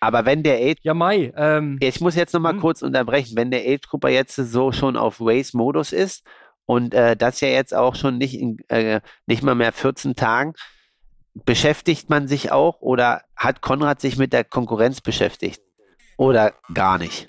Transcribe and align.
Aber 0.00 0.24
wenn 0.24 0.42
der 0.42 0.58
Age, 0.58 0.78
Ja, 0.82 0.94
Mai. 0.94 1.32
Ähm, 1.36 1.78
ich 1.80 2.00
muss 2.00 2.14
jetzt 2.14 2.32
nochmal 2.34 2.52
Hm. 2.54 2.60
kurz 2.60 2.82
unterbrechen, 2.82 3.36
wenn 3.36 3.50
der 3.50 3.62
Age 3.62 3.88
Grouper 3.88 4.08
jetzt 4.08 4.36
so 4.36 4.72
schon 4.72 4.96
auf 4.96 5.16
Race-Modus 5.20 5.92
ist 5.92 6.24
und 6.66 6.94
äh, 6.94 7.16
das 7.16 7.40
ja 7.40 7.48
jetzt 7.48 7.74
auch 7.74 7.94
schon 7.94 8.18
nicht, 8.18 8.34
in, 8.34 8.58
äh, 8.68 9.00
nicht 9.26 9.42
mal 9.42 9.54
mehr 9.54 9.72
14 9.72 10.14
Tagen, 10.16 10.54
beschäftigt 11.44 12.08
man 12.10 12.28
sich 12.28 12.50
auch 12.52 12.80
oder 12.80 13.22
hat 13.36 13.60
Konrad 13.60 14.00
sich 14.00 14.16
mit 14.16 14.32
der 14.32 14.44
Konkurrenz 14.44 15.00
beschäftigt? 15.00 15.60
Oder 16.16 16.54
gar 16.72 16.98
nicht? 16.98 17.26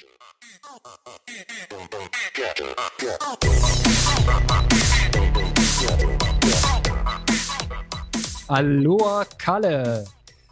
Aloha 8.48 9.26
Kalle. 9.38 10.06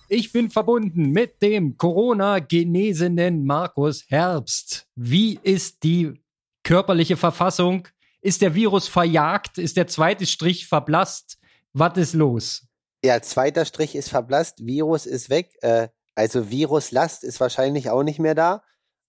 Ich 0.08 0.32
bin 0.32 0.52
verbunden 0.52 1.10
mit 1.10 1.42
dem 1.42 1.78
Corona-genesenen 1.78 3.44
Markus 3.44 4.06
Herbst. 4.08 4.86
Wie 4.96 5.40
ist 5.42 5.82
die 5.82 6.22
körperliche 6.64 7.18
Verfassung? 7.18 7.88
Ist 8.22 8.44
der 8.44 8.54
Virus 8.54 8.88
verjagt? 8.88 9.58
Ist 9.58 9.78
der 9.78 9.88
zweite 9.88 10.28
Strich 10.28 10.68
verblasst? 10.68 11.40
Was 11.74 11.98
ist 11.98 12.14
los? 12.14 12.68
Ja, 13.04 13.20
zweiter 13.22 13.66
Strich 13.66 13.96
ist 13.96 14.10
verblasst, 14.10 14.64
Virus 14.64 15.08
ist 15.08 15.32
weg. 15.32 15.58
Äh, 15.62 15.88
also 16.14 16.52
Viruslast 16.52 17.24
ist 17.24 17.40
wahrscheinlich 17.40 17.90
auch 17.90 18.04
nicht 18.04 18.20
mehr 18.20 18.36
da. 18.36 18.64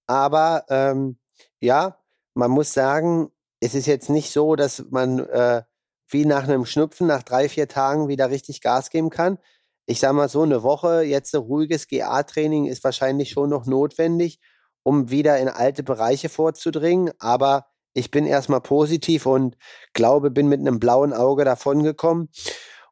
Aber 0.07 0.65
ähm, 0.71 1.19
ja, 1.60 1.99
man 2.35 2.51
muss 2.51 2.73
sagen, 2.73 3.30
es 3.60 3.74
ist 3.74 3.87
jetzt 3.87 4.09
nicht 4.09 4.33
so, 4.33 4.57
dass 4.57 4.85
man 4.91 5.19
äh, 5.19 5.63
wie 6.09 6.24
nach 6.24 6.45
einem 6.45 6.65
Schnupfen 6.65 7.07
nach 7.07 7.23
drei, 7.23 7.49
vier 7.49 7.69
Tagen 7.69 8.09
wieder 8.09 8.30
richtig 8.30 8.60
Gas 8.63 8.91
geben 8.91 9.10
kann. 9.10 9.38
Ich 9.87 10.01
sag 10.01 10.13
mal 10.13 10.29
so, 10.29 10.43
eine 10.43 10.63
Woche 10.63 11.03
jetzt 11.03 11.35
ein 11.35 11.41
ruhiges 11.41 11.87
GA-Training 11.87 12.67
ist 12.67 12.83
wahrscheinlich 12.85 13.31
schon 13.31 13.51
noch 13.51 13.67
notwendig, 13.67 14.41
um 14.83 15.11
wieder 15.11 15.39
in 15.39 15.49
alte 15.49 15.83
Bereiche 15.83 16.29
vorzudringen. 16.29 17.13
Aber 17.19 17.66
ich 17.95 18.10
bin 18.10 18.27
erstmal 18.27 18.60
positiv 18.60 19.27
und 19.27 19.57
glaube, 19.95 20.30
bin 20.30 20.49
mit 20.49 20.60
einem 20.60 20.80
blauen 20.80 21.13
Auge 21.13 21.45
davongekommen. 21.45 22.29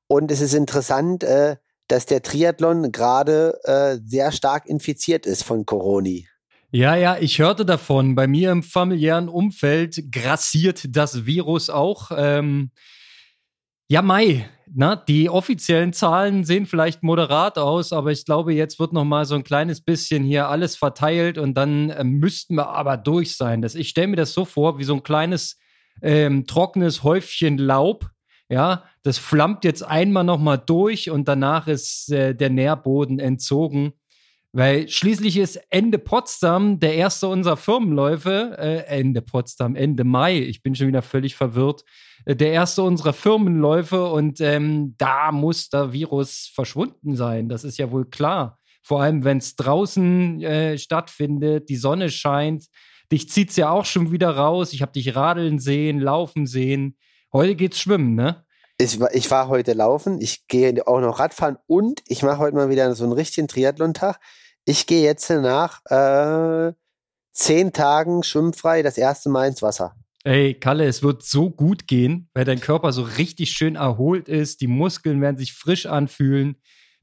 Und 0.07 0.31
es 0.31 0.41
ist 0.41 0.55
interessant, 0.55 1.25
äh, 1.25 1.57
dass 1.89 2.07
der 2.07 2.23
Triathlon 2.23 2.93
gerade 2.93 3.59
äh, 3.65 3.99
sehr 4.05 4.33
stark 4.33 4.67
infiziert 4.67 5.27
ist 5.27 5.43
von 5.43 5.67
Coroni. 5.67 6.29
Ja, 6.71 6.97
ja, 6.97 7.17
ich 7.19 7.39
hörte 7.39 7.65
davon. 7.65 8.15
Bei 8.15 8.27
mir 8.27 8.51
im 8.51 8.63
familiären 8.63 9.29
Umfeld 9.29 10.11
grassiert 10.11 10.85
das 10.89 11.27
Virus 11.27 11.71
auch. 11.71 12.11
Ähm, 12.17 12.71
ja, 13.89 14.03
Mai, 14.03 14.49
na, 14.73 14.97
die 14.97 15.29
offiziellen 15.31 15.93
Zahlen 15.93 16.45
sehen 16.45 16.67
vielleicht 16.67 17.03
moderat 17.03 17.59
aus, 17.59 17.93
aber 17.93 18.11
ich 18.13 18.25
glaube, 18.25 18.55
jetzt 18.55 18.81
wird 18.81 18.93
noch 18.93 19.05
mal 19.05 19.25
so 19.25 19.35
ein 19.35 19.45
kleines 19.45 19.81
bisschen 19.81 20.25
hier 20.25 20.49
alles 20.49 20.77
verteilt 20.77 21.39
und 21.39 21.55
dann 21.55 21.91
äh, 21.91 22.03
müssten 22.03 22.57
wir 22.57 22.69
aber 22.69 22.97
durch 22.97 23.37
sein. 23.37 23.63
Das, 23.63 23.75
ich 23.75 23.91
stelle 23.91 24.09
mir 24.09 24.17
das 24.17 24.33
so 24.33 24.45
vor, 24.45 24.79
wie 24.79 24.85
so 24.85 24.95
ein 24.95 25.03
kleines 25.03 25.59
ähm, 26.03 26.47
trockenes 26.47 27.03
Häufchen 27.03 27.59
Laub. 27.59 28.11
Ja, 28.49 28.85
das 29.03 29.19
flammt 29.19 29.65
jetzt 29.65 29.83
einmal 29.83 30.25
noch 30.25 30.39
mal 30.39 30.57
durch 30.57 31.11
und 31.11 31.29
danach 31.29 31.67
ist 31.67 32.11
äh, 32.11 32.35
der 32.35 32.51
Nährboden 32.51 33.19
entzogen. 33.19 33.93
Weil 34.57 34.89
schließlich 34.89 35.37
ist 35.37 35.61
Ende 35.71 35.99
Potsdam 35.99 36.79
der 36.79 36.95
erste 36.95 37.27
unserer 37.27 37.57
Firmenläufe, 37.57 38.55
äh, 38.57 38.85
Ende 38.87 39.21
Potsdam, 39.21 39.75
Ende 39.75 40.05
Mai, 40.05 40.39
ich 40.39 40.63
bin 40.63 40.77
schon 40.77 40.87
wieder 40.87 41.03
völlig 41.03 41.35
verwirrt, 41.35 41.83
äh, 42.25 42.37
der 42.37 42.53
erste 42.53 42.83
unserer 42.83 43.15
Firmenläufe 43.15 44.07
und 44.07 44.41
ähm, 44.41 44.95
da 44.97 45.33
muss 45.33 45.71
der 45.71 45.93
Virus 45.93 46.53
verschwunden 46.55 47.17
sein, 47.17 47.49
das 47.49 47.65
ist 47.65 47.79
ja 47.79 47.91
wohl 47.91 48.09
klar. 48.09 48.61
Vor 48.85 49.03
allem, 49.03 49.25
wenn 49.25 49.39
es 49.39 49.57
draußen 49.57 50.41
äh, 50.43 50.79
stattfindet, 50.79 51.69
die 51.69 51.75
Sonne 51.75 52.09
scheint, 52.09 52.67
dich 53.11 53.29
zieht's 53.29 53.57
ja 53.57 53.71
auch 53.71 53.87
schon 53.87 54.13
wieder 54.13 54.37
raus, 54.37 54.73
ich 54.73 54.83
habe 54.83 54.93
dich 54.93 55.17
radeln 55.17 55.59
sehen, 55.59 55.99
laufen 55.99 56.47
sehen. 56.47 56.97
Heute 57.33 57.57
geht's 57.57 57.81
schwimmen, 57.81 58.15
ne? 58.15 58.45
Ich, 58.79 59.01
ich 59.01 59.31
war 59.33 59.49
heute 59.49 59.73
laufen, 59.73 60.21
ich 60.21 60.47
gehe 60.47 60.87
auch 60.87 61.01
noch 61.01 61.19
Radfahren 61.19 61.59
und 61.67 62.03
ich 62.07 62.23
mache 62.23 62.39
heute 62.39 62.55
mal 62.55 62.71
wieder 62.71 62.95
so 62.95 63.03
einen 63.03 63.13
richtigen 63.13 63.49
Triathlon-Tag. 63.49 64.21
Ich 64.67 64.87
gehe 64.87 65.03
jetzt 65.03 65.29
nach 65.29 65.85
äh, 65.87 66.73
zehn 67.33 67.73
Tagen 67.73 68.23
schwimmfrei 68.23 68.83
das 68.83 68.97
erste 68.97 69.29
Mal 69.29 69.49
ins 69.49 69.63
Wasser. 69.63 69.95
Ey, 70.25 70.55
Kalle, 70.55 70.87
es 70.87 71.03
wird 71.03 71.23
so 71.23 71.51
gut 71.51 71.87
gehen, 71.87 72.31
weil 72.33 72.47
dein 72.47 72.61
Körper 72.61 72.93
so 72.93 73.03
richtig 73.03 73.51
schön 73.51 73.77
erholt 73.77 74.27
ist. 74.29 74.63
Die 74.63 74.67
Muskeln 74.67 75.21
werden 75.21 75.37
sich 75.37 75.53
frisch 75.53 75.85
anfühlen. 75.85 76.57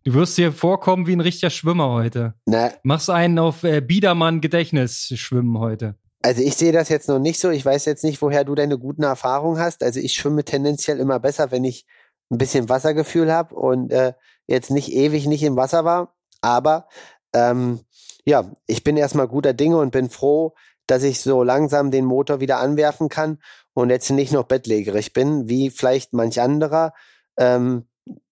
Du 0.04 0.16
wirst 0.16 0.40
dir 0.40 0.52
vorkommen 0.52 1.06
wie 1.06 1.16
ein 1.16 1.20
richtiger 1.20 1.52
Schwimmer 1.52 1.92
heute. 1.92 2.34
Na, 2.48 2.72
Machst 2.82 3.12
einen 3.12 3.38
auf 3.38 3.64
äh, 3.64 3.82
Biedermann 3.82 4.42
Gedächtnis 4.42 5.14
schwimmen 5.16 5.60
heute. 5.60 5.96
Also 6.24 6.42
ich 6.42 6.56
sehe 6.56 6.72
das 6.72 6.90
jetzt 6.90 7.08
noch 7.08 7.20
nicht 7.20 7.40
so. 7.40 7.52
Ich 7.52 7.64
weiß 7.64 7.86
jetzt 7.86 8.04
nicht, 8.04 8.20
woher 8.24 8.44
du 8.44 8.56
deine 8.56 8.80
guten 8.80 9.04
Erfahrungen 9.04 9.60
hast. 9.60 9.84
Also 9.84 10.00
ich 10.00 10.14
schwimme 10.14 10.44
tendenziell 10.44 11.00
immer 11.00 11.20
besser, 11.20 11.52
wenn 11.52 11.64
ich 11.64 11.86
ein 12.32 12.40
bisschen 12.40 12.70
Wassergefühl 12.70 13.32
habe 13.32 13.54
und 13.54 13.92
äh, 13.92 14.14
jetzt 14.48 14.72
nicht 14.72 14.92
ewig 14.92 15.28
nicht 15.28 15.44
im 15.44 15.56
Wasser 15.56 15.86
war. 15.86 16.16
Aber 16.42 16.88
ähm, 17.34 17.80
ja, 18.25 18.52
ich 18.68 18.84
bin 18.84 18.97
erstmal 18.97 19.28
guter 19.28 19.53
Dinge 19.53 19.78
und 19.78 19.92
bin 19.92 20.09
froh, 20.09 20.53
dass 20.88 21.03
ich 21.03 21.22
so 21.22 21.44
langsam 21.44 21.92
den 21.92 22.06
Motor 22.06 22.40
wieder 22.40 22.59
anwerfen 22.59 23.09
kann 23.09 23.40
und 23.74 23.90
jetzt 23.90 24.09
nicht 24.09 24.34
noch 24.34 24.44
bettlägerig 24.44 25.14
bin, 25.14 25.47
wie 25.47 25.69
vielleicht 25.69 26.14
manch 26.14 26.42
anderer, 26.42 26.94
ähm, 27.38 27.88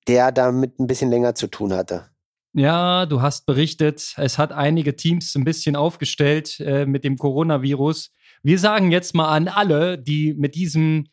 der 0.08 0.32
damit 0.32 0.80
ein 0.80 0.88
bisschen 0.88 1.10
länger 1.10 1.36
zu 1.36 1.48
tun 1.48 1.74
hatte. 1.74 2.10
Ja, 2.54 3.06
du 3.06 3.22
hast 3.22 3.46
berichtet, 3.46 4.16
es 4.18 4.38
hat 4.38 4.52
einige 4.52 4.96
Teams 4.96 5.36
ein 5.36 5.44
bisschen 5.44 5.76
aufgestellt 5.76 6.60
äh, 6.60 6.86
mit 6.86 7.04
dem 7.04 7.18
Coronavirus. 7.18 8.12
Wir 8.42 8.58
sagen 8.58 8.92
jetzt 8.92 9.14
mal 9.14 9.30
an 9.30 9.48
alle, 9.48 9.98
die 9.98 10.34
mit 10.34 10.56
diesem 10.56 11.08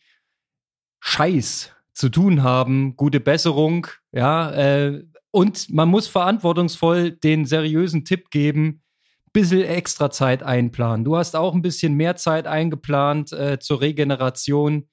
Scheiß 1.01 1.73
zu 1.93 2.09
tun 2.09 2.43
haben, 2.43 2.97
gute 2.97 3.21
Besserung, 3.21 3.87
ja, 4.13 4.51
äh, 4.53 5.05
und 5.37 5.69
man 5.69 5.91
muss 5.91 6.09
verantwortungsvoll 6.09 7.11
den 7.11 7.45
seriösen 7.45 8.07
Tipp 8.07 8.31
geben, 8.31 8.81
bisschen 9.35 9.65
extra 9.65 10.11
Zeit 10.11 10.43
einplanen. 10.43 11.05
Du 11.05 11.15
hast 11.15 11.37
auch 11.37 11.55
ein 11.55 11.61
bisschen 11.61 11.93
mehr 11.93 12.17
Zeit 12.17 12.47
eingeplant 12.47 13.35
äh, 13.35 13.59
zur 13.59 13.83
Regeneration. 13.83 14.89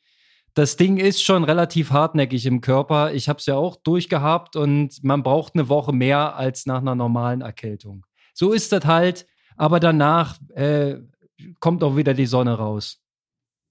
Das 0.54 0.76
Ding 0.76 0.98
ist 0.98 1.24
schon 1.24 1.46
relativ 1.46 1.92
hartnäckig 1.92 2.46
im 2.46 2.59
Körper. 2.59 3.14
Ich 3.14 3.30
habe 3.30 3.40
es 3.40 3.46
ja 3.46 3.56
auch 3.56 3.78
durchgehabt 3.78 4.58
und 4.58 5.02
man 5.02 5.24
braucht 5.24 5.56
eine 5.56 5.70
Woche 5.70 5.94
mehr 5.94 6.36
als 6.36 6.66
nach 6.66 6.81
einer 6.81 6.96
normalen 6.96 7.40
Erkältung. 7.40 8.06
So 8.34 8.52
ist 8.52 8.74
das 8.74 8.84
halt, 8.84 9.25
aber 9.56 9.80
danach 9.80 10.40
äh, 10.56 10.98
kommt 11.62 11.86
auch 11.86 11.96
wieder 11.96 12.14
die 12.14 12.25
Sonne 12.25 12.56
raus. 12.56 13.02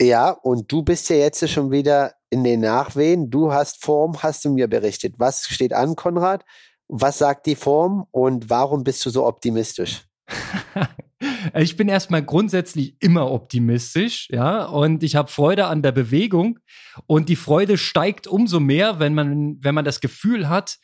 Ja, 0.03 0.31
und 0.31 0.73
du 0.73 0.83
bist 0.83 1.09
ja 1.11 1.17
jetzt 1.17 1.49
schon 1.49 1.71
wieder 1.71 2.15
in 2.29 2.43
den 2.43 2.61
Nachwehen. 2.61 3.31
Du 3.31 3.53
hast 3.53 3.85
Form, 3.85 4.21
hast 4.21 4.45
du 4.45 4.51
mir 4.51 4.67
berichtet. 4.67 5.15
Was 5.19 5.47
steht 5.47 5.73
an, 5.73 5.95
Konrad? 5.95 6.45
Was 6.89 7.19
sagt 7.19 7.47
die 7.47 7.55
Form 7.55 8.09
und 8.11 8.51
warum 8.51 8.83
bist 8.83 9.07
du 9.07 9.11
so 9.11 9.25
optimistisch? 9.25 10.03
ich 11.55 11.77
bin 11.77 11.89
erstmal 11.89 12.25
grundsätzlich 12.25 12.97
immer 12.99 13.31
optimistisch, 13.31 14.29
ja, 14.31 14.65
und 14.65 15.05
ich 15.05 15.15
habe 15.15 15.31
Freude 15.31 15.67
an 15.67 15.83
der 15.83 15.93
Bewegung 15.93 16.59
und 17.07 17.29
die 17.29 17.37
Freude 17.37 17.79
steigt 17.79 18.27
umso 18.27 18.59
mehr, 18.59 18.99
wenn 18.99 19.15
man, 19.15 19.59
wenn 19.61 19.75
man 19.75 19.85
das 19.85 20.01
Gefühl 20.01 20.49
hat, 20.49 20.79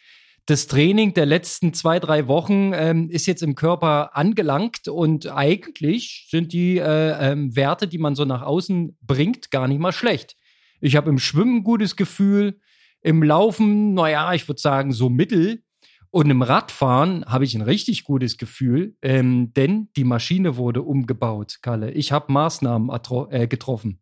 das 0.49 0.67
Training 0.67 1.13
der 1.13 1.27
letzten 1.27 1.75
zwei, 1.75 2.01
drei 2.01 2.27
Wochen 2.27 2.73
ähm, 2.75 3.11
ist 3.11 3.27
jetzt 3.27 3.43
im 3.43 3.55
Körper 3.55 4.17
angelangt 4.17 4.89
und 4.89 5.31
eigentlich 5.31 6.27
sind 6.31 6.55
die 6.55 6.79
äh, 6.79 7.33
ähm, 7.33 7.55
Werte, 7.55 7.87
die 7.87 7.99
man 7.99 8.15
so 8.15 8.25
nach 8.25 8.41
außen 8.41 8.97
bringt, 9.03 9.51
gar 9.51 9.69
nicht 9.69 9.79
mal 9.79 9.93
schlecht. 9.93 10.37
Ich 10.81 10.97
habe 10.97 11.11
im 11.11 11.19
Schwimmen 11.19 11.57
ein 11.57 11.65
gutes 11.65 11.97
Gefühl, 11.97 12.61
im 13.03 13.23
Laufen, 13.23 13.93
naja, 13.93 14.33
ich 14.33 14.49
würde 14.49 14.61
sagen, 14.61 14.93
so 14.93 15.11
mittel. 15.11 15.63
Und 16.11 16.31
im 16.31 16.41
Radfahren 16.41 17.27
habe 17.27 17.45
ich 17.45 17.55
ein 17.55 17.61
richtig 17.61 18.05
gutes 18.05 18.39
Gefühl, 18.39 18.97
ähm, 19.03 19.53
denn 19.53 19.91
die 19.97 20.05
Maschine 20.05 20.57
wurde 20.57 20.81
umgebaut, 20.81 21.59
Kalle. 21.61 21.91
Ich 21.91 22.11
habe 22.11 22.33
Maßnahmen 22.33 22.91
äh, 23.31 23.47
getroffen. 23.47 24.01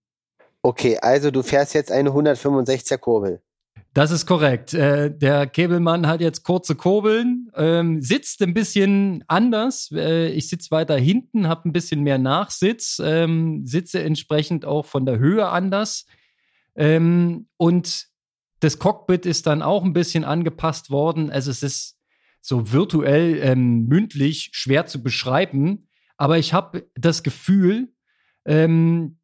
Okay, 0.62 0.96
also 1.02 1.32
du 1.32 1.42
fährst 1.42 1.74
jetzt 1.74 1.90
eine 1.90 2.10
165er 2.10 2.98
Kurbel. 2.98 3.42
Das 3.96 4.10
ist 4.10 4.26
korrekt. 4.26 4.74
Äh, 4.74 5.10
der 5.10 5.46
Käbelmann 5.46 6.06
hat 6.06 6.20
jetzt 6.20 6.42
kurze 6.42 6.74
Kurbeln, 6.74 7.50
ähm, 7.56 8.02
sitzt 8.02 8.42
ein 8.42 8.52
bisschen 8.52 9.24
anders. 9.26 9.90
Äh, 9.90 10.28
ich 10.32 10.50
sitze 10.50 10.70
weiter 10.70 10.98
hinten, 10.98 11.48
habe 11.48 11.66
ein 11.66 11.72
bisschen 11.72 12.02
mehr 12.02 12.18
Nachsitz, 12.18 13.00
ähm, 13.02 13.64
sitze 13.64 14.02
entsprechend 14.02 14.66
auch 14.66 14.84
von 14.84 15.06
der 15.06 15.18
Höhe 15.18 15.48
anders. 15.48 16.04
Ähm, 16.74 17.48
und 17.56 18.08
das 18.60 18.78
Cockpit 18.78 19.24
ist 19.24 19.46
dann 19.46 19.62
auch 19.62 19.82
ein 19.82 19.94
bisschen 19.94 20.24
angepasst 20.24 20.90
worden. 20.90 21.30
Also 21.30 21.50
es 21.50 21.62
ist 21.62 21.98
so 22.42 22.70
virtuell 22.70 23.38
ähm, 23.40 23.86
mündlich 23.86 24.50
schwer 24.52 24.84
zu 24.84 25.02
beschreiben, 25.02 25.88
aber 26.18 26.36
ich 26.36 26.52
habe 26.52 26.86
das 26.96 27.22
Gefühl, 27.22 27.94
ähm, 28.44 29.16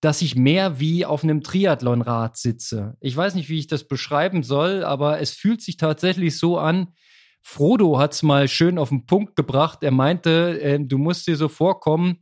dass 0.00 0.22
ich 0.22 0.36
mehr 0.36 0.78
wie 0.78 1.04
auf 1.04 1.24
einem 1.24 1.42
Triathlonrad 1.42 2.36
sitze. 2.36 2.96
Ich 3.00 3.16
weiß 3.16 3.34
nicht, 3.34 3.48
wie 3.48 3.58
ich 3.58 3.66
das 3.66 3.88
beschreiben 3.88 4.42
soll, 4.42 4.84
aber 4.84 5.20
es 5.20 5.32
fühlt 5.32 5.60
sich 5.60 5.76
tatsächlich 5.76 6.38
so 6.38 6.58
an, 6.58 6.94
Frodo 7.42 7.98
hat 7.98 8.12
es 8.12 8.22
mal 8.22 8.46
schön 8.46 8.78
auf 8.78 8.90
den 8.90 9.06
Punkt 9.06 9.34
gebracht. 9.34 9.82
Er 9.82 9.90
meinte, 9.90 10.60
äh, 10.60 10.78
du 10.78 10.98
musst 10.98 11.26
dir 11.26 11.36
so 11.36 11.48
vorkommen, 11.48 12.18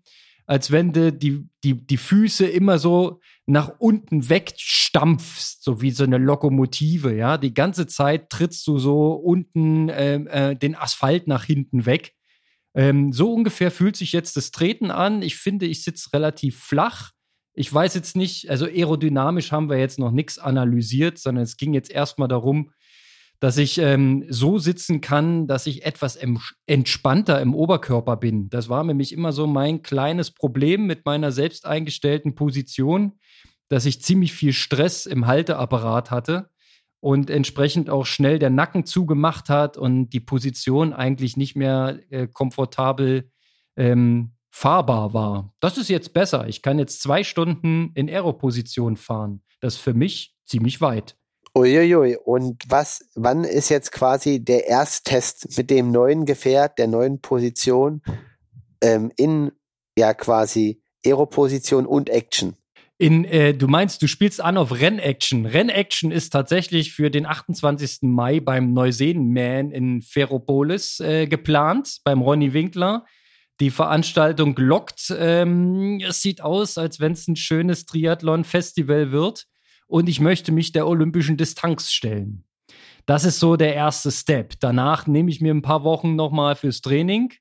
als 0.47 0.71
wenn 0.71 0.93
du 0.93 1.13
die, 1.13 1.49
die, 1.65 1.85
die 1.85 1.97
Füße 1.97 2.47
immer 2.47 2.79
so 2.79 3.21
nach 3.47 3.73
unten 3.79 4.29
wegstampfst, 4.29 5.63
so 5.63 5.83
wie 5.83 5.91
so 5.91 6.05
eine 6.05 6.19
Lokomotive, 6.19 7.15
ja. 7.15 7.39
Die 7.39 7.55
ganze 7.55 7.87
Zeit 7.89 8.31
trittst 8.31 8.67
du 8.67 8.79
so 8.79 9.15
unten 9.15 9.89
äh, 9.89 10.15
äh, 10.15 10.57
den 10.57 10.77
Asphalt 10.77 11.27
nach 11.27 11.45
hinten 11.45 11.87
weg. 11.87 12.15
Ähm, 12.75 13.13
so 13.13 13.33
ungefähr 13.33 13.71
fühlt 13.71 13.97
sich 13.97 14.13
jetzt 14.13 14.37
das 14.37 14.53
Treten 14.53 14.91
an. 14.91 15.23
Ich 15.23 15.37
finde, 15.37 15.67
ich 15.67 15.83
sitze 15.83 16.13
relativ 16.13 16.61
flach. 16.61 17.11
Ich 17.59 17.73
weiß 17.73 17.95
jetzt 17.95 18.17
nicht, 18.17 18.51
also 18.51 18.67
aerodynamisch 18.67 19.51
haben 19.51 19.71
wir 19.71 19.79
jetzt 19.79 19.99
noch 19.99 20.11
nichts 20.11 20.39
analysiert, 20.39 21.19
sondern 21.19 21.43
es 21.43 21.57
ging 21.57 21.73
jetzt 21.73 21.91
erstmal 21.91 22.29
darum, 22.29 22.71
dass 23.41 23.57
ich 23.57 23.79
ähm, 23.79 24.27
so 24.29 24.59
sitzen 24.59 25.01
kann, 25.01 25.47
dass 25.47 25.67
ich 25.67 25.85
etwas 25.87 26.19
entspannter 26.67 27.41
im 27.41 27.55
Oberkörper 27.55 28.19
bin. 28.19 28.51
Das 28.51 28.69
war 28.69 28.85
nämlich 28.85 29.13
immer 29.13 29.33
so 29.33 29.47
mein 29.47 29.81
kleines 29.81 30.31
Problem 30.33 30.87
mit 30.87 31.07
meiner 31.07 31.33
selbst 31.33 31.65
eingestellten 31.65 32.35
Position, 32.35 33.19
dass 33.69 33.87
ich 33.87 34.03
ziemlich 34.03 34.35
viel 34.35 34.53
Stress 34.53 35.07
im 35.07 35.27
Halteapparat 35.27 36.11
hatte 36.11 36.51
und 37.01 37.31
entsprechend 37.31 37.89
auch 37.89 38.05
schnell 38.05 38.39
der 38.39 38.51
Nacken 38.51 38.85
zugemacht 38.85 39.49
hat 39.49 39.79
und 39.79 40.11
die 40.11 40.21
Position 40.21 40.93
eigentlich 40.93 41.39
nicht 41.39 41.57
mehr 41.57 42.01
äh, 42.11 42.29
komfortabel 42.29 43.31
ähm, 43.77 44.36
fahrbar 44.57 45.13
war. 45.13 45.55
Das 45.61 45.77
ist 45.77 45.91
jetzt 45.91 46.15
besser. 46.15 46.49
Ich 46.49 46.63
kann 46.63 46.79
jetzt 46.79 47.03
zwei 47.03 47.25
Stunden 47.25 47.93
in 47.95 48.09
Aeroposition 48.09 48.97
fahren. 48.97 49.43
Das 49.61 49.75
ist 49.75 49.81
für 49.81 49.93
mich 49.93 50.35
ziemlich 50.47 50.81
weit. 50.81 51.15
Uiuiui. 51.55 52.17
Und 52.17 52.65
was, 52.67 53.07
wann 53.15 53.45
ist 53.45 53.69
jetzt 53.69 53.93
quasi 53.93 54.43
der 54.43 54.67
Ersttest 54.67 55.59
mit 55.59 55.69
dem 55.69 55.91
neuen 55.91 56.25
Gefährt, 56.25 56.79
der 56.79 56.87
neuen 56.87 57.21
Position 57.21 58.01
ähm, 58.81 59.13
in 59.19 59.53
ja 59.99 60.15
quasi 60.15 60.81
Aero-Position 61.05 61.85
und 61.85 62.09
Action? 62.09 62.57
In, 62.97 63.27
äh, 63.27 63.53
du 63.53 63.69
meinst, 63.69 64.01
du 64.01 64.07
spielst 64.07 64.41
an 64.41 64.57
auf 64.57 64.73
Rennaction. 64.73 65.45
Rennaction 65.45 66.11
ist 66.11 66.31
tatsächlich 66.31 66.95
für 66.95 67.11
den 67.11 67.27
28. 67.27 67.99
Mai 68.03 68.41
beim 68.41 68.73
Neuseen-Man 68.73 69.71
in 69.71 70.01
Ferropolis 70.01 70.99
äh, 71.01 71.27
geplant, 71.27 71.99
beim 72.05 72.23
Ronny 72.23 72.55
Winkler. 72.55 73.05
Die 73.61 73.71
Veranstaltung 73.71 74.55
lockt. 74.57 75.15
Ähm, 75.19 76.01
es 76.07 76.21
sieht 76.21 76.43
aus, 76.43 76.77
als 76.79 77.01
wenn 77.01 77.13
es 77.13 77.27
ein 77.27 77.37
schönes 77.37 77.87
Triathlon-Festival 77.87 79.13
wird 79.13 79.47
und 79.87 80.09
ich 80.09 80.21
möchte 80.21 80.53
mich 80.53 80.73
der 80.73 80.87
olympischen 80.87 81.37
Distanz 81.37 81.91
stellen. 81.91 82.45
Das 83.07 83.25
ist 83.25 83.39
so 83.39 83.57
der 83.57 83.75
erste 83.75 84.11
Step. 84.11 84.55
Danach 84.61 85.07
nehme 85.07 85.31
ich 85.31 85.41
mir 85.41 85.55
ein 85.55 85.63
paar 85.63 85.85
Wochen 85.85 86.17
nochmal 86.17 86.57
fürs 86.57 86.81
Training 86.81 87.33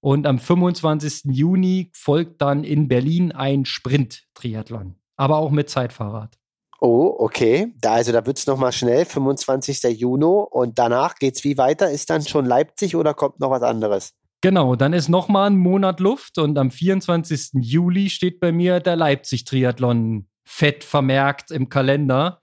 und 0.00 0.26
am 0.26 0.38
25. 0.38 1.32
Juni 1.32 1.90
folgt 1.94 2.42
dann 2.42 2.64
in 2.64 2.88
Berlin 2.88 3.32
ein 3.32 3.64
Sprint-Triathlon, 3.64 4.96
aber 5.16 5.38
auch 5.38 5.50
mit 5.50 5.70
Zeitfahrrad. 5.70 6.36
Oh, 6.80 7.14
okay. 7.18 7.72
Da, 7.80 7.94
also 7.94 8.12
da 8.12 8.26
wird 8.26 8.38
es 8.38 8.46
nochmal 8.46 8.72
schnell, 8.72 9.06
25. 9.06 9.98
Juni 9.98 10.26
und 10.50 10.78
danach 10.78 11.14
geht 11.14 11.36
es 11.36 11.44
wie 11.44 11.56
weiter? 11.56 11.90
Ist 11.90 12.10
dann 12.10 12.26
schon 12.26 12.44
Leipzig 12.44 12.96
oder 12.96 13.14
kommt 13.14 13.40
noch 13.40 13.50
was 13.50 13.62
anderes? 13.62 14.12
Genau, 14.44 14.76
dann 14.76 14.92
ist 14.92 15.08
nochmal 15.08 15.48
ein 15.48 15.56
Monat 15.56 16.00
Luft 16.00 16.36
und 16.36 16.58
am 16.58 16.70
24. 16.70 17.52
Juli 17.62 18.10
steht 18.10 18.40
bei 18.40 18.52
mir 18.52 18.78
der 18.78 18.94
Leipzig-Triathlon 18.94 20.28
fett 20.44 20.84
vermerkt 20.84 21.50
im 21.50 21.70
Kalender. 21.70 22.42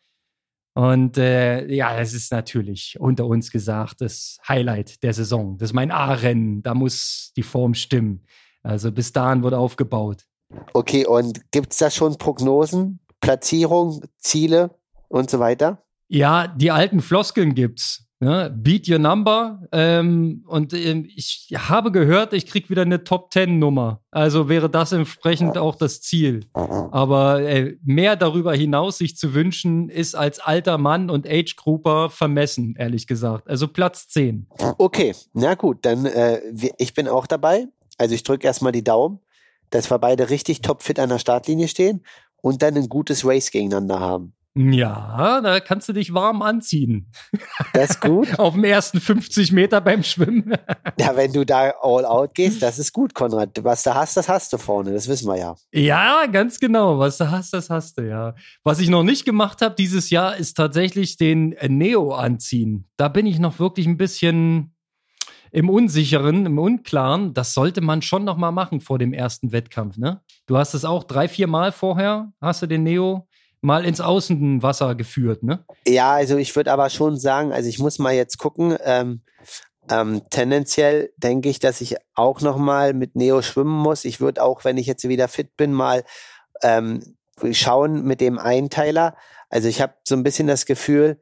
Und 0.73 1.19
äh, 1.19 1.67
ja, 1.71 1.95
es 1.99 2.15
ist 2.15 2.31
natürlich 2.31 2.97
unter 2.99 3.27
uns 3.27 3.51
gesagt 3.51 4.01
das 4.01 4.39
Highlight 4.47 5.03
der 5.03 5.13
Saison. 5.13 5.59
Das 5.59 5.69
ist 5.69 5.73
mein 5.75 5.91
A-Rennen. 5.91 6.63
Da 6.63 6.73
muss 6.73 7.33
die 7.37 7.43
Form 7.43 7.75
stimmen. 7.75 8.25
Also 8.63 8.91
bis 8.91 9.13
dahin 9.13 9.43
wurde 9.43 9.59
aufgebaut. 9.59 10.25
Okay, 10.73 11.05
und 11.05 11.51
gibt 11.51 11.71
es 11.71 11.77
da 11.77 11.91
schon 11.91 12.17
Prognosen, 12.17 12.99
Platzierung, 13.19 14.01
Ziele 14.17 14.75
und 15.07 15.29
so 15.29 15.37
weiter? 15.37 15.83
Ja, 16.07 16.47
die 16.47 16.71
alten 16.71 17.01
Floskeln 17.01 17.53
gibt's. 17.53 18.07
Ne? 18.21 18.55
Beat 18.55 18.87
your 18.87 18.99
number. 18.99 19.67
Ähm, 19.71 20.45
und 20.47 20.73
ähm, 20.73 21.09
ich 21.15 21.49
habe 21.57 21.91
gehört, 21.91 22.33
ich 22.33 22.45
krieg 22.45 22.69
wieder 22.69 22.83
eine 22.83 23.03
Top 23.03 23.31
Ten 23.31 23.57
Nummer. 23.57 24.03
Also 24.11 24.47
wäre 24.47 24.69
das 24.69 24.91
entsprechend 24.91 25.57
auch 25.57 25.75
das 25.75 26.01
Ziel. 26.01 26.45
Aber 26.53 27.41
äh, 27.41 27.77
mehr 27.83 28.15
darüber 28.15 28.53
hinaus 28.53 28.99
sich 28.99 29.17
zu 29.17 29.33
wünschen, 29.33 29.89
ist 29.89 30.13
als 30.13 30.39
alter 30.39 30.77
Mann 30.77 31.09
und 31.09 31.27
Age 31.27 31.55
Grouper 31.55 32.11
vermessen, 32.11 32.75
ehrlich 32.77 33.07
gesagt. 33.07 33.49
Also 33.49 33.67
Platz 33.67 34.07
10. 34.09 34.45
Okay, 34.77 35.15
na 35.33 35.55
gut, 35.55 35.79
dann 35.81 36.05
äh, 36.05 36.41
ich 36.77 36.93
bin 36.93 37.07
auch 37.07 37.25
dabei. 37.25 37.67
Also 37.97 38.13
ich 38.13 38.21
drücke 38.21 38.45
erstmal 38.45 38.71
die 38.71 38.83
Daumen, 38.83 39.19
dass 39.71 39.89
wir 39.89 39.97
beide 39.97 40.29
richtig 40.29 40.61
topfit 40.61 40.99
an 40.99 41.09
der 41.09 41.17
Startlinie 41.17 41.67
stehen 41.67 42.03
und 42.41 42.61
dann 42.61 42.77
ein 42.77 42.87
gutes 42.87 43.25
Race 43.25 43.49
gegeneinander 43.49 43.99
haben. 43.99 44.33
Ja, 44.53 45.39
da 45.39 45.61
kannst 45.61 45.87
du 45.87 45.93
dich 45.93 46.13
warm 46.13 46.41
anziehen. 46.41 47.09
Das 47.73 47.91
ist 47.91 48.01
gut. 48.01 48.27
Auf 48.39 48.53
dem 48.53 48.65
ersten 48.65 48.99
50 48.99 49.53
Meter 49.53 49.79
beim 49.79 50.03
Schwimmen. 50.03 50.53
ja, 50.99 51.15
wenn 51.15 51.31
du 51.31 51.45
da 51.45 51.73
all 51.81 52.03
out 52.03 52.33
gehst, 52.33 52.61
das 52.61 52.77
ist 52.77 52.91
gut, 52.91 53.13
Konrad. 53.13 53.63
Was 53.63 53.83
du 53.83 53.95
hast, 53.95 54.17
das 54.17 54.27
hast 54.27 54.51
du 54.51 54.57
vorne. 54.57 54.91
Das 54.91 55.07
wissen 55.07 55.27
wir 55.27 55.37
ja. 55.37 55.55
Ja, 55.71 56.25
ganz 56.25 56.59
genau. 56.59 56.99
Was 56.99 57.17
du 57.17 57.31
hast, 57.31 57.53
das 57.53 57.69
hast 57.69 57.97
du, 57.97 58.07
ja. 58.07 58.35
Was 58.63 58.79
ich 58.79 58.89
noch 58.89 59.03
nicht 59.03 59.23
gemacht 59.23 59.61
habe 59.61 59.75
dieses 59.75 60.09
Jahr, 60.09 60.35
ist 60.35 60.55
tatsächlich 60.55 61.15
den 61.15 61.55
Neo 61.69 62.13
anziehen. 62.13 62.89
Da 62.97 63.07
bin 63.07 63.25
ich 63.25 63.39
noch 63.39 63.57
wirklich 63.57 63.87
ein 63.87 63.97
bisschen 63.97 64.75
im 65.51 65.69
Unsicheren, 65.69 66.45
im 66.45 66.59
Unklaren. 66.59 67.33
Das 67.33 67.53
sollte 67.53 67.79
man 67.79 68.01
schon 68.01 68.25
noch 68.25 68.37
mal 68.37 68.51
machen 68.51 68.81
vor 68.81 68.99
dem 68.99 69.13
ersten 69.13 69.53
Wettkampf, 69.53 69.97
ne? 69.97 70.21
Du 70.45 70.57
hast 70.57 70.73
es 70.73 70.83
auch 70.83 71.05
drei, 71.05 71.27
vier 71.29 71.47
Mal 71.47 71.71
vorher, 71.71 72.31
hast 72.41 72.61
du 72.61 72.67
den 72.67 72.83
Neo 72.83 73.27
mal 73.61 73.85
ins 73.85 74.01
Außenwasser 74.01 74.95
geführt, 74.95 75.43
ne? 75.43 75.63
Ja, 75.87 76.13
also 76.13 76.37
ich 76.37 76.55
würde 76.55 76.71
aber 76.71 76.89
schon 76.89 77.17
sagen, 77.17 77.53
also 77.53 77.69
ich 77.69 77.79
muss 77.79 77.99
mal 77.99 78.13
jetzt 78.13 78.37
gucken. 78.37 78.75
Ähm, 78.83 79.21
ähm, 79.89 80.21
tendenziell 80.29 81.11
denke 81.17 81.49
ich, 81.49 81.59
dass 81.59 81.81
ich 81.81 81.95
auch 82.13 82.41
noch 82.41 82.57
mal 82.57 82.93
mit 82.93 83.15
Neo 83.15 83.41
schwimmen 83.41 83.77
muss. 83.77 84.05
Ich 84.05 84.19
würde 84.19 84.43
auch, 84.43 84.63
wenn 84.63 84.77
ich 84.77 84.87
jetzt 84.87 85.07
wieder 85.07 85.27
fit 85.27 85.55
bin, 85.57 85.73
mal 85.73 86.03
ähm, 86.61 87.15
schauen 87.51 88.03
mit 88.03 88.21
dem 88.21 88.37
Einteiler. 88.37 89.15
Also 89.49 89.67
ich 89.67 89.81
habe 89.81 89.93
so 90.03 90.15
ein 90.15 90.23
bisschen 90.23 90.47
das 90.47 90.65
Gefühl, 90.65 91.19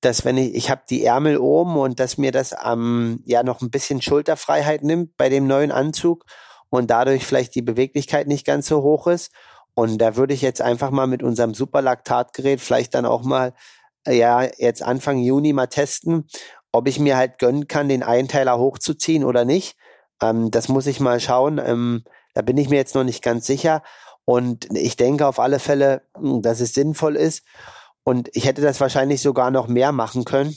dass 0.00 0.24
wenn 0.24 0.36
ich, 0.36 0.54
ich 0.54 0.70
habe 0.70 0.82
die 0.88 1.04
Ärmel 1.04 1.38
oben 1.38 1.76
und 1.76 1.98
dass 1.98 2.18
mir 2.18 2.30
das 2.30 2.54
ähm, 2.64 3.22
ja 3.24 3.42
noch 3.42 3.62
ein 3.62 3.70
bisschen 3.70 4.02
Schulterfreiheit 4.02 4.82
nimmt 4.82 5.16
bei 5.16 5.28
dem 5.28 5.46
neuen 5.46 5.72
Anzug 5.72 6.24
und 6.68 6.90
dadurch 6.90 7.24
vielleicht 7.24 7.54
die 7.54 7.62
Beweglichkeit 7.62 8.26
nicht 8.26 8.46
ganz 8.46 8.66
so 8.66 8.82
hoch 8.82 9.06
ist. 9.06 9.32
Und 9.74 9.98
da 9.98 10.16
würde 10.16 10.34
ich 10.34 10.42
jetzt 10.42 10.62
einfach 10.62 10.90
mal 10.90 11.06
mit 11.06 11.22
unserem 11.22 11.54
Superlaktatgerät 11.54 12.60
vielleicht 12.60 12.94
dann 12.94 13.06
auch 13.06 13.22
mal, 13.22 13.54
äh, 14.06 14.16
ja, 14.16 14.42
jetzt 14.58 14.82
Anfang 14.82 15.18
Juni 15.18 15.52
mal 15.52 15.66
testen, 15.66 16.28
ob 16.72 16.88
ich 16.88 16.98
mir 16.98 17.16
halt 17.16 17.38
gönnen 17.38 17.68
kann, 17.68 17.88
den 17.88 18.02
Einteiler 18.02 18.58
hochzuziehen 18.58 19.24
oder 19.24 19.44
nicht. 19.44 19.76
Ähm, 20.22 20.50
das 20.50 20.68
muss 20.68 20.86
ich 20.86 21.00
mal 21.00 21.20
schauen. 21.20 21.60
Ähm, 21.64 22.04
da 22.34 22.42
bin 22.42 22.58
ich 22.58 22.68
mir 22.68 22.76
jetzt 22.76 22.94
noch 22.94 23.04
nicht 23.04 23.22
ganz 23.22 23.46
sicher. 23.46 23.82
Und 24.24 24.66
ich 24.76 24.96
denke 24.96 25.26
auf 25.26 25.38
alle 25.38 25.58
Fälle, 25.58 26.02
hm, 26.16 26.42
dass 26.42 26.60
es 26.60 26.74
sinnvoll 26.74 27.16
ist. 27.16 27.44
Und 28.04 28.28
ich 28.32 28.46
hätte 28.46 28.62
das 28.62 28.80
wahrscheinlich 28.80 29.22
sogar 29.22 29.50
noch 29.50 29.66
mehr 29.66 29.92
machen 29.92 30.24
können. 30.24 30.56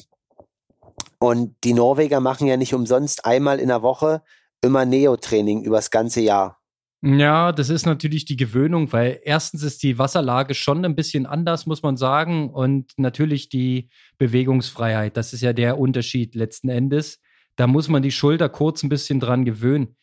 Und 1.20 1.56
die 1.64 1.74
Norweger 1.74 2.20
machen 2.20 2.48
ja 2.48 2.58
nicht 2.58 2.74
umsonst 2.74 3.26
einmal 3.26 3.60
in 3.60 3.70
der 3.70 3.82
Woche 3.82 4.22
immer 4.62 4.86
Neo-Training 4.86 5.64
übers 5.64 5.92
ganze 5.92 6.22
Jahr. 6.22 6.57
Ja, 7.16 7.54
das 7.54 7.70
ist 7.70 7.86
natürlich 7.86 8.26
die 8.26 8.36
Gewöhnung, 8.36 8.92
weil 8.92 9.22
erstens 9.24 9.64
ist 9.64 9.82
die 9.82 9.98
Wasserlage 9.98 10.54
schon 10.54 10.84
ein 10.84 10.96
bisschen 10.96 11.26
anders, 11.26 11.66
muss 11.66 11.82
man 11.82 11.96
sagen. 11.96 12.50
Und 12.50 12.92
natürlich 12.98 13.48
die 13.48 13.90
Bewegungsfreiheit. 14.18 15.16
Das 15.16 15.32
ist 15.32 15.42
ja 15.42 15.54
der 15.54 15.80
Unterschied 15.80 16.36
letzten 16.36 16.68
Endes. 16.68 17.22
Da 17.56 17.66
muss 17.66 17.88
man 17.88 18.02
die 18.02 18.12
Schulter 18.12 18.50
kurz 18.50 18.84
ein 18.84 18.90
bisschen 18.90 19.22
dran 19.22 19.46
gewöhnen. 19.46 19.96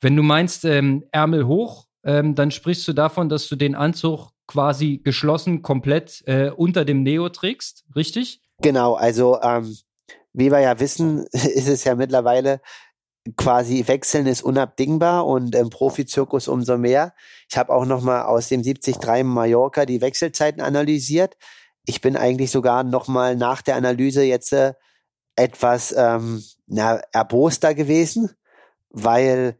Wenn 0.00 0.16
du 0.16 0.24
meinst, 0.24 0.64
ähm, 0.64 1.04
Ärmel 1.12 1.46
hoch, 1.46 1.86
ähm, 2.02 2.34
dann 2.34 2.50
sprichst 2.50 2.88
du 2.88 2.92
davon, 2.92 3.28
dass 3.28 3.48
du 3.48 3.54
den 3.54 3.76
Anzug 3.76 4.30
quasi 4.48 5.00
geschlossen 5.04 5.62
komplett 5.62 6.22
äh, 6.26 6.50
unter 6.50 6.84
dem 6.84 7.04
Neo 7.04 7.28
trägst, 7.28 7.84
richtig? 7.94 8.40
Genau, 8.60 8.94
also 8.94 9.40
ähm, 9.42 9.76
wie 10.32 10.50
wir 10.50 10.60
ja 10.60 10.80
wissen, 10.80 11.26
ist 11.32 11.68
es 11.68 11.84
ja 11.84 11.94
mittlerweile 11.94 12.60
quasi 13.36 13.86
wechseln 13.86 14.26
ist 14.26 14.42
unabdingbar 14.42 15.26
und 15.26 15.54
im 15.54 15.70
Profizirkus 15.70 16.48
umso 16.48 16.78
mehr. 16.78 17.14
Ich 17.48 17.56
habe 17.56 17.72
auch 17.72 17.84
noch 17.84 18.02
mal 18.02 18.22
aus 18.22 18.48
dem 18.48 18.62
73 18.62 19.24
Mallorca 19.24 19.86
die 19.86 20.00
Wechselzeiten 20.00 20.60
analysiert. 20.62 21.36
Ich 21.84 22.00
bin 22.00 22.16
eigentlich 22.16 22.50
sogar 22.50 22.84
noch 22.84 23.08
mal 23.08 23.36
nach 23.36 23.62
der 23.62 23.76
Analyse 23.76 24.22
jetzt 24.22 24.52
äh, 24.52 24.74
etwas 25.36 25.94
ähm, 25.96 26.42
na, 26.66 27.00
erboster 27.12 27.74
gewesen, 27.74 28.30
weil 28.90 29.58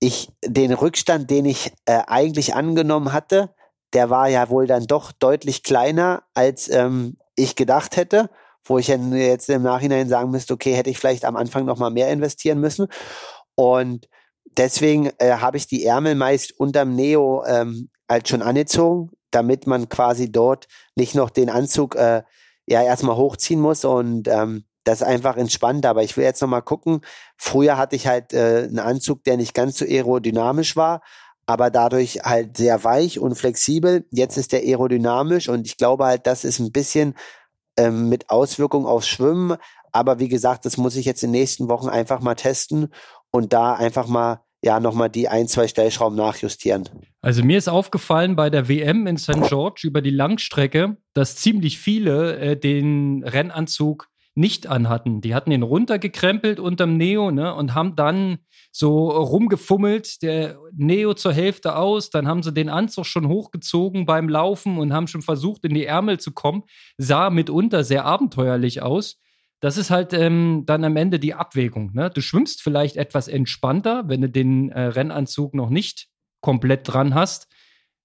ich 0.00 0.30
den 0.44 0.72
Rückstand, 0.72 1.30
den 1.30 1.46
ich 1.46 1.72
äh, 1.86 2.02
eigentlich 2.06 2.54
angenommen 2.54 3.12
hatte, 3.12 3.54
der 3.94 4.10
war 4.10 4.28
ja 4.28 4.50
wohl 4.50 4.66
dann 4.66 4.86
doch 4.86 5.12
deutlich 5.12 5.62
kleiner, 5.62 6.24
als 6.34 6.68
ähm, 6.68 7.16
ich 7.36 7.56
gedacht 7.56 7.96
hätte. 7.96 8.28
Wo 8.64 8.78
ich 8.78 8.88
jetzt 8.88 9.50
im 9.50 9.62
Nachhinein 9.62 10.08
sagen 10.08 10.30
müsste, 10.30 10.54
okay, 10.54 10.74
hätte 10.74 10.90
ich 10.90 10.98
vielleicht 10.98 11.24
am 11.24 11.36
Anfang 11.36 11.64
noch 11.64 11.78
mal 11.78 11.90
mehr 11.90 12.10
investieren 12.10 12.60
müssen. 12.60 12.88
Und 13.54 14.08
deswegen 14.56 15.10
äh, 15.18 15.32
habe 15.38 15.56
ich 15.56 15.66
die 15.66 15.84
Ärmel 15.84 16.14
meist 16.14 16.58
unterm 16.58 16.94
Neo 16.94 17.44
ähm, 17.46 17.90
halt 18.08 18.28
schon 18.28 18.42
angezogen, 18.42 19.10
damit 19.30 19.66
man 19.66 19.88
quasi 19.88 20.30
dort 20.30 20.66
nicht 20.96 21.14
noch 21.14 21.30
den 21.30 21.50
Anzug 21.50 21.96
äh, 21.96 22.22
ja 22.66 22.82
erstmal 22.82 23.16
hochziehen 23.16 23.60
muss 23.60 23.84
und 23.84 24.28
ähm, 24.28 24.64
das 24.84 25.00
ist 25.00 25.06
einfach 25.06 25.36
entspannt. 25.36 25.86
Aber 25.86 26.02
ich 26.02 26.16
will 26.16 26.24
jetzt 26.24 26.40
noch 26.42 26.48
mal 26.48 26.60
gucken. 26.60 27.00
Früher 27.36 27.76
hatte 27.76 27.96
ich 27.96 28.06
halt 28.06 28.32
äh, 28.32 28.64
einen 28.64 28.78
Anzug, 28.78 29.24
der 29.24 29.36
nicht 29.36 29.54
ganz 29.54 29.78
so 29.78 29.84
aerodynamisch 29.84 30.76
war, 30.76 31.02
aber 31.46 31.70
dadurch 31.70 32.20
halt 32.22 32.56
sehr 32.56 32.84
weich 32.84 33.18
und 33.18 33.34
flexibel. 33.34 34.06
Jetzt 34.10 34.36
ist 34.36 34.52
der 34.52 34.60
aerodynamisch 34.60 35.48
und 35.48 35.66
ich 35.66 35.76
glaube 35.76 36.04
halt, 36.04 36.26
das 36.26 36.44
ist 36.44 36.58
ein 36.58 36.72
bisschen 36.72 37.14
ähm, 37.76 38.08
mit 38.08 38.30
Auswirkungen 38.30 38.86
aufs 38.86 39.08
Schwimmen. 39.08 39.56
Aber 39.92 40.18
wie 40.18 40.28
gesagt, 40.28 40.64
das 40.64 40.76
muss 40.76 40.96
ich 40.96 41.06
jetzt 41.06 41.22
in 41.22 41.32
den 41.32 41.40
nächsten 41.40 41.68
Wochen 41.68 41.88
einfach 41.88 42.20
mal 42.20 42.34
testen 42.34 42.88
und 43.30 43.52
da 43.52 43.74
einfach 43.74 44.06
mal 44.06 44.40
ja 44.64 44.80
nochmal 44.80 45.10
die 45.10 45.28
ein, 45.28 45.46
zwei 45.46 45.68
Stellschrauben 45.68 46.16
nachjustieren. 46.16 46.88
Also 47.20 47.44
mir 47.44 47.58
ist 47.58 47.68
aufgefallen 47.68 48.34
bei 48.34 48.50
der 48.50 48.68
WM 48.68 49.06
in 49.06 49.18
St. 49.18 49.42
George 49.48 49.82
über 49.84 50.00
die 50.00 50.10
Langstrecke, 50.10 50.96
dass 51.12 51.36
ziemlich 51.36 51.78
viele 51.78 52.36
äh, 52.38 52.56
den 52.58 53.22
Rennanzug 53.24 54.08
nicht 54.34 54.66
anhatten. 54.66 55.20
Die 55.20 55.34
hatten 55.34 55.52
ihn 55.52 55.62
runtergekrempelt 55.62 56.58
unterm 56.58 56.96
Neo 56.96 57.30
ne, 57.30 57.54
und 57.54 57.74
haben 57.74 57.94
dann 57.94 58.38
so 58.72 59.10
rumgefummelt, 59.10 60.22
der 60.22 60.58
Neo 60.72 61.14
zur 61.14 61.32
Hälfte 61.32 61.76
aus, 61.76 62.10
dann 62.10 62.26
haben 62.26 62.42
sie 62.42 62.52
den 62.52 62.68
Anzug 62.68 63.06
schon 63.06 63.28
hochgezogen 63.28 64.06
beim 64.06 64.28
Laufen 64.28 64.78
und 64.78 64.92
haben 64.92 65.06
schon 65.06 65.22
versucht, 65.22 65.64
in 65.64 65.74
die 65.74 65.84
Ärmel 65.84 66.18
zu 66.18 66.32
kommen. 66.32 66.64
Sah 66.98 67.30
mitunter 67.30 67.84
sehr 67.84 68.04
abenteuerlich 68.04 68.82
aus. 68.82 69.20
Das 69.60 69.78
ist 69.78 69.90
halt 69.90 70.12
ähm, 70.12 70.64
dann 70.66 70.84
am 70.84 70.96
Ende 70.96 71.20
die 71.20 71.34
Abwägung. 71.34 71.92
Ne? 71.94 72.10
Du 72.10 72.20
schwimmst 72.20 72.60
vielleicht 72.60 72.96
etwas 72.96 73.28
entspannter, 73.28 74.04
wenn 74.08 74.20
du 74.20 74.28
den 74.28 74.70
äh, 74.70 74.80
Rennanzug 74.80 75.54
noch 75.54 75.70
nicht 75.70 76.08
komplett 76.40 76.92
dran 76.92 77.14
hast 77.14 77.46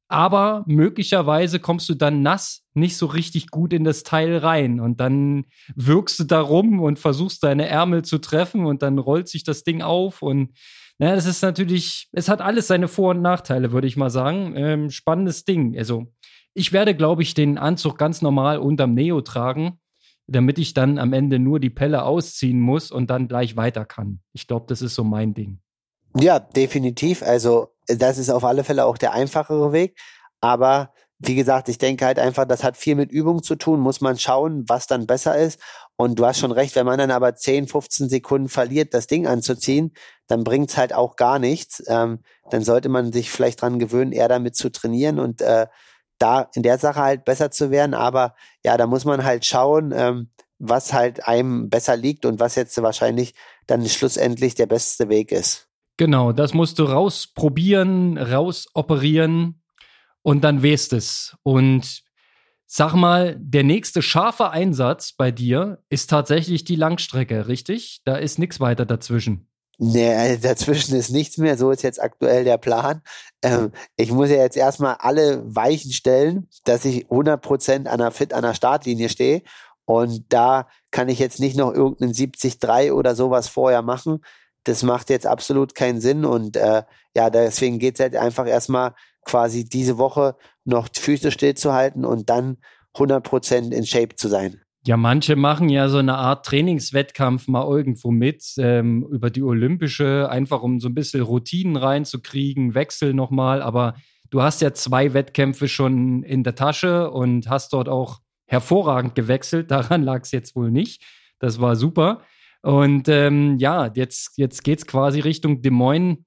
aber 0.10 0.64
möglicherweise 0.68 1.60
kommst 1.60 1.88
du 1.88 1.94
dann 1.94 2.22
nass 2.22 2.64
nicht 2.74 2.98
so 2.98 3.06
richtig 3.06 3.52
gut 3.52 3.72
in 3.72 3.84
das 3.84 4.04
Teil 4.04 4.38
rein 4.38 4.80
und 4.80 5.00
dann 5.00 5.46
wirkst 5.76 6.20
du 6.20 6.24
da 6.24 6.42
rum 6.42 6.82
und 6.82 7.00
versuchst 7.00 7.44
deine 7.44 7.68
Ärmel 7.68 8.04
zu 8.04 8.18
treffen 8.18 8.66
und 8.66 8.82
dann 8.82 8.98
rollt 8.98 9.30
sich 9.30 9.44
das 9.44 9.64
Ding 9.64 9.82
auf 9.82 10.22
und 10.22 10.58
naja, 10.98 11.16
das 11.16 11.26
ist 11.26 11.42
natürlich, 11.42 12.10
es 12.12 12.28
hat 12.28 12.42
alles 12.42 12.68
seine 12.68 12.90
Vor- 12.90 13.12
und 13.12 13.22
Nachteile, 13.22 13.72
würde 13.72 13.88
ich 13.88 13.96
mal 13.96 14.10
sagen. 14.10 14.54
Ähm, 14.58 14.90
spannendes 14.90 15.46
Ding. 15.46 15.78
Also 15.78 16.12
ich 16.54 16.74
werde, 16.74 16.94
glaube 16.94 17.22
ich, 17.22 17.34
den 17.34 17.58
Anzug 17.58 17.98
ganz 17.98 18.22
normal 18.22 18.58
unterm 18.58 18.96
Neo 18.96 19.22
tragen, 19.22 19.80
damit 20.28 20.60
ich 20.60 20.74
dann 20.74 20.98
am 20.98 21.14
Ende 21.14 21.40
nur 21.40 21.62
die 21.62 21.70
Pelle 21.70 22.04
ausziehen 22.04 22.60
muss 22.60 22.92
und 22.92 23.10
dann 23.10 23.30
gleich 23.30 23.56
weiter 23.56 23.86
kann. 23.86 24.20
Ich 24.34 24.46
glaube, 24.46 24.66
das 24.68 24.82
ist 24.82 24.96
so 24.96 25.06
mein 25.06 25.34
Ding. 25.34 25.62
Ja, 26.16 26.40
definitiv. 26.40 27.22
Also 27.24 27.70
das 27.88 28.18
ist 28.18 28.30
auf 28.30 28.44
alle 28.44 28.64
Fälle 28.64 28.86
auch 28.86 28.98
der 28.98 29.14
einfachere 29.14 29.72
Weg. 29.72 29.98
Aber 30.42 30.94
wie 31.20 31.36
gesagt, 31.36 31.68
ich 31.70 31.78
denke 31.78 32.06
halt 32.06 32.18
einfach, 32.18 32.46
das 32.46 32.64
hat 32.64 32.78
viel 32.78 32.96
mit 32.96 33.12
Übung 33.12 33.44
zu 33.44 33.56
tun, 33.56 33.80
muss 33.82 34.00
man 34.02 34.18
schauen, 34.18 34.64
was 34.68 34.88
dann 34.88 35.06
besser 35.06 35.38
ist. 35.38 35.60
Und 35.98 36.18
du 36.18 36.26
hast 36.26 36.40
schon 36.40 36.54
recht, 36.54 36.76
wenn 36.76 36.86
man 36.86 36.98
dann 36.98 37.12
aber 37.12 37.36
10, 37.36 37.68
15 37.68 38.08
Sekunden 38.10 38.48
verliert, 38.48 38.94
das 38.94 39.08
Ding 39.08 39.28
anzuziehen, 39.28 39.94
dann 40.28 40.44
bringt's 40.46 40.78
halt 40.78 40.94
auch 40.94 41.18
gar 41.18 41.38
nichts. 41.40 41.84
Ähm, 41.88 42.20
dann 42.50 42.64
sollte 42.64 42.88
man 42.90 43.12
sich 43.12 43.30
vielleicht 43.30 43.62
dran 43.62 43.80
gewöhnen, 43.80 44.14
eher 44.14 44.30
damit 44.30 44.56
zu 44.56 44.70
trainieren 44.72 45.20
und 45.20 45.42
äh, 45.42 45.68
da 46.20 46.50
in 46.56 46.64
der 46.64 46.78
Sache 46.78 47.02
halt 47.02 47.26
besser 47.26 47.52
zu 47.52 47.70
werden. 47.70 47.94
Aber 47.94 48.36
ja, 48.64 48.78
da 48.78 48.88
muss 48.88 49.04
man 49.06 49.24
halt 49.26 49.46
schauen, 49.46 49.92
ähm, 49.94 50.30
was 50.58 50.94
halt 50.94 51.28
einem 51.28 51.70
besser 51.70 51.98
liegt 51.98 52.26
und 52.26 52.40
was 52.40 52.56
jetzt 52.56 52.82
wahrscheinlich 52.82 53.36
dann 53.68 53.88
schlussendlich 53.88 54.56
der 54.56 54.68
beste 54.68 55.10
Weg 55.10 55.32
ist. 55.32 55.69
Genau, 56.00 56.32
das 56.32 56.54
musst 56.54 56.80
du 56.80 56.86
rausprobieren, 56.86 58.18
rausoperieren 58.18 59.62
und 60.22 60.46
dann 60.46 60.64
wehst 60.64 60.94
es. 60.94 61.36
Und 61.44 62.04
sag 62.66 62.94
mal, 62.94 63.36
der 63.38 63.66
nächste 63.66 64.02
scharfe 64.02 64.52
Einsatz 64.52 65.12
bei 65.12 65.30
dir 65.30 65.84
ist 65.90 66.10
tatsächlich 66.10 66.64
die 66.64 66.78
Langstrecke, 66.78 67.50
richtig? 67.50 68.00
Da 68.06 68.16
ist 68.16 68.40
nichts 68.40 68.62
weiter 68.62 68.86
dazwischen. 68.86 69.50
Nee, 69.78 70.14
also 70.14 70.42
dazwischen 70.42 70.96
ist 70.96 71.10
nichts 71.10 71.38
mehr. 71.38 71.58
So 71.58 71.70
ist 71.70 71.82
jetzt 71.82 72.02
aktuell 72.02 72.46
der 72.46 72.58
Plan. 72.58 73.02
Ähm, 73.44 73.74
ich 73.98 74.14
muss 74.14 74.30
ja 74.30 74.38
jetzt 74.38 74.56
erstmal 74.56 74.96
alle 75.00 75.44
Weichen 75.54 75.92
stellen, 75.92 76.48
dass 76.64 76.86
ich 76.86 77.08
100% 77.08 77.88
an 77.88 78.00
der 78.00 78.12
Fit 78.12 78.34
an 78.34 78.44
der 78.44 78.54
Startlinie 78.54 79.10
stehe. 79.10 79.42
Und 79.84 80.32
da 80.32 80.70
kann 80.92 81.10
ich 81.10 81.20
jetzt 81.20 81.42
nicht 81.42 81.58
noch 81.58 81.74
irgendeinen 81.74 82.14
70-3 82.14 82.94
oder 82.94 83.16
sowas 83.16 83.50
vorher 83.50 83.82
machen 83.82 84.22
das 84.70 84.84
macht 84.84 85.10
jetzt 85.10 85.26
absolut 85.26 85.74
keinen 85.74 86.00
Sinn 86.00 86.26
und 86.26 86.56
äh, 86.56 86.84
ja, 87.16 87.30
deswegen 87.30 87.80
geht 87.80 87.96
es 87.96 88.00
halt 88.00 88.16
einfach 88.16 88.48
erstmal 88.48 88.94
quasi 89.26 89.66
diese 89.68 89.98
Woche 89.98 90.36
noch 90.64 90.88
Füße 90.96 91.32
stillzuhalten 91.32 92.06
und 92.06 92.30
dann 92.30 92.58
100% 92.96 93.72
in 93.72 93.86
Shape 93.86 94.16
zu 94.16 94.28
sein. 94.28 94.62
Ja, 94.86 94.96
manche 94.96 95.36
machen 95.36 95.70
ja 95.70 95.90
so 95.90 95.98
eine 95.98 96.16
Art 96.16 96.46
Trainingswettkampf 96.46 97.48
mal 97.48 97.68
irgendwo 97.68 98.12
mit 98.12 98.44
ähm, 98.58 99.06
über 99.12 99.30
die 99.30 99.44
Olympische, 99.44 100.30
einfach 100.30 100.62
um 100.62 100.80
so 100.80 100.88
ein 100.88 100.96
bisschen 100.96 101.22
Routinen 101.22 101.76
reinzukriegen, 101.76 102.76
Wechsel 102.76 103.14
nochmal. 103.14 103.62
Aber 103.62 103.96
du 104.30 104.42
hast 104.42 104.62
ja 104.62 104.74
zwei 104.74 105.14
Wettkämpfe 105.14 105.68
schon 105.68 106.24
in 106.24 106.44
der 106.44 106.56
Tasche 106.56 107.12
und 107.12 107.50
hast 107.50 107.74
dort 107.74 107.90
auch 107.90 108.20
hervorragend 108.46 109.16
gewechselt. 109.16 109.70
Daran 109.72 110.04
lag 110.04 110.22
es 110.22 110.32
jetzt 110.32 110.56
wohl 110.56 110.72
nicht. 110.72 111.04
Das 111.40 111.60
war 111.60 111.76
super. 111.76 112.22
Und 112.62 113.08
ähm, 113.08 113.58
ja, 113.58 113.92
jetzt, 113.94 114.38
jetzt 114.38 114.64
geht 114.64 114.80
es 114.80 114.86
quasi 114.86 115.20
Richtung 115.20 115.62
Des 115.62 115.72
Moines. 115.72 116.18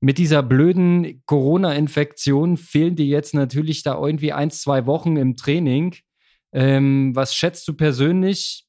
Mit 0.00 0.18
dieser 0.18 0.42
blöden 0.42 1.22
Corona-Infektion 1.26 2.56
fehlen 2.56 2.96
dir 2.96 3.06
jetzt 3.06 3.34
natürlich 3.34 3.82
da 3.82 3.98
irgendwie 3.98 4.32
ein, 4.32 4.50
zwei 4.50 4.86
Wochen 4.86 5.16
im 5.16 5.36
Training. 5.36 5.96
Ähm, 6.52 7.12
was 7.14 7.34
schätzt 7.34 7.66
du 7.66 7.74
persönlich? 7.74 8.66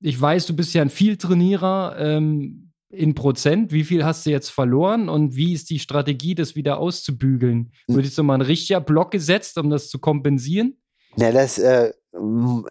Ich 0.00 0.20
weiß, 0.20 0.46
du 0.46 0.54
bist 0.54 0.72
ja 0.74 0.82
ein 0.82 0.90
Vieltrainierer 0.90 1.96
ähm, 1.98 2.72
in 2.88 3.14
Prozent. 3.14 3.72
Wie 3.72 3.84
viel 3.84 4.04
hast 4.04 4.26
du 4.26 4.30
jetzt 4.30 4.50
verloren 4.50 5.08
und 5.08 5.34
wie 5.34 5.52
ist 5.52 5.70
die 5.70 5.80
Strategie, 5.80 6.34
das 6.34 6.54
wieder 6.54 6.78
auszubügeln? 6.78 7.72
Hm. 7.86 7.96
Würdest 7.96 8.16
du 8.16 8.22
mal 8.22 8.34
einen 8.34 8.42
richtiger 8.42 8.80
Block 8.80 9.10
gesetzt, 9.10 9.58
um 9.58 9.70
das 9.70 9.88
zu 9.88 9.98
kompensieren? 9.98 10.78
Na, 11.16 11.32
das, 11.32 11.58
äh, 11.58 11.92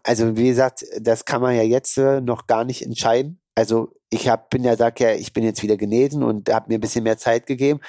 also 0.03 0.37
wie 0.37 0.47
gesagt, 0.47 0.85
das 1.01 1.25
kann 1.25 1.41
man 1.41 1.55
ja 1.55 1.63
jetzt 1.63 1.97
äh, 1.97 2.21
noch 2.21 2.47
gar 2.47 2.63
nicht 2.63 2.81
entscheiden 2.81 3.42
also 3.55 3.93
ich 4.09 4.29
hab, 4.29 4.49
bin 4.49 4.63
ja, 4.63 4.75
sag 4.75 4.99
ja, 4.99 5.11
ich 5.11 5.33
bin 5.33 5.43
jetzt 5.43 5.63
wieder 5.63 5.77
genesen 5.77 6.23
und 6.23 6.51
habe 6.51 6.67
mir 6.69 6.77
ein 6.77 6.81
bisschen 6.81 7.03
mehr 7.03 7.17
Zeit 7.17 7.45
gegeben. 7.45 7.79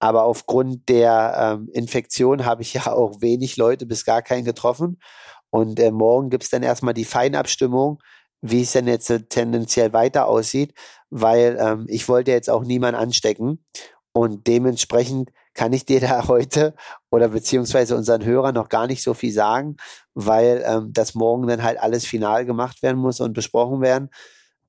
Aber 0.00 0.24
aufgrund 0.24 0.88
der 0.88 1.58
ähm, 1.58 1.68
Infektion 1.72 2.44
habe 2.44 2.62
ich 2.62 2.74
ja 2.74 2.92
auch 2.92 3.20
wenig 3.20 3.56
Leute 3.56 3.86
bis 3.86 4.04
gar 4.04 4.22
keinen 4.22 4.44
getroffen. 4.44 5.00
Und 5.50 5.80
äh, 5.80 5.90
morgen 5.90 6.30
gibt's 6.30 6.50
dann 6.50 6.62
erstmal 6.62 6.94
die 6.94 7.04
Feinabstimmung, 7.04 8.02
wie 8.40 8.62
es 8.62 8.72
denn 8.72 8.86
jetzt 8.86 9.10
äh, 9.10 9.22
tendenziell 9.22 9.92
weiter 9.92 10.26
aussieht, 10.26 10.74
weil 11.10 11.56
ähm, 11.58 11.86
ich 11.88 12.08
wollte 12.08 12.30
jetzt 12.30 12.50
auch 12.50 12.64
niemanden 12.64 13.00
anstecken. 13.00 13.64
Und 14.12 14.46
dementsprechend 14.46 15.30
kann 15.54 15.72
ich 15.72 15.84
dir 15.86 16.00
da 16.00 16.28
heute 16.28 16.74
oder 17.10 17.28
beziehungsweise 17.28 17.96
unseren 17.96 18.24
Hörern 18.24 18.54
noch 18.54 18.68
gar 18.68 18.86
nicht 18.86 19.02
so 19.02 19.14
viel 19.14 19.32
sagen, 19.32 19.76
weil 20.14 20.62
ähm, 20.66 20.92
das 20.92 21.14
morgen 21.14 21.46
dann 21.48 21.62
halt 21.62 21.78
alles 21.80 22.04
final 22.04 22.44
gemacht 22.44 22.82
werden 22.82 22.98
muss 22.98 23.20
und 23.20 23.32
besprochen 23.32 23.80
werden 23.80 24.10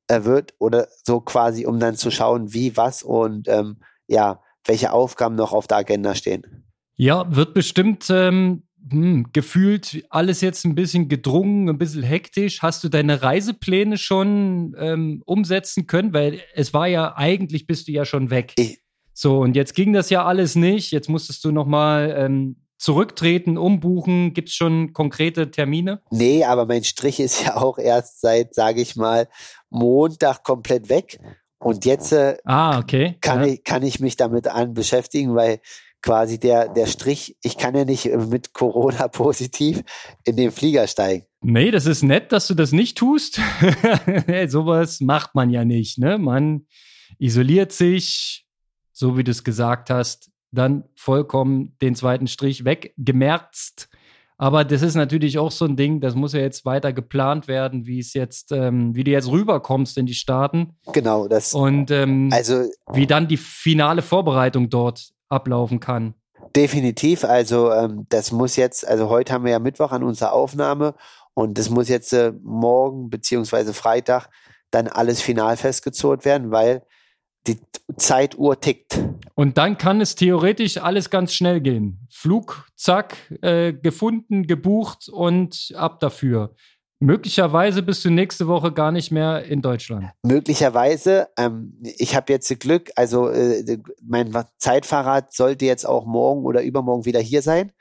wird 0.10 0.54
oder 0.60 0.88
so 1.06 1.22
quasi, 1.22 1.66
um 1.66 1.80
dann 1.80 1.96
zu 1.96 2.12
schauen, 2.12 2.54
wie, 2.54 2.76
was 2.76 3.04
und 3.04 3.48
ähm, 3.48 3.78
ja, 4.08 4.42
welche 4.66 4.92
Aufgaben 4.92 5.36
noch 5.36 5.54
auf 5.54 5.68
der 5.68 5.78
Agenda 5.78 6.16
stehen. 6.16 6.66
Ja, 6.96 7.34
wird 7.34 7.54
bestimmt 7.54 8.08
ähm, 8.10 8.64
hm, 8.90 9.28
gefühlt 9.34 10.06
alles 10.10 10.42
jetzt 10.42 10.66
ein 10.66 10.76
bisschen 10.76 11.08
gedrungen, 11.08 11.70
ein 11.70 11.78
bisschen 11.78 12.04
hektisch. 12.04 12.62
Hast 12.62 12.84
du 12.84 12.90
deine 12.90 13.22
Reisepläne 13.22 13.98
schon 13.98 14.76
ähm, 14.78 15.22
umsetzen 15.26 15.88
können? 15.88 16.14
Weil 16.14 16.42
es 16.54 16.74
war 16.74 16.88
ja 16.88 17.16
eigentlich 17.16 17.68
bist 17.68 17.88
du 17.88 17.92
ja 17.92 18.06
schon 18.06 18.30
weg. 18.30 18.54
Ich 18.58 18.80
so 19.14 19.40
und 19.40 19.58
jetzt 19.58 19.76
ging 19.76 19.92
das 19.92 20.10
ja 20.10 20.26
alles 20.26 20.56
nicht. 20.56 20.92
Jetzt 20.92 21.10
musstest 21.10 21.44
du 21.44 21.52
noch 21.52 21.66
mal 21.66 22.14
ähm, 22.18 22.56
zurücktreten, 22.80 23.58
umbuchen? 23.58 24.34
Gibt 24.34 24.50
es 24.50 24.56
schon 24.56 24.94
konkrete 24.94 25.52
Termine? 25.52 26.02
Nee, 26.10 26.44
aber 26.46 26.66
mein 26.66 26.84
Strich 26.84 27.20
ist 27.20 27.46
ja 27.46 27.58
auch 27.58 27.78
erst 27.78 28.22
seit, 28.22 28.56
sage 28.56 28.82
ich 28.82 28.96
mal, 28.96 29.28
Montag 29.70 30.44
komplett 30.44 30.90
weg. 30.90 31.20
Und 31.60 31.86
jetzt 31.86 32.14
äh, 32.14 32.38
ah, 32.46 32.80
okay. 32.80 33.18
kann, 33.22 33.42
ja. 33.42 33.48
ich, 33.54 33.64
kann 33.64 33.84
ich 33.84 34.00
mich 34.00 34.16
damit 34.16 34.48
an 34.48 34.74
beschäftigen, 34.74 35.36
weil 35.36 35.60
quasi 36.02 36.40
der, 36.40 36.70
der 36.70 36.88
Strich, 36.88 37.36
ich 37.44 37.58
kann 37.58 37.76
ja 37.76 37.84
nicht 37.84 38.06
mit 38.06 38.54
Corona 38.54 39.08
positiv 39.10 39.84
in 40.24 40.38
den 40.38 40.52
Flieger 40.52 40.88
steigen. 40.88 41.26
Nee, 41.42 41.72
das 41.72 41.86
ist 41.86 42.04
nett, 42.04 42.32
dass 42.32 42.48
du 42.48 42.54
das 42.54 42.72
nicht 42.72 42.98
tust. 42.98 43.42
Sowas 44.48 45.02
macht 45.02 45.36
man 45.36 45.50
ja 45.50 45.66
nicht. 45.66 45.98
Ne? 45.98 46.18
Man 46.18 46.66
isoliert 47.18 47.74
sich, 47.74 48.46
so 48.94 49.18
wie 49.18 49.24
du 49.26 49.32
es 49.32 49.44
gesagt 49.44 49.90
hast, 49.90 50.29
dann 50.52 50.84
vollkommen 50.96 51.76
den 51.82 51.96
zweiten 51.96 52.28
Strich 52.28 52.66
weggemerzt 52.66 53.90
Aber 54.38 54.64
das 54.64 54.82
ist 54.82 54.96
natürlich 54.96 55.38
auch 55.38 55.52
so 55.52 55.66
ein 55.66 55.76
Ding, 55.76 56.00
das 56.00 56.16
muss 56.16 56.32
ja 56.34 56.40
jetzt 56.40 56.64
weiter 56.66 56.94
geplant 56.94 57.48
werden, 57.50 57.86
wie 57.86 58.00
es 58.00 58.14
jetzt, 58.14 58.54
ähm, 58.54 58.96
wie 58.96 59.04
du 59.04 59.12
jetzt 59.12 59.30
rüberkommst 59.30 59.98
in 59.98 60.06
die 60.06 60.14
Staaten. 60.14 60.78
Genau, 60.94 61.28
das. 61.28 61.54
Und 61.54 61.92
ähm, 61.92 62.30
Also 62.32 62.64
wie 62.94 63.06
dann 63.06 63.28
die 63.28 63.38
finale 63.38 64.02
Vorbereitung 64.02 64.70
dort 64.70 65.10
ablaufen 65.28 65.80
kann. 65.82 66.14
definitiv. 66.56 67.26
Also 67.26 67.72
ähm, 67.72 68.06
das 68.10 68.32
muss 68.32 68.56
jetzt. 68.56 68.88
Also 68.88 69.10
heute 69.10 69.34
haben 69.34 69.44
wir 69.44 69.52
ja 69.52 69.60
Mittwoch 69.60 69.92
an 69.92 70.04
unserer 70.04 70.32
Aufnahme 70.34 70.96
und 71.34 71.58
das 71.58 71.70
muss 71.70 71.90
jetzt 71.90 72.14
äh, 72.14 72.32
morgen 72.42 73.10
beziehungsweise 73.10 73.74
Freitag 73.74 74.30
dann 74.72 74.88
alles 74.88 75.22
final 75.22 75.58
festgezurrt 75.58 76.26
werden, 76.26 76.50
weil 76.50 76.84
die 77.48 77.60
Zeituhr 77.98 78.60
tickt. 78.60 79.00
Und 79.36 79.58
dann 79.58 79.78
kann 79.78 80.02
es 80.02 80.16
theoretisch 80.16 80.78
alles 80.78 81.10
ganz 81.10 81.34
schnell 81.34 81.62
gehen. 81.62 82.08
Flug, 82.10 82.68
zack, 82.76 83.16
äh, 83.42 83.74
gefunden, 83.74 84.48
gebucht 84.48 85.10
und 85.10 85.74
ab 85.76 86.00
dafür. 86.00 86.54
Möglicherweise 87.02 87.82
bist 87.82 88.04
du 88.04 88.10
nächste 88.10 88.48
Woche 88.48 88.74
gar 88.74 88.92
nicht 88.92 89.10
mehr 89.10 89.46
in 89.46 89.62
Deutschland. 89.62 90.10
Möglicherweise, 90.22 91.30
ähm, 91.38 91.80
ich 91.82 92.14
habe 92.14 92.34
jetzt 92.34 92.60
Glück, 92.60 92.92
also 92.98 93.30
äh, 93.30 93.80
mein 94.06 94.34
Zeitfahrrad 94.58 95.34
sollte 95.34 95.66
jetzt 95.66 95.86
auch 95.86 96.06
morgen 96.06 96.44
oder 96.44 96.62
übermorgen 96.62 97.06
wieder 97.06 97.22
hier 97.22 97.42
sein. 97.42 97.72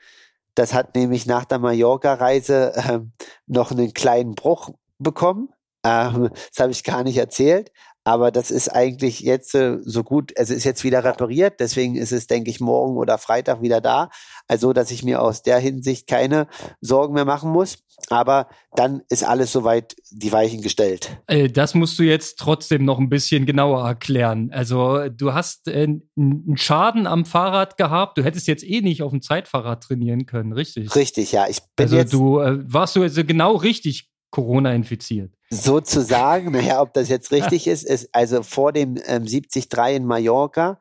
Das 0.55 0.73
hat 0.73 0.95
nämlich 0.95 1.25
nach 1.25 1.43
der 1.43 1.59
Mallorca-Reise 1.59 2.73
ähm, 2.89 3.11
noch 3.45 3.71
einen 3.71 3.93
kleinen 3.93 4.35
Bruch 4.35 4.69
bekommen. 4.99 5.49
Ähm, 5.83 6.29
das 6.31 6.61
habe 6.61 6.71
ich 6.71 6.85
gar 6.85 7.03
nicht 7.03 7.17
erzählt. 7.17 7.71
Aber 8.09 8.31
das 8.31 8.49
ist 8.49 8.69
eigentlich 8.69 9.19
jetzt 9.19 9.53
äh, 9.53 9.77
so 9.83 10.03
gut, 10.03 10.35
also 10.35 10.55
ist 10.55 10.63
jetzt 10.63 10.83
wieder 10.83 11.03
repariert, 11.03 11.59
deswegen 11.59 11.95
ist 11.95 12.11
es, 12.11 12.25
denke 12.25 12.49
ich, 12.49 12.59
morgen 12.59 12.97
oder 12.97 13.19
Freitag 13.19 13.61
wieder 13.61 13.81
da. 13.81 14.09
Also, 14.47 14.73
dass 14.73 14.89
ich 14.89 15.03
mir 15.03 15.21
aus 15.21 15.43
der 15.43 15.59
Hinsicht 15.59 16.07
keine 16.07 16.47
Sorgen 16.81 17.13
mehr 17.13 17.25
machen 17.25 17.51
muss. 17.51 17.77
Aber 18.09 18.47
dann 18.73 19.03
ist 19.09 19.23
alles 19.23 19.51
soweit 19.51 19.95
die 20.09 20.31
Weichen 20.31 20.61
gestellt. 20.61 21.21
Äh, 21.27 21.49
das 21.49 21.75
musst 21.75 21.99
du 21.99 22.03
jetzt 22.03 22.39
trotzdem 22.39 22.83
noch 22.83 22.97
ein 22.97 23.09
bisschen 23.09 23.45
genauer 23.45 23.85
erklären. 23.85 24.49
Also, 24.51 25.07
du 25.09 25.35
hast 25.35 25.67
äh, 25.67 25.87
einen 26.17 26.57
Schaden 26.57 27.05
am 27.05 27.25
Fahrrad 27.25 27.77
gehabt. 27.77 28.17
Du 28.17 28.23
hättest 28.23 28.47
jetzt 28.47 28.63
eh 28.63 28.81
nicht 28.81 29.03
auf 29.03 29.11
dem 29.11 29.21
Zeitfahrrad 29.21 29.83
trainieren 29.83 30.25
können, 30.25 30.51
richtig? 30.53 30.95
Richtig, 30.95 31.31
ja. 31.31 31.45
Ich 31.47 31.59
bin 31.75 31.83
Also, 31.83 31.95
jetzt 31.95 32.13
du 32.13 32.39
äh, 32.39 32.57
warst 32.73 32.95
du 32.95 33.03
also 33.03 33.23
genau 33.23 33.55
richtig 33.55 34.08
Corona 34.31 34.73
infiziert. 34.73 35.31
sozusagen, 35.49 36.51
naja, 36.51 36.81
ob 36.81 36.93
das 36.93 37.09
jetzt 37.09 37.31
richtig 37.31 37.67
ist, 37.67 37.83
ist 37.83 38.09
also 38.13 38.43
vor 38.43 38.71
dem 38.71 38.97
ähm, 39.07 39.25
73 39.25 39.67
in 39.95 40.05
Mallorca 40.05 40.79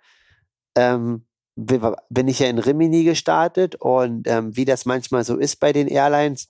ähm, 0.76 1.24
bi- 1.56 1.80
bin 2.10 2.28
ich 2.28 2.40
ja 2.40 2.48
in 2.48 2.58
Rimini 2.58 3.04
gestartet 3.04 3.74
und 3.76 4.28
ähm, 4.28 4.54
wie 4.56 4.64
das 4.64 4.84
manchmal 4.84 5.24
so 5.24 5.36
ist 5.36 5.56
bei 5.60 5.72
den 5.72 5.88
Airlines, 5.88 6.48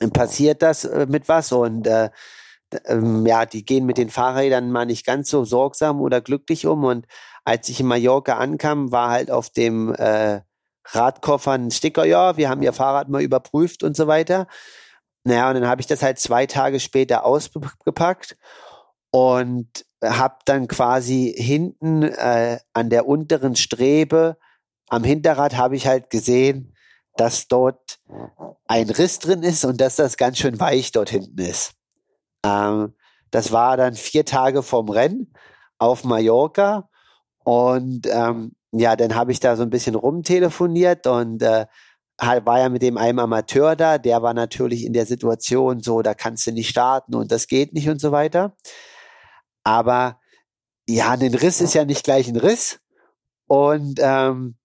ähm, 0.00 0.10
passiert 0.10 0.62
das 0.62 0.84
äh, 0.84 1.06
mit 1.08 1.28
was 1.28 1.52
und 1.52 1.86
äh, 1.86 2.10
ähm, 2.86 3.24
ja, 3.26 3.46
die 3.46 3.64
gehen 3.64 3.86
mit 3.86 3.96
den 3.96 4.10
Fahrrädern 4.10 4.70
mal 4.70 4.84
nicht 4.86 5.06
ganz 5.06 5.30
so 5.30 5.44
sorgsam 5.44 6.00
oder 6.00 6.20
glücklich 6.20 6.66
um 6.66 6.84
und 6.84 7.06
als 7.44 7.68
ich 7.68 7.80
in 7.80 7.86
Mallorca 7.86 8.36
ankam, 8.38 8.90
war 8.92 9.08
halt 9.10 9.30
auf 9.30 9.50
dem 9.50 9.94
äh, 9.94 10.40
Radkoffer 10.88 11.52
ein 11.52 11.70
Sticker, 11.70 12.04
ja, 12.04 12.36
wir 12.36 12.48
haben 12.48 12.62
ihr 12.62 12.72
Fahrrad 12.72 13.08
mal 13.08 13.22
überprüft 13.22 13.82
und 13.82 13.96
so 13.96 14.06
weiter. 14.06 14.46
Naja, 15.26 15.48
und 15.48 15.54
dann 15.54 15.66
habe 15.66 15.80
ich 15.80 15.88
das 15.88 16.02
halt 16.02 16.18
zwei 16.20 16.46
Tage 16.46 16.78
später 16.78 17.24
ausgepackt 17.24 18.36
und 19.10 19.84
habe 20.04 20.36
dann 20.44 20.68
quasi 20.68 21.34
hinten 21.36 22.04
äh, 22.04 22.58
an 22.72 22.90
der 22.90 23.08
unteren 23.08 23.56
Strebe 23.56 24.36
am 24.88 25.02
Hinterrad 25.02 25.56
habe 25.56 25.74
ich 25.74 25.86
halt 25.86 26.10
gesehen, 26.10 26.74
dass 27.16 27.48
dort 27.48 27.98
ein 28.68 28.88
Riss 28.88 29.18
drin 29.18 29.42
ist 29.42 29.64
und 29.64 29.80
dass 29.80 29.96
das 29.96 30.16
ganz 30.16 30.38
schön 30.38 30.60
weich 30.60 30.92
dort 30.92 31.10
hinten 31.10 31.38
ist. 31.38 31.72
Ähm, 32.44 32.94
das 33.30 33.50
war 33.50 33.76
dann 33.76 33.94
vier 33.94 34.24
Tage 34.24 34.62
vorm 34.62 34.88
Rennen 34.88 35.32
auf 35.78 36.04
Mallorca 36.04 36.88
und 37.42 38.06
ähm, 38.06 38.52
ja, 38.70 38.94
dann 38.94 39.16
habe 39.16 39.32
ich 39.32 39.40
da 39.40 39.56
so 39.56 39.62
ein 39.62 39.70
bisschen 39.70 39.96
rumtelefoniert 39.96 41.06
und 41.08 41.42
äh, 41.42 41.66
war 42.18 42.58
ja 42.58 42.68
mit 42.68 42.82
dem 42.82 42.96
einem 42.96 43.18
Amateur 43.18 43.76
da, 43.76 43.98
der 43.98 44.22
war 44.22 44.34
natürlich 44.34 44.84
in 44.84 44.92
der 44.92 45.06
Situation 45.06 45.80
so, 45.80 46.02
da 46.02 46.14
kannst 46.14 46.46
du 46.46 46.52
nicht 46.52 46.68
starten 46.68 47.14
und 47.14 47.30
das 47.30 47.46
geht 47.46 47.74
nicht 47.74 47.88
und 47.88 48.00
so 48.00 48.12
weiter. 48.12 48.56
Aber 49.64 50.20
ja, 50.88 51.10
ein 51.10 51.34
Riss 51.34 51.60
ist 51.60 51.74
ja 51.74 51.84
nicht 51.84 52.04
gleich 52.04 52.28
ein 52.28 52.36
Riss. 52.36 52.80
Und 53.48 53.98
ähm, 54.00 54.56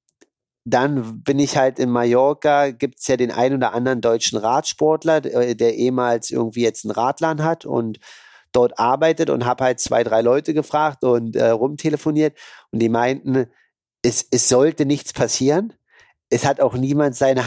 dann 0.63 1.23
bin 1.23 1.39
ich 1.39 1.57
halt 1.57 1.79
in 1.79 1.89
Mallorca, 1.89 2.71
gibt's 2.71 3.07
ja 3.07 3.17
den 3.17 3.31
ein 3.31 3.53
oder 3.55 3.73
anderen 3.73 4.01
deutschen 4.01 4.37
Radsportler, 4.37 5.21
der, 5.21 5.55
der 5.55 5.75
ehemals 5.75 6.29
irgendwie 6.29 6.61
jetzt 6.61 6.85
einen 6.85 6.91
Radlan 6.91 7.43
hat 7.43 7.65
und 7.65 7.99
dort 8.51 8.77
arbeitet 8.77 9.29
und 9.29 9.45
habe 9.45 9.63
halt 9.63 9.79
zwei, 9.79 10.03
drei 10.03 10.21
Leute 10.21 10.53
gefragt 10.53 11.03
und 11.03 11.35
äh, 11.35 11.49
rumtelefoniert 11.49 12.37
und 12.71 12.79
die 12.79 12.89
meinten, 12.89 13.47
es, 14.03 14.25
es 14.29 14.49
sollte 14.49 14.85
nichts 14.85 15.13
passieren. 15.13 15.73
Es 16.33 16.45
hat 16.45 16.61
auch 16.61 16.73
niemand 16.75 17.15
seine, 17.15 17.43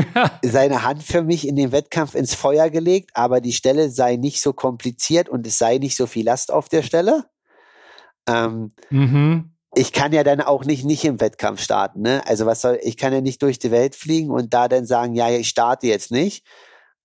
seine 0.42 0.84
Hand 0.84 1.02
für 1.02 1.22
mich 1.22 1.46
in 1.46 1.56
den 1.56 1.72
Wettkampf 1.72 2.14
ins 2.14 2.34
Feuer 2.34 2.70
gelegt, 2.70 3.10
aber 3.14 3.40
die 3.40 3.52
Stelle 3.52 3.90
sei 3.90 4.16
nicht 4.16 4.40
so 4.40 4.52
kompliziert 4.52 5.28
und 5.28 5.46
es 5.46 5.58
sei 5.58 5.78
nicht 5.78 5.96
so 5.96 6.06
viel 6.06 6.24
Last 6.24 6.52
auf 6.52 6.68
der 6.68 6.82
Stelle. 6.82 7.24
Ähm, 8.28 8.72
mhm. 8.90 9.50
ich 9.74 9.92
kann 9.92 10.12
ja 10.12 10.22
dann 10.22 10.40
auch 10.40 10.64
nicht 10.64 10.84
nicht 10.84 11.04
im 11.04 11.20
Wettkampf 11.20 11.60
starten, 11.62 12.02
ne? 12.02 12.22
Also 12.26 12.46
was 12.46 12.60
soll, 12.60 12.78
ich 12.82 12.96
kann 12.96 13.12
ja 13.12 13.20
nicht 13.20 13.42
durch 13.42 13.58
die 13.58 13.70
Welt 13.70 13.96
fliegen 13.96 14.30
und 14.30 14.54
da 14.54 14.68
dann 14.68 14.86
sagen, 14.86 15.14
ja, 15.14 15.30
ich 15.30 15.48
starte 15.48 15.86
jetzt 15.86 16.10
nicht. 16.10 16.44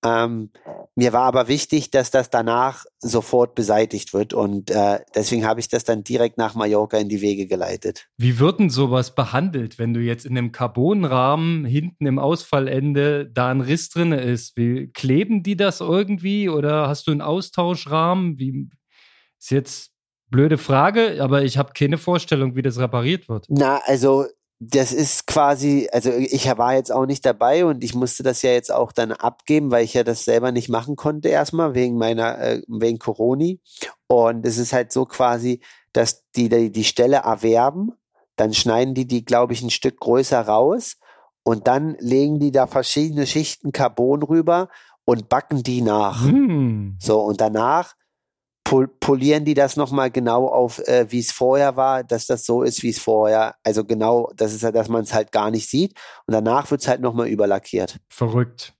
Ähm, 0.04 0.52
mir 0.96 1.14
war 1.14 1.24
aber 1.24 1.48
wichtig, 1.48 1.92
dass 1.92 2.12
das 2.12 2.30
danach 2.30 2.86
sofort 3.00 3.56
beseitigt 3.56 4.14
wird 4.14 4.34
und 4.34 4.70
äh, 4.70 5.00
deswegen 5.16 5.46
habe 5.46 5.60
ich 5.60 5.68
das 5.68 5.84
dann 5.84 6.04
direkt 6.04 6.38
nach 6.38 6.56
Mallorca 6.56 6.98
in 6.98 7.10
die 7.10 7.22
Wege 7.22 7.48
geleitet. 7.48 8.08
Wie 8.18 8.40
wird 8.40 8.60
denn 8.60 8.70
sowas 8.70 9.16
behandelt, 9.16 9.80
wenn 9.80 9.94
du 9.94 10.02
jetzt 10.02 10.26
in 10.26 10.38
einem 10.38 10.52
Carbonrahmen 10.52 11.66
hinten 11.66 12.06
im 12.06 12.20
Ausfallende 12.20 13.30
da 13.32 13.50
ein 13.50 13.62
Riss 13.62 13.90
drin 13.90 14.12
ist? 14.12 14.56
Wie 14.58 14.92
kleben 14.92 15.42
die 15.42 15.56
das 15.56 15.80
irgendwie 15.80 16.50
oder 16.50 16.88
hast 16.88 17.08
du 17.08 17.12
einen 17.12 17.22
Austauschrahmen? 17.22 18.38
Wie 18.38 18.70
ist 19.40 19.52
jetzt 19.52 19.94
blöde 20.34 20.58
Frage, 20.58 21.18
aber 21.22 21.44
ich 21.44 21.58
habe 21.58 21.74
keine 21.74 21.98
Vorstellung, 21.98 22.56
wie 22.56 22.64
das 22.64 22.80
repariert 22.80 23.30
wird. 23.30 23.46
Na, 23.50 23.80
also 23.86 24.26
das 24.70 24.92
ist 24.92 25.28
quasi, 25.28 25.90
also 25.92 26.12
ich 26.12 26.46
war 26.58 26.76
jetzt 26.76 26.92
auch 26.92 27.06
nicht 27.06 27.26
dabei 27.26 27.66
und 27.66 27.84
ich 27.84 27.96
musste 27.96 28.24
das 28.24 28.42
ja 28.42 28.52
jetzt 28.52 28.72
auch 28.72 28.92
dann 28.92 29.12
abgeben, 29.12 29.72
weil 29.72 29.84
ich 29.84 29.94
ja 29.94 30.04
das 30.04 30.26
selber 30.26 30.52
nicht 30.52 30.70
machen 30.70 30.96
konnte 30.96 31.30
erstmal 31.30 31.74
wegen 31.74 31.98
meiner, 31.98 32.40
äh, 32.40 32.62
wegen 32.68 33.00
Coroni. 33.00 33.62
Und 34.08 34.46
es 34.46 34.58
ist 34.58 34.74
halt 34.74 34.92
so 34.92 35.06
quasi, 35.06 35.62
dass 35.92 36.30
die 36.36 36.50
die, 36.50 36.72
die 36.72 36.84
Stelle 36.84 37.18
erwerben, 37.18 37.94
dann 38.36 38.54
schneiden 38.54 38.94
die 38.94 39.08
die, 39.08 39.26
glaube 39.26 39.54
ich, 39.54 39.62
ein 39.62 39.70
Stück 39.70 40.00
größer 40.00 40.42
raus 40.42 40.98
und 41.44 41.68
dann 41.68 41.96
legen 42.00 42.40
die 42.40 42.52
da 42.52 42.68
verschiedene 42.68 43.28
Schichten 43.28 43.72
Carbon 43.72 44.24
rüber 44.24 44.70
und 45.06 45.30
backen 45.30 45.64
die 45.64 45.82
nach. 45.82 46.24
Hm. 46.24 46.98
So, 47.00 47.22
und 47.22 47.42
danach 47.42 47.96
pol 48.74 48.88
polieren 48.88 49.46
die 49.46 49.54
das 49.54 49.78
nochmal 49.78 50.10
genau 50.10 50.48
auf, 50.48 50.80
äh, 50.88 51.06
wie 51.12 51.20
es 51.20 51.32
vorher 51.32 51.76
war, 51.76 52.04
dass 52.04 52.26
das 52.26 52.44
so 52.44 52.64
ist, 52.64 52.82
wie 52.82 52.90
es 52.90 52.98
vorher, 52.98 53.56
also 53.64 53.86
genau, 53.86 54.32
das 54.36 54.52
ist 54.52 54.64
ja, 54.64 54.72
dass 54.72 54.90
man 54.90 55.04
es 55.04 55.14
halt 55.14 55.32
gar 55.32 55.52
nicht 55.52 55.70
sieht. 55.70 55.94
Und 56.26 56.34
danach 56.34 56.72
wird 56.72 56.82
es 56.82 56.88
halt 56.88 57.00
nochmal 57.00 57.28
überlackiert. 57.28 58.00
Verrückt. 58.10 58.74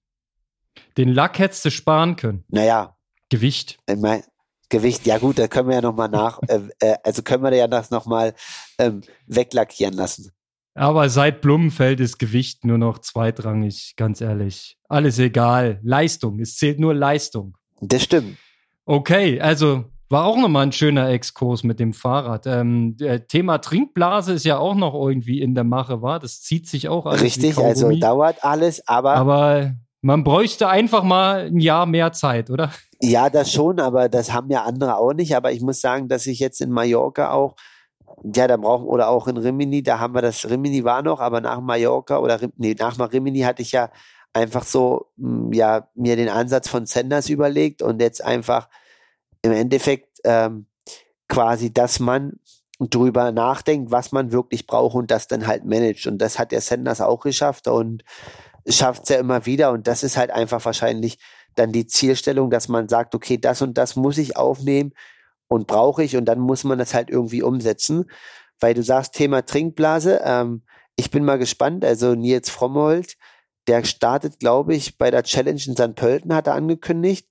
Den 0.98 1.10
Lack 1.10 1.38
hättest 1.38 1.64
du 1.66 1.70
sparen 1.70 2.16
können. 2.16 2.44
Naja, 2.48 2.98
Gewicht. 3.30 3.78
ich 3.88 3.98
mein, 3.98 4.24
Gewicht, 4.70 5.06
ja 5.06 5.20
gut, 5.20 5.38
da 5.38 5.48
können 5.48 5.68
wir 5.68 5.76
ja 5.76 5.82
nochmal 5.82 6.10
nach, 6.10 6.40
äh, 6.48 6.62
äh, 6.80 6.96
also 7.04 7.22
können 7.22 7.44
wir 7.44 7.54
ja 7.54 7.68
das 7.68 7.92
nochmal 7.92 8.34
ähm, 8.80 9.02
weglackieren 9.28 9.94
lassen. 9.94 10.32
Aber 10.74 11.08
seit 11.10 11.42
Blumenfeld 11.42 12.00
ist 12.00 12.18
Gewicht 12.18 12.66
nur 12.66 12.80
noch 12.80 12.98
zweitrangig, 12.98 13.94
ganz 13.96 14.22
ehrlich. 14.22 14.76
Alles 14.90 15.20
egal. 15.20 15.80
Leistung. 15.84 16.40
Es 16.40 16.56
zählt 16.56 16.80
nur 16.80 16.96
Leistung. 16.96 17.56
Das 17.80 18.02
stimmt. 18.02 18.40
Okay, 18.86 19.40
also 19.40 19.86
war 20.10 20.26
auch 20.26 20.38
nochmal 20.38 20.68
ein 20.68 20.72
schöner 20.72 21.10
Exkurs 21.10 21.64
mit 21.64 21.80
dem 21.80 21.94
Fahrrad. 21.94 22.46
Ähm, 22.46 22.98
der 22.98 23.28
Thema 23.28 23.58
Trinkblase 23.58 24.34
ist 24.34 24.46
ja 24.46 24.58
auch 24.58 24.76
noch 24.76 24.94
irgendwie 24.94 25.42
in 25.42 25.56
der 25.56 25.64
Mache, 25.64 26.02
war? 26.02 26.20
Das 26.20 26.42
zieht 26.42 26.68
sich 26.68 26.88
auch 26.90 27.06
alles. 27.06 27.22
Richtig, 27.22 27.58
also 27.58 27.90
dauert 27.92 28.44
alles, 28.44 28.88
aber, 28.88 29.16
Aber 29.16 29.74
man 30.02 30.24
bräuchte 30.24 30.68
einfach 30.68 31.04
mal 31.04 31.46
ein 31.46 31.60
Jahr 31.60 31.86
mehr 31.86 32.12
Zeit, 32.12 32.50
oder? 32.50 32.72
ja, 33.02 33.30
das 33.30 33.52
schon, 33.52 33.80
aber 33.80 34.08
das 34.08 34.32
haben 34.32 34.50
ja 34.50 34.64
andere 34.64 34.98
auch 34.98 35.14
nicht. 35.14 35.36
Aber 35.36 35.52
ich 35.52 35.62
muss 35.62 35.82
sagen, 35.82 36.08
dass 36.08 36.26
ich 36.26 36.40
jetzt 36.40 36.62
in 36.62 36.72
Mallorca 36.72 37.32
auch, 37.32 37.56
ja, 38.24 38.48
da 38.48 38.58
brauchen, 38.58 38.86
oder 38.86 39.10
auch 39.10 39.28
in 39.28 39.38
Rimini, 39.38 39.84
da 39.84 40.00
haben 40.00 40.14
wir 40.14 40.22
das, 40.22 40.50
Rimini 40.50 40.84
war 40.84 41.02
noch, 41.02 41.20
aber 41.20 41.42
nach 41.42 41.60
Mallorca 41.60 42.20
oder, 42.20 42.40
nee, 42.58 42.76
nach 42.78 42.98
Rimini 43.12 43.42
hatte 43.42 43.62
ich 43.62 43.72
ja 43.72 43.90
einfach 44.34 44.66
so, 44.66 45.08
mh, 45.18 45.56
ja, 45.56 45.88
mir 45.96 46.16
den 46.16 46.30
Ansatz 46.30 46.68
von 46.68 46.86
Senders 46.86 47.30
überlegt 47.30 47.82
und 47.82 48.02
jetzt 48.02 48.24
einfach 48.24 48.70
im 49.42 49.52
Endeffekt 49.52 50.20
ähm, 50.24 50.68
quasi, 51.28 51.72
dass 51.72 52.00
man 52.00 52.40
drüber 52.80 53.32
nachdenkt, 53.32 53.92
was 53.92 54.12
man 54.12 54.32
wirklich 54.32 54.68
braucht 54.68 54.96
und 54.96 55.12
das 55.12 55.28
dann 55.28 55.48
halt 55.48 55.66
managt. 55.66 56.08
Und 56.08 56.18
das 56.18 56.40
hat 56.40 56.52
der 56.52 56.62
Senders 56.62 57.02
auch 57.02 57.22
geschafft 57.22 57.68
und 57.68 58.04
schafft 58.68 59.04
es 59.04 59.10
ja 59.10 59.18
immer 59.18 59.46
wieder 59.46 59.72
und 59.72 59.88
das 59.88 60.04
ist 60.04 60.18
halt 60.18 60.32
einfach 60.32 60.64
wahrscheinlich 60.64 61.20
dann 61.56 61.72
die 61.72 61.86
Zielstellung, 61.86 62.50
dass 62.50 62.68
man 62.68 62.88
sagt, 62.88 63.14
okay, 63.14 63.38
das 63.38 63.62
und 63.62 63.78
das 63.78 63.96
muss 63.96 64.18
ich 64.18 64.38
aufnehmen 64.38 64.94
und 65.48 65.68
brauche 65.68 66.04
ich 66.04 66.16
und 66.18 66.26
dann 66.26 66.40
muss 66.40 66.64
man 66.64 66.80
das 66.80 66.94
halt 66.94 67.10
irgendwie 67.10 67.44
umsetzen. 67.44 68.10
Weil 68.60 68.74
du 68.74 68.82
sagst, 68.84 69.14
Thema 69.14 69.46
Trinkblase, 69.46 70.22
ähm, 70.24 70.64
ich 70.96 71.12
bin 71.12 71.26
mal 71.26 71.38
gespannt, 71.38 71.84
also 71.84 72.16
Nils 72.16 72.50
Frommold, 72.50 73.18
der 73.68 73.84
startet, 73.84 74.40
glaube 74.40 74.76
ich, 74.76 74.98
bei 74.98 75.12
der 75.12 75.24
Challenge 75.24 75.62
in 75.66 75.76
St. 75.76 75.96
Pölten, 75.96 76.34
hat 76.34 76.48
er 76.48 76.56
angekündigt. 76.56 77.28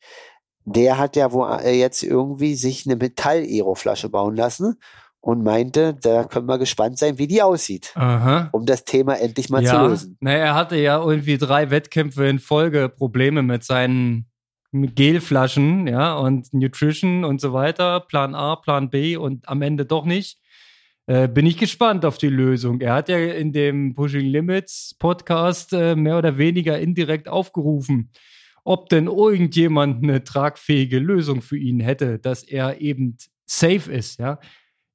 Der 0.64 0.98
hat 0.98 1.16
ja 1.16 1.32
wo 1.32 1.44
er 1.44 1.74
jetzt 1.74 2.02
irgendwie 2.02 2.54
sich 2.54 2.86
eine 2.86 2.96
Metall-Aero-Flasche 2.96 4.08
bauen 4.08 4.36
lassen 4.36 4.76
und 5.20 5.42
meinte, 5.44 5.94
da 5.94 6.24
können 6.24 6.46
wir 6.46 6.58
gespannt 6.58 6.98
sein, 6.98 7.16
wie 7.18 7.28
die 7.28 7.42
aussieht, 7.42 7.92
Aha. 7.94 8.48
um 8.52 8.66
das 8.66 8.84
Thema 8.84 9.14
endlich 9.14 9.50
mal 9.50 9.62
ja. 9.62 9.70
zu 9.70 9.88
lösen. 9.88 10.16
Na, 10.20 10.32
er 10.32 10.54
hatte 10.54 10.76
ja 10.76 11.00
irgendwie 11.00 11.38
drei 11.38 11.70
Wettkämpfe 11.70 12.26
in 12.26 12.40
Folge 12.40 12.88
Probleme 12.88 13.42
mit 13.42 13.64
seinen 13.64 14.26
Gelflaschen, 14.72 15.86
ja, 15.86 16.14
und 16.14 16.52
Nutrition 16.52 17.24
und 17.24 17.40
so 17.40 17.52
weiter, 17.52 18.00
Plan 18.00 18.34
A, 18.34 18.56
Plan 18.56 18.90
B 18.90 19.16
und 19.16 19.48
am 19.48 19.62
Ende 19.62 19.84
doch 19.84 20.04
nicht. 20.04 20.38
Äh, 21.06 21.28
bin 21.28 21.46
ich 21.46 21.58
gespannt 21.58 22.04
auf 22.04 22.18
die 22.18 22.28
Lösung. 22.28 22.80
Er 22.80 22.94
hat 22.94 23.08
ja 23.08 23.18
in 23.18 23.52
dem 23.52 23.94
Pushing 23.94 24.26
Limits 24.26 24.94
Podcast 24.98 25.72
äh, 25.72 25.96
mehr 25.96 26.18
oder 26.18 26.38
weniger 26.38 26.78
indirekt 26.78 27.28
aufgerufen, 27.28 28.12
ob 28.64 28.88
denn 28.88 29.08
irgendjemand 29.08 30.04
eine 30.04 30.22
tragfähige 30.22 31.00
Lösung 31.00 31.42
für 31.42 31.58
ihn 31.58 31.80
hätte, 31.80 32.20
dass 32.20 32.44
er 32.44 32.80
eben 32.80 33.16
safe 33.46 33.92
ist, 33.92 34.20
ja. 34.20 34.38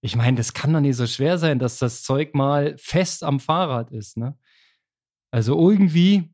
Ich 0.02 0.16
meine, 0.16 0.38
das 0.38 0.54
kann 0.54 0.72
doch 0.72 0.80
nicht 0.80 0.96
so 0.96 1.08
schwer 1.08 1.38
sein, 1.38 1.60
dass 1.60 1.80
das 1.80 2.04
Zeug 2.04 2.36
mal 2.36 2.76
fest 2.78 3.24
am 3.24 3.40
Fahrrad 3.40 3.92
ist, 3.92 4.16
ne? 4.16 4.38
Also 5.32 5.60
irgendwie 5.60 6.34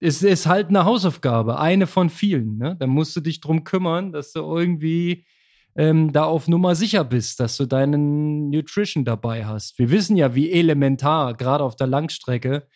ist 0.00 0.22
es 0.22 0.46
halt 0.46 0.68
eine 0.68 0.84
Hausaufgabe, 0.84 1.58
eine 1.58 1.86
von 1.86 2.10
vielen, 2.10 2.58
ne? 2.58 2.76
Da 2.78 2.86
musst 2.86 3.16
du 3.16 3.20
dich 3.22 3.40
drum 3.40 3.64
kümmern, 3.64 4.12
dass 4.12 4.32
du 4.32 4.40
irgendwie 4.40 5.24
ähm, 5.76 6.12
da 6.12 6.24
auf 6.24 6.48
Nummer 6.48 6.74
sicher 6.74 7.04
bist, 7.04 7.40
dass 7.40 7.56
du 7.56 7.66
deinen 7.66 8.50
Nutrition 8.50 9.04
dabei 9.04 9.44
hast. 9.44 9.78
Wir 9.78 9.90
wissen 9.90 10.16
ja, 10.16 10.34
wie 10.34 10.52
elementar, 10.52 11.34
gerade 11.34 11.64
auf 11.64 11.76
der 11.76 11.86
Langstrecke, 11.86 12.66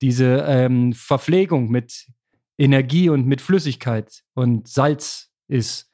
diese 0.00 0.44
ähm, 0.46 0.92
Verpflegung 0.92 1.70
mit 1.70 2.06
Energie 2.56 3.08
und 3.08 3.26
mit 3.26 3.40
Flüssigkeit 3.40 4.22
und 4.34 4.68
Salz 4.68 5.30
ist. 5.46 5.90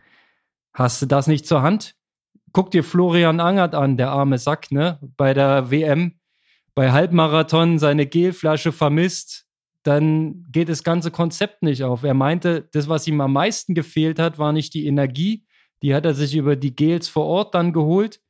Hast 0.73 1.03
du 1.03 1.07
das 1.07 1.27
nicht 1.27 1.47
zur 1.47 1.63
Hand? 1.63 1.95
Guck 2.53 2.71
dir 2.71 2.85
Florian 2.85 3.41
Angert 3.41 3.75
an, 3.75 3.97
der 3.97 4.11
arme 4.11 4.39
Sack, 4.39 4.71
ne? 4.71 4.99
Bei 5.17 5.35
der 5.35 5.71
WM, 5.71 6.19
bei 6.75 6.93
Halbmarathon 6.93 7.79
seine 7.79 8.07
Gelflasche 8.07 8.73
vermisst, 8.73 9.47
dann 9.83 10.47
geht 10.51 10.69
das 10.69 10.83
ganze 10.83 11.11
Konzept 11.11 11.63
nicht 11.63 11.85
auf. 11.85 12.03
Er 12.03 12.15
meinte, 12.15 12.69
das, 12.73 12.89
was 12.89 13.07
ihm 13.07 13.21
am 13.21 13.35
meisten 13.35 13.75
gefehlt 13.75 14.19
hat, 14.19 14.39
war 14.39 14.53
nicht 14.53 14.73
die 14.73 14.87
Energie, 14.87 15.45
die 15.85 15.95
hat 15.95 16.07
er 16.07 16.15
sich 16.15 16.35
über 16.35 16.57
die 16.57 16.75
Gels 16.75 17.09
vor 17.09 17.27
Ort 17.27 17.55
dann 17.55 17.75
geholt, 17.75 18.23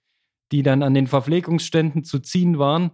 die 0.51 0.65
dann 0.65 0.83
an 0.83 0.93
den 0.93 1.07
Verpflegungsständen 1.07 2.03
zu 2.03 2.19
ziehen 2.19 2.59
waren. 2.59 2.91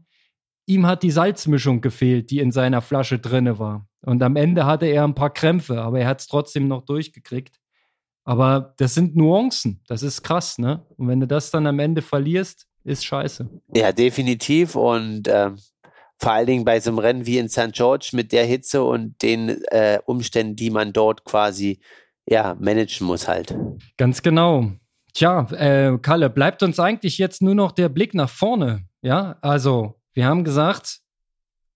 Ihm 0.66 0.84
hat 0.84 1.02
die 1.02 1.10
Salzmischung 1.10 1.80
gefehlt, 1.80 2.30
die 2.30 2.40
in 2.40 2.52
seiner 2.52 2.82
Flasche 2.82 3.18
drinne 3.18 3.58
war. 3.58 3.88
Und 4.02 4.22
am 4.22 4.36
Ende 4.36 4.66
hatte 4.66 4.84
er 4.84 5.04
ein 5.04 5.14
paar 5.14 5.32
Krämpfe, 5.32 5.80
aber 5.80 6.00
er 6.00 6.08
hat 6.08 6.20
es 6.20 6.26
trotzdem 6.26 6.68
noch 6.68 6.82
durchgekriegt. 6.84 7.58
Aber 8.24 8.74
das 8.76 8.92
sind 8.92 9.16
Nuancen. 9.16 9.82
Das 9.88 10.02
ist 10.02 10.22
krass, 10.22 10.58
ne? 10.58 10.84
Und 10.98 11.08
wenn 11.08 11.20
du 11.20 11.26
das 11.26 11.50
dann 11.50 11.66
am 11.66 11.78
Ende 11.78 12.02
verlierst, 12.02 12.66
ist 12.84 13.06
scheiße. 13.06 13.48
Ja, 13.74 13.92
definitiv. 13.92 14.76
Und 14.76 15.26
äh, 15.26 15.52
vor 16.18 16.32
allen 16.32 16.46
Dingen 16.46 16.64
bei 16.66 16.80
so 16.80 16.90
einem 16.90 16.98
Rennen 16.98 17.24
wie 17.24 17.38
in 17.38 17.48
St. 17.48 17.72
George 17.72 18.10
mit 18.12 18.30
der 18.30 18.44
Hitze 18.44 18.84
und 18.84 19.22
den 19.22 19.64
äh, 19.70 20.00
Umständen, 20.04 20.54
die 20.54 20.68
man 20.68 20.92
dort 20.92 21.24
quasi 21.24 21.80
ja, 22.30 22.56
managen 22.58 23.06
muss 23.06 23.28
halt. 23.28 23.54
Ganz 23.96 24.22
genau. 24.22 24.70
Tja, 25.12 25.48
äh, 25.52 25.98
Kalle, 25.98 26.30
bleibt 26.30 26.62
uns 26.62 26.78
eigentlich 26.78 27.18
jetzt 27.18 27.42
nur 27.42 27.54
noch 27.54 27.72
der 27.72 27.88
Blick 27.88 28.14
nach 28.14 28.30
vorne. 28.30 28.84
Ja, 29.02 29.36
also 29.40 30.00
wir 30.12 30.26
haben 30.26 30.44
gesagt, 30.44 31.00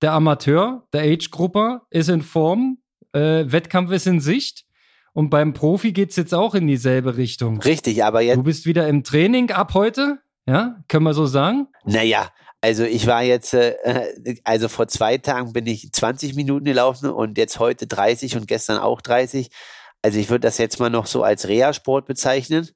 der 0.02 0.12
Amateur, 0.12 0.86
der 0.92 1.02
Age-Grupper 1.02 1.82
ist 1.90 2.08
in 2.08 2.22
Form, 2.22 2.78
äh, 3.12 3.44
Wettkampf 3.46 3.90
ist 3.90 4.06
in 4.06 4.20
Sicht. 4.20 4.64
Und 5.12 5.30
beim 5.30 5.52
Profi 5.52 5.92
geht 5.92 6.10
es 6.10 6.16
jetzt 6.16 6.34
auch 6.34 6.54
in 6.54 6.66
dieselbe 6.66 7.16
Richtung. 7.16 7.60
Richtig, 7.60 8.02
aber 8.04 8.20
jetzt. 8.20 8.36
Du 8.36 8.42
bist 8.42 8.66
wieder 8.66 8.88
im 8.88 9.04
Training 9.04 9.52
ab 9.52 9.74
heute, 9.74 10.18
ja? 10.46 10.82
Können 10.88 11.04
wir 11.04 11.14
so 11.14 11.26
sagen? 11.26 11.68
Naja, 11.84 12.30
also 12.60 12.82
ich 12.84 13.06
war 13.06 13.22
jetzt, 13.22 13.54
äh, 13.54 13.74
also 14.42 14.68
vor 14.68 14.88
zwei 14.88 15.18
Tagen 15.18 15.52
bin 15.52 15.66
ich 15.66 15.92
20 15.92 16.34
Minuten 16.34 16.64
gelaufen 16.64 17.10
und 17.10 17.38
jetzt 17.38 17.58
heute 17.58 17.86
30 17.86 18.36
und 18.36 18.48
gestern 18.48 18.78
auch 18.78 19.00
30. 19.00 19.50
Also 20.04 20.18
ich 20.18 20.28
würde 20.28 20.40
das 20.40 20.58
jetzt 20.58 20.78
mal 20.78 20.90
noch 20.90 21.06
so 21.06 21.22
als 21.22 21.48
Reha-Sport 21.48 22.06
bezeichnen. 22.06 22.68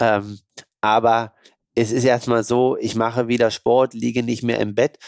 Ähm, 0.00 0.38
aber 0.80 1.34
es 1.74 1.92
ist 1.92 2.04
erstmal 2.04 2.44
so, 2.44 2.76
ich 2.78 2.94
mache 2.94 3.28
wieder 3.28 3.50
Sport, 3.50 3.94
liege 3.94 4.22
nicht 4.22 4.42
mehr 4.42 4.60
im 4.60 4.74
Bett. 4.74 4.98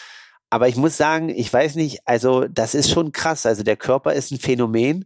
Aber 0.51 0.69
ich 0.69 0.77
muss 0.77 0.97
sagen, 0.97 1.29
ich 1.29 1.53
weiß 1.53 1.75
nicht, 1.75 2.01
also 2.07 2.47
das 2.47 2.75
ist 2.75 2.91
schon 2.91 3.13
krass. 3.13 3.45
Also 3.45 3.63
der 3.63 3.77
Körper 3.77 4.13
ist 4.13 4.31
ein 4.31 4.39
Phänomen 4.39 5.05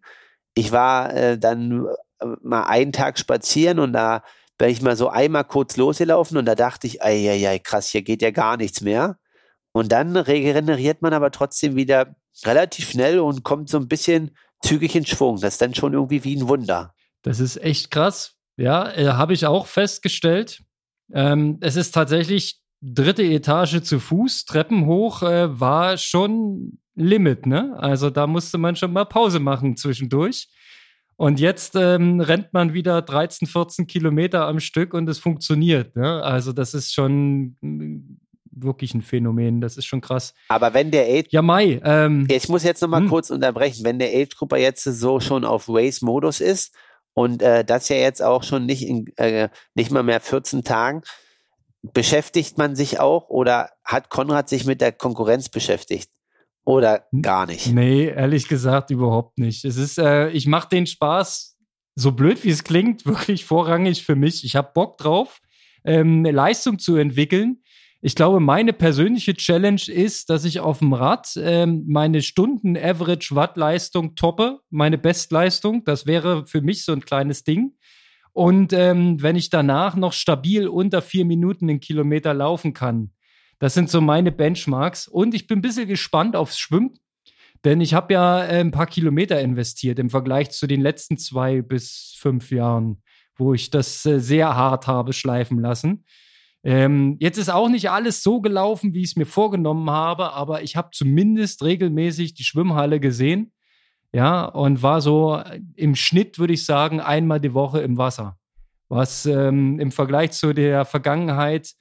ich 0.55 0.73
war 0.73 1.15
äh, 1.15 1.39
dann 1.39 1.87
äh, 2.21 2.27
mal 2.43 2.65
einen 2.65 2.93
Tag 2.93 3.19
spazieren 3.19 3.79
und 3.79 3.93
da 3.93 4.23
bin 4.59 4.69
ich 4.69 4.83
mal 4.83 4.97
so 4.97 5.09
einmal 5.09 5.45
kurz 5.45 5.77
losgelaufen 5.77 6.37
und 6.37 6.45
da 6.45 6.55
dachte 6.55 6.87
ich, 6.87 7.03
ei, 7.03 7.31
ei, 7.31 7.49
ei, 7.49 7.59
krass, 7.59 7.89
hier 7.89 8.03
geht 8.03 8.23
ja 8.23 8.31
gar 8.31 8.57
nichts 8.57 8.81
mehr. 8.81 9.19
Und 9.73 9.93
dann 9.93 10.17
regeneriert 10.17 11.03
man 11.03 11.15
aber 11.15 11.31
trotzdem 11.31 11.77
wieder 11.77 12.15
relativ 12.45 12.91
schnell 12.91 13.21
und 13.21 13.43
kommt 13.43 13.71
so 13.71 13.79
ein 13.79 13.89
bisschen 13.89 14.37
zügig 14.63 14.95
in 14.97 15.07
Schwung. 15.07 15.41
Das 15.41 15.55
ist 15.55 15.63
dann 15.63 15.75
schon 15.75 15.93
irgendwie 15.93 16.25
wie 16.25 16.37
ein 16.37 16.49
Wunder. 16.49 16.95
Das 17.23 17.41
ist 17.41 17.57
echt 17.63 17.91
krass. 17.91 18.37
Ja, 18.57 18.91
äh, 18.91 19.09
habe 19.09 19.33
ich 19.33 19.47
auch 19.47 19.67
festgestellt. 19.67 20.63
Ähm, 21.13 21.59
es 21.61 21.77
ist 21.77 21.93
tatsächlich 21.93 22.61
dritte 22.81 23.23
Etage 23.23 23.83
zu 23.83 24.01
Fuß, 24.01 24.45
Treppen 24.45 24.87
hoch, 24.87 25.23
äh, 25.23 25.61
war 25.61 25.97
schon 25.99 26.79
Limit, 26.95 27.47
ne? 27.47 27.75
Also 27.79 28.11
da 28.11 28.27
musste 28.27 28.59
man 28.59 28.77
schon 28.77 28.93
mal 28.93 29.05
Pause 29.05 29.41
machen 29.41 29.77
zwischendurch. 29.77 30.49
Und 31.17 31.39
jetzt 31.41 31.77
ähm, 31.77 32.21
rennt 32.21 32.53
man 32.53 32.75
wieder 32.75 33.01
13, 33.01 33.47
14 33.47 33.87
Kilometer 33.87 34.47
am 34.47 34.61
Stück 34.61 34.93
und 34.93 35.09
es 35.09 35.19
funktioniert. 35.19 35.95
Ne? 35.95 36.23
Also 36.23 36.53
das 36.53 36.75
ist 36.75 36.93
schon 36.93 37.57
wirklich 38.53 38.95
ein 38.95 39.03
Phänomen. 39.03 39.61
Das 39.61 39.77
ist 39.77 39.87
schon 39.87 40.01
krass. 40.01 40.35
Aber 40.49 40.75
wenn 40.75 40.91
der 40.91 41.07
Age. 41.07 41.29
Ja, 41.31 41.43
Mai. 41.43 41.81
Ähm, 41.85 42.27
ich 42.31 42.49
muss 42.49 42.63
jetzt 42.63 42.83
nochmal 42.83 43.01
hm. 43.01 43.09
kurz 43.09 43.31
unterbrechen. 43.31 43.85
Wenn 43.85 43.99
der 43.99 44.09
Age-Grupper 44.09 44.59
jetzt 44.59 44.85
so 44.85 45.21
schon 45.21 45.45
auf 45.45 45.69
Race-Modus 45.69 46.41
ist 46.41 46.75
und 47.15 47.43
äh, 47.43 47.65
das 47.65 47.89
ja 47.89 47.97
jetzt 47.97 48.23
auch 48.23 48.43
schon 48.43 48.67
nicht, 48.67 48.87
in, 48.87 49.07
äh, 49.17 49.49
nicht 49.75 49.91
mal 49.91 50.03
mehr 50.03 50.21
14 50.21 50.63
Tagen, 50.63 51.03
beschäftigt 51.83 52.59
man 52.59 52.77
sich 52.77 53.01
auch 53.01 53.29
oder 53.29 53.71
hat 53.85 54.09
Konrad 54.09 54.49
sich 54.49 54.65
mit 54.65 54.81
der 54.81 54.93
Konkurrenz 54.93 55.49
beschäftigt? 55.49 56.11
Oder 56.65 57.07
gar 57.23 57.47
nicht? 57.47 57.73
Nee, 57.73 58.07
ehrlich 58.07 58.47
gesagt 58.47 58.91
überhaupt 58.91 59.39
nicht. 59.39 59.65
Es 59.65 59.77
ist, 59.77 59.99
äh, 59.99 60.29
ich 60.31 60.47
mache 60.47 60.69
den 60.69 60.87
Spaß, 60.87 61.57
so 61.97 62.13
blöd 62.13 62.45
wie 62.45 62.51
es 62.51 62.63
klingt, 62.63 63.05
wirklich 63.07 63.45
vorrangig 63.45 64.05
für 64.05 64.15
mich. 64.15 64.45
Ich 64.45 64.55
habe 64.55 64.71
Bock 64.73 64.99
drauf, 64.99 65.41
ähm, 65.85 66.19
eine 66.19 66.31
Leistung 66.31 66.79
zu 66.79 66.97
entwickeln. 66.97 67.63
Ich 68.05 68.17
glaube, 68.17 68.41
meine 68.41 68.73
persönliche 68.73 69.35
Challenge 69.35 69.81
ist, 69.87 70.29
dass 70.29 70.45
ich 70.45 70.59
auf 70.59 70.81
dem 70.81 70.93
Rad 70.93 71.35
ähm, 71.37 71.85
meine 71.87 72.21
Stunden 72.21 72.77
Average 72.77 73.37
Wattleistung 73.37 74.17
toppe, 74.17 74.59
meine 74.71 74.99
Bestleistung. 74.99 75.85
Das 75.85 76.05
wäre 76.05 76.45
für 76.45 76.63
mich 76.63 76.85
so 76.85 76.91
ein 76.91 77.05
kleines 77.05 77.45
Ding. 77.45 77.77
Und 78.33 78.73
ähm, 78.73 79.23
wenn 79.23 79.37
ich 79.37 79.51
danach 79.51 79.95
noch 79.95 80.15
stabil 80.15 80.67
unter 80.67 81.01
vier 81.01 81.25
Minuten 81.25 81.71
einen 81.71 81.79
Kilometer 81.79 82.35
laufen 82.35 82.73
kann, 82.73 83.13
das 83.61 83.75
sind 83.75 83.89
so 83.89 84.01
meine 84.01 84.33
Benchmarks. 84.33 85.07
Und 85.07 85.33
ich 85.33 85.47
bin 85.47 85.61
ein 85.61 85.63
bisschen 85.63 85.87
gespannt 85.87 86.35
aufs 86.35 86.59
Schwimmen, 86.59 86.95
denn 87.65 87.81
ich 87.81 87.95
habe 87.95 88.15
ja 88.15 88.45
äh, 88.45 88.59
ein 88.59 88.73
paar 88.73 88.89
Kilometer 88.89 89.41
investiert 89.41 90.01
im 90.01 90.11
Vergleich 90.11 90.51
zu 90.51 90.67
den 90.67 90.81
letzten 90.81 91.19
zwei 91.19 91.63
bis 91.63 92.17
fünf 92.19 92.51
Jahren, 92.51 93.01
wo 93.37 93.55
ich 93.55 93.71
das 93.71 94.05
äh, 94.07 94.19
sehr 94.19 94.57
hart 94.57 94.89
habe 94.89 95.13
schleifen 95.13 95.61
lassen. 95.61 96.05
Ähm, 96.65 97.17
jetzt 97.19 97.39
ist 97.39 97.51
auch 97.51 97.69
nicht 97.69 97.91
alles 97.91 98.23
so 98.23 98.41
gelaufen, 98.41 98.95
wie 98.95 99.03
ich 99.03 99.11
es 99.11 99.17
mir 99.17 99.27
vorgenommen 99.27 99.91
habe, 99.91 100.33
aber 100.33 100.63
ich 100.63 100.77
habe 100.77 100.91
zumindest 100.93 101.63
regelmäßig 101.63 102.35
die 102.35 102.45
Schwimmhalle 102.45 103.01
gesehen. 103.01 103.53
Ja, 104.15 104.45
und 104.45 104.83
war 104.83 105.01
so 105.01 105.37
äh, 105.37 105.61
im 105.75 105.95
Schnitt, 105.95 106.39
würde 106.39 106.53
ich 106.53 106.65
sagen, 106.65 107.01
einmal 107.01 107.41
die 107.41 107.55
Woche 107.55 107.81
im 107.81 107.97
Wasser. 107.97 108.39
Was 108.89 109.25
ähm, 109.27 109.81
im 109.81 109.91
Vergleich 109.91 110.33
zu 110.33 110.53
der 110.53 110.85
Vergangenheit 110.85 111.73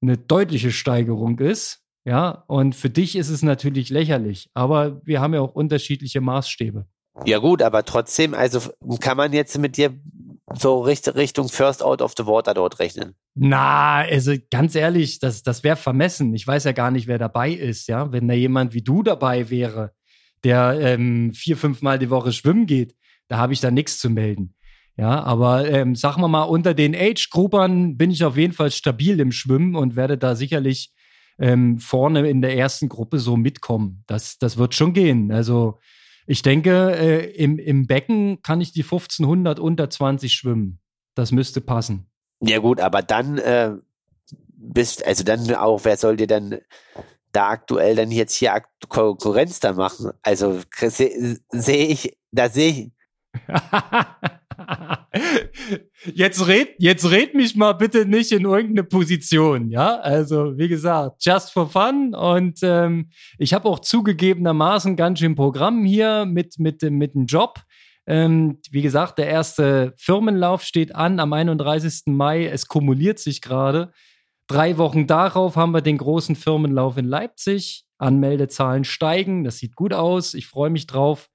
eine 0.00 0.16
deutliche 0.16 0.72
Steigerung 0.72 1.38
ist. 1.38 1.82
Ja, 2.04 2.44
und 2.46 2.74
für 2.74 2.88
dich 2.88 3.16
ist 3.16 3.30
es 3.30 3.42
natürlich 3.42 3.90
lächerlich, 3.90 4.48
aber 4.54 5.04
wir 5.04 5.20
haben 5.20 5.34
ja 5.34 5.40
auch 5.40 5.54
unterschiedliche 5.54 6.20
Maßstäbe. 6.20 6.86
Ja 7.24 7.38
gut, 7.38 7.62
aber 7.62 7.84
trotzdem, 7.84 8.32
also 8.32 8.60
kann 9.00 9.16
man 9.16 9.32
jetzt 9.32 9.58
mit 9.58 9.76
dir 9.76 9.98
so 10.54 10.80
Richtung 10.80 11.48
First 11.48 11.82
Out 11.82 12.00
of 12.00 12.14
the 12.16 12.26
Water 12.26 12.54
dort 12.54 12.78
rechnen? 12.78 13.14
Na, 13.34 13.96
also 13.98 14.32
ganz 14.50 14.74
ehrlich, 14.74 15.18
das, 15.18 15.42
das 15.42 15.64
wäre 15.64 15.76
vermessen. 15.76 16.34
Ich 16.34 16.46
weiß 16.46 16.64
ja 16.64 16.72
gar 16.72 16.90
nicht, 16.90 17.06
wer 17.06 17.18
dabei 17.18 17.50
ist, 17.50 17.88
ja. 17.88 18.12
Wenn 18.12 18.28
da 18.28 18.34
jemand 18.34 18.72
wie 18.72 18.82
du 18.82 19.02
dabei 19.02 19.50
wäre, 19.50 19.92
der 20.44 20.78
ähm, 20.80 21.32
vier, 21.34 21.56
fünf 21.56 21.82
Mal 21.82 21.98
die 21.98 22.10
Woche 22.10 22.32
schwimmen 22.32 22.66
geht. 22.66 22.94
Da 23.28 23.38
habe 23.38 23.52
ich 23.52 23.60
da 23.60 23.70
nichts 23.70 23.98
zu 23.98 24.08
melden. 24.08 24.54
Ja, 24.96 25.22
aber 25.24 25.68
ähm, 25.68 25.94
sagen 25.94 26.22
wir 26.22 26.28
mal, 26.28 26.44
unter 26.44 26.72
den 26.72 26.94
Age-Gruppern 26.94 27.98
bin 27.98 28.10
ich 28.10 28.24
auf 28.24 28.36
jeden 28.36 28.54
Fall 28.54 28.70
stabil 28.70 29.20
im 29.20 29.32
Schwimmen 29.32 29.74
und 29.74 29.94
werde 29.94 30.16
da 30.16 30.34
sicherlich 30.34 30.94
ähm, 31.38 31.78
vorne 31.78 32.28
in 32.30 32.40
der 32.40 32.56
ersten 32.56 32.88
Gruppe 32.88 33.18
so 33.18 33.36
mitkommen. 33.36 34.04
Das, 34.06 34.38
das 34.38 34.56
wird 34.56 34.74
schon 34.74 34.94
gehen. 34.94 35.32
Also 35.32 35.78
ich 36.26 36.42
denke, 36.42 36.96
äh, 36.96 37.30
im, 37.32 37.58
im 37.58 37.86
Becken 37.86 38.42
kann 38.42 38.60
ich 38.60 38.72
die 38.72 38.82
1500 38.82 39.58
unter 39.60 39.88
20 39.88 40.32
schwimmen. 40.32 40.80
Das 41.14 41.32
müsste 41.32 41.60
passen. 41.60 42.10
Ja 42.40 42.58
gut, 42.58 42.80
aber 42.80 43.02
dann 43.02 43.38
äh, 43.38 43.72
bist, 44.56 45.06
also 45.06 45.24
dann 45.24 45.54
auch, 45.54 45.84
wer 45.84 45.96
soll 45.96 46.16
dir 46.16 46.26
dann 46.26 46.58
da 47.32 47.50
aktuell 47.50 47.94
dann 47.96 48.10
jetzt 48.10 48.34
hier 48.34 48.62
Konkurrenz 48.88 49.60
da 49.60 49.72
machen? 49.72 50.10
Also 50.22 50.60
sehe 50.72 51.38
seh 51.50 51.84
ich, 51.84 52.16
da 52.32 52.48
sehe 52.48 52.70
ich. 52.70 52.92
jetzt 56.14 56.46
red, 56.46 56.74
jetzt 56.78 57.10
red 57.10 57.34
mich 57.34 57.56
mal 57.56 57.72
bitte 57.72 58.06
nicht 58.06 58.32
in 58.32 58.44
irgendeine 58.44 58.84
Position, 58.84 59.70
ja? 59.70 59.96
Also, 59.96 60.58
wie 60.58 60.68
gesagt, 60.68 61.24
just 61.24 61.52
for 61.52 61.68
fun. 61.68 62.14
Und 62.14 62.60
ähm, 62.62 63.10
ich 63.38 63.54
habe 63.54 63.68
auch 63.68 63.80
zugegebenermaßen 63.80 64.96
ganz 64.96 65.18
schön 65.18 65.34
Programm 65.34 65.84
hier 65.84 66.26
mit, 66.26 66.58
mit, 66.58 66.82
mit 66.82 67.14
dem 67.14 67.26
Job. 67.26 67.60
Ähm, 68.06 68.60
wie 68.70 68.82
gesagt, 68.82 69.18
der 69.18 69.26
erste 69.26 69.92
Firmenlauf 69.96 70.62
steht 70.62 70.94
an 70.94 71.18
am 71.18 71.32
31. 71.32 72.02
Mai. 72.06 72.46
Es 72.46 72.68
kumuliert 72.68 73.18
sich 73.18 73.42
gerade. 73.42 73.92
Drei 74.46 74.78
Wochen 74.78 75.08
darauf 75.08 75.56
haben 75.56 75.72
wir 75.72 75.82
den 75.82 75.98
großen 75.98 76.36
Firmenlauf 76.36 76.96
in 76.96 77.04
Leipzig. 77.04 77.84
Anmeldezahlen 77.98 78.84
steigen. 78.84 79.42
Das 79.42 79.58
sieht 79.58 79.74
gut 79.74 79.92
aus. 79.92 80.34
Ich 80.34 80.46
freue 80.46 80.70
mich 80.70 80.86
drauf. 80.86 81.30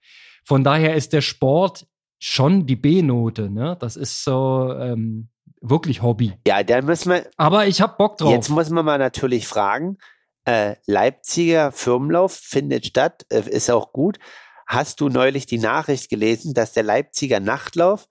Von 0.45 0.63
daher 0.63 0.95
ist 0.95 1.13
der 1.13 1.21
Sport 1.21 1.85
schon 2.21 2.67
die 2.67 2.75
B-Note. 2.75 3.49
Ne? 3.49 3.75
Das 3.79 3.97
ist 3.97 4.23
so 4.23 4.73
ähm, 4.79 5.29
wirklich 5.59 6.01
Hobby. 6.01 6.33
Ja, 6.47 6.63
da 6.63 6.81
müssen 6.81 7.11
wir. 7.11 7.27
Aber 7.35 7.67
ich 7.67 7.81
habe 7.81 7.95
Bock 7.97 8.17
drauf. 8.17 8.31
Jetzt 8.31 8.49
muss 8.49 8.69
man 8.69 8.85
mal 8.85 8.99
natürlich 8.99 9.47
fragen. 9.47 9.97
Äh, 10.45 10.75
Leipziger 10.85 11.71
Firmenlauf 11.71 12.33
findet 12.33 12.85
statt, 12.85 13.25
äh, 13.29 13.41
ist 13.49 13.69
auch 13.69 13.91
gut. 13.91 14.19
Hast 14.67 15.01
du 15.01 15.09
neulich 15.09 15.47
die 15.47 15.59
Nachricht 15.59 16.09
gelesen, 16.09 16.53
dass 16.53 16.73
der 16.73 16.83
Leipziger 16.83 17.39
Nachtlauf 17.39 18.07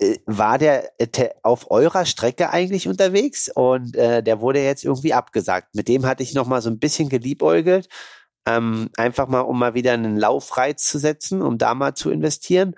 äh, 0.00 0.16
war 0.26 0.58
der 0.58 0.90
äh, 0.98 1.30
auf 1.42 1.70
eurer 1.70 2.06
Strecke 2.06 2.50
eigentlich 2.50 2.88
unterwegs 2.88 3.50
und 3.54 3.96
äh, 3.96 4.22
der 4.22 4.40
wurde 4.40 4.62
jetzt 4.62 4.84
irgendwie 4.84 5.14
abgesagt. 5.14 5.74
Mit 5.74 5.88
dem 5.88 6.06
hatte 6.06 6.22
ich 6.22 6.34
noch 6.34 6.46
mal 6.46 6.62
so 6.62 6.70
ein 6.70 6.78
bisschen 6.78 7.08
geliebäugelt, 7.08 7.88
ähm, 8.46 8.90
einfach 8.96 9.28
mal, 9.28 9.40
um 9.40 9.58
mal 9.58 9.74
wieder 9.74 9.92
einen 9.92 10.16
Laufreiz 10.16 10.84
zu 10.84 10.98
setzen, 10.98 11.42
um 11.42 11.58
da 11.58 11.74
mal 11.74 11.94
zu 11.94 12.10
investieren. 12.10 12.74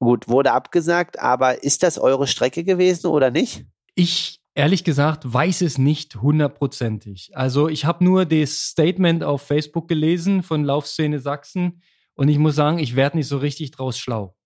Gut, 0.00 0.28
wurde 0.28 0.52
abgesagt, 0.52 1.18
aber 1.18 1.62
ist 1.64 1.82
das 1.82 1.98
eure 1.98 2.26
Strecke 2.26 2.64
gewesen 2.64 3.08
oder 3.08 3.30
nicht? 3.30 3.66
Ich 3.94 4.40
ehrlich 4.54 4.84
gesagt 4.84 5.32
weiß 5.32 5.62
es 5.62 5.78
nicht 5.78 6.16
hundertprozentig. 6.16 7.30
Also 7.34 7.68
ich 7.68 7.84
habe 7.84 8.04
nur 8.04 8.24
das 8.24 8.68
Statement 8.68 9.24
auf 9.24 9.42
Facebook 9.42 9.88
gelesen 9.88 10.42
von 10.42 10.64
Laufszene 10.64 11.18
Sachsen 11.18 11.82
und 12.14 12.28
ich 12.28 12.38
muss 12.38 12.54
sagen, 12.54 12.78
ich 12.78 12.96
werde 12.96 13.16
nicht 13.16 13.28
so 13.28 13.38
richtig 13.38 13.70
draus 13.72 13.98
schlau. 13.98 14.37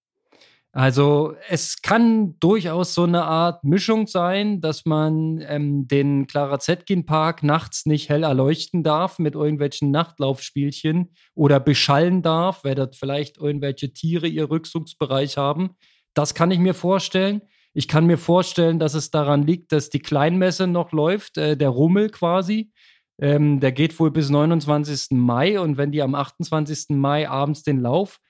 Also 0.74 1.34
es 1.50 1.82
kann 1.82 2.38
durchaus 2.40 2.94
so 2.94 3.02
eine 3.02 3.24
Art 3.24 3.62
Mischung 3.62 4.06
sein, 4.06 4.62
dass 4.62 4.86
man 4.86 5.44
ähm, 5.46 5.86
den 5.86 6.26
Clara 6.26 6.58
Zetkin 6.60 7.04
Park 7.04 7.42
nachts 7.42 7.84
nicht 7.84 8.08
hell 8.08 8.22
erleuchten 8.22 8.82
darf 8.82 9.18
mit 9.18 9.34
irgendwelchen 9.34 9.90
Nachtlaufspielchen 9.90 11.12
oder 11.34 11.60
beschallen 11.60 12.22
darf, 12.22 12.64
weil 12.64 12.74
dort 12.74 12.96
vielleicht 12.96 13.36
irgendwelche 13.36 13.92
Tiere 13.92 14.26
ihr 14.26 14.48
Rückzugsbereich 14.48 15.36
haben. 15.36 15.76
Das 16.14 16.34
kann 16.34 16.50
ich 16.50 16.58
mir 16.58 16.74
vorstellen. 16.74 17.42
Ich 17.74 17.86
kann 17.86 18.06
mir 18.06 18.18
vorstellen, 18.18 18.78
dass 18.78 18.94
es 18.94 19.10
daran 19.10 19.42
liegt, 19.42 19.72
dass 19.72 19.90
die 19.90 20.00
Kleinmesse 20.00 20.66
noch 20.66 20.92
läuft, 20.92 21.36
äh, 21.36 21.54
der 21.54 21.68
Rummel 21.68 22.08
quasi. 22.08 22.72
Ähm, 23.20 23.60
der 23.60 23.72
geht 23.72 23.98
wohl 24.00 24.10
bis 24.10 24.30
29. 24.30 25.08
Mai 25.18 25.60
und 25.60 25.76
wenn 25.76 25.92
die 25.92 26.00
am 26.00 26.14
28. 26.14 26.96
Mai 26.96 27.28
abends 27.28 27.62
den 27.62 27.78
Lauf 27.78 28.20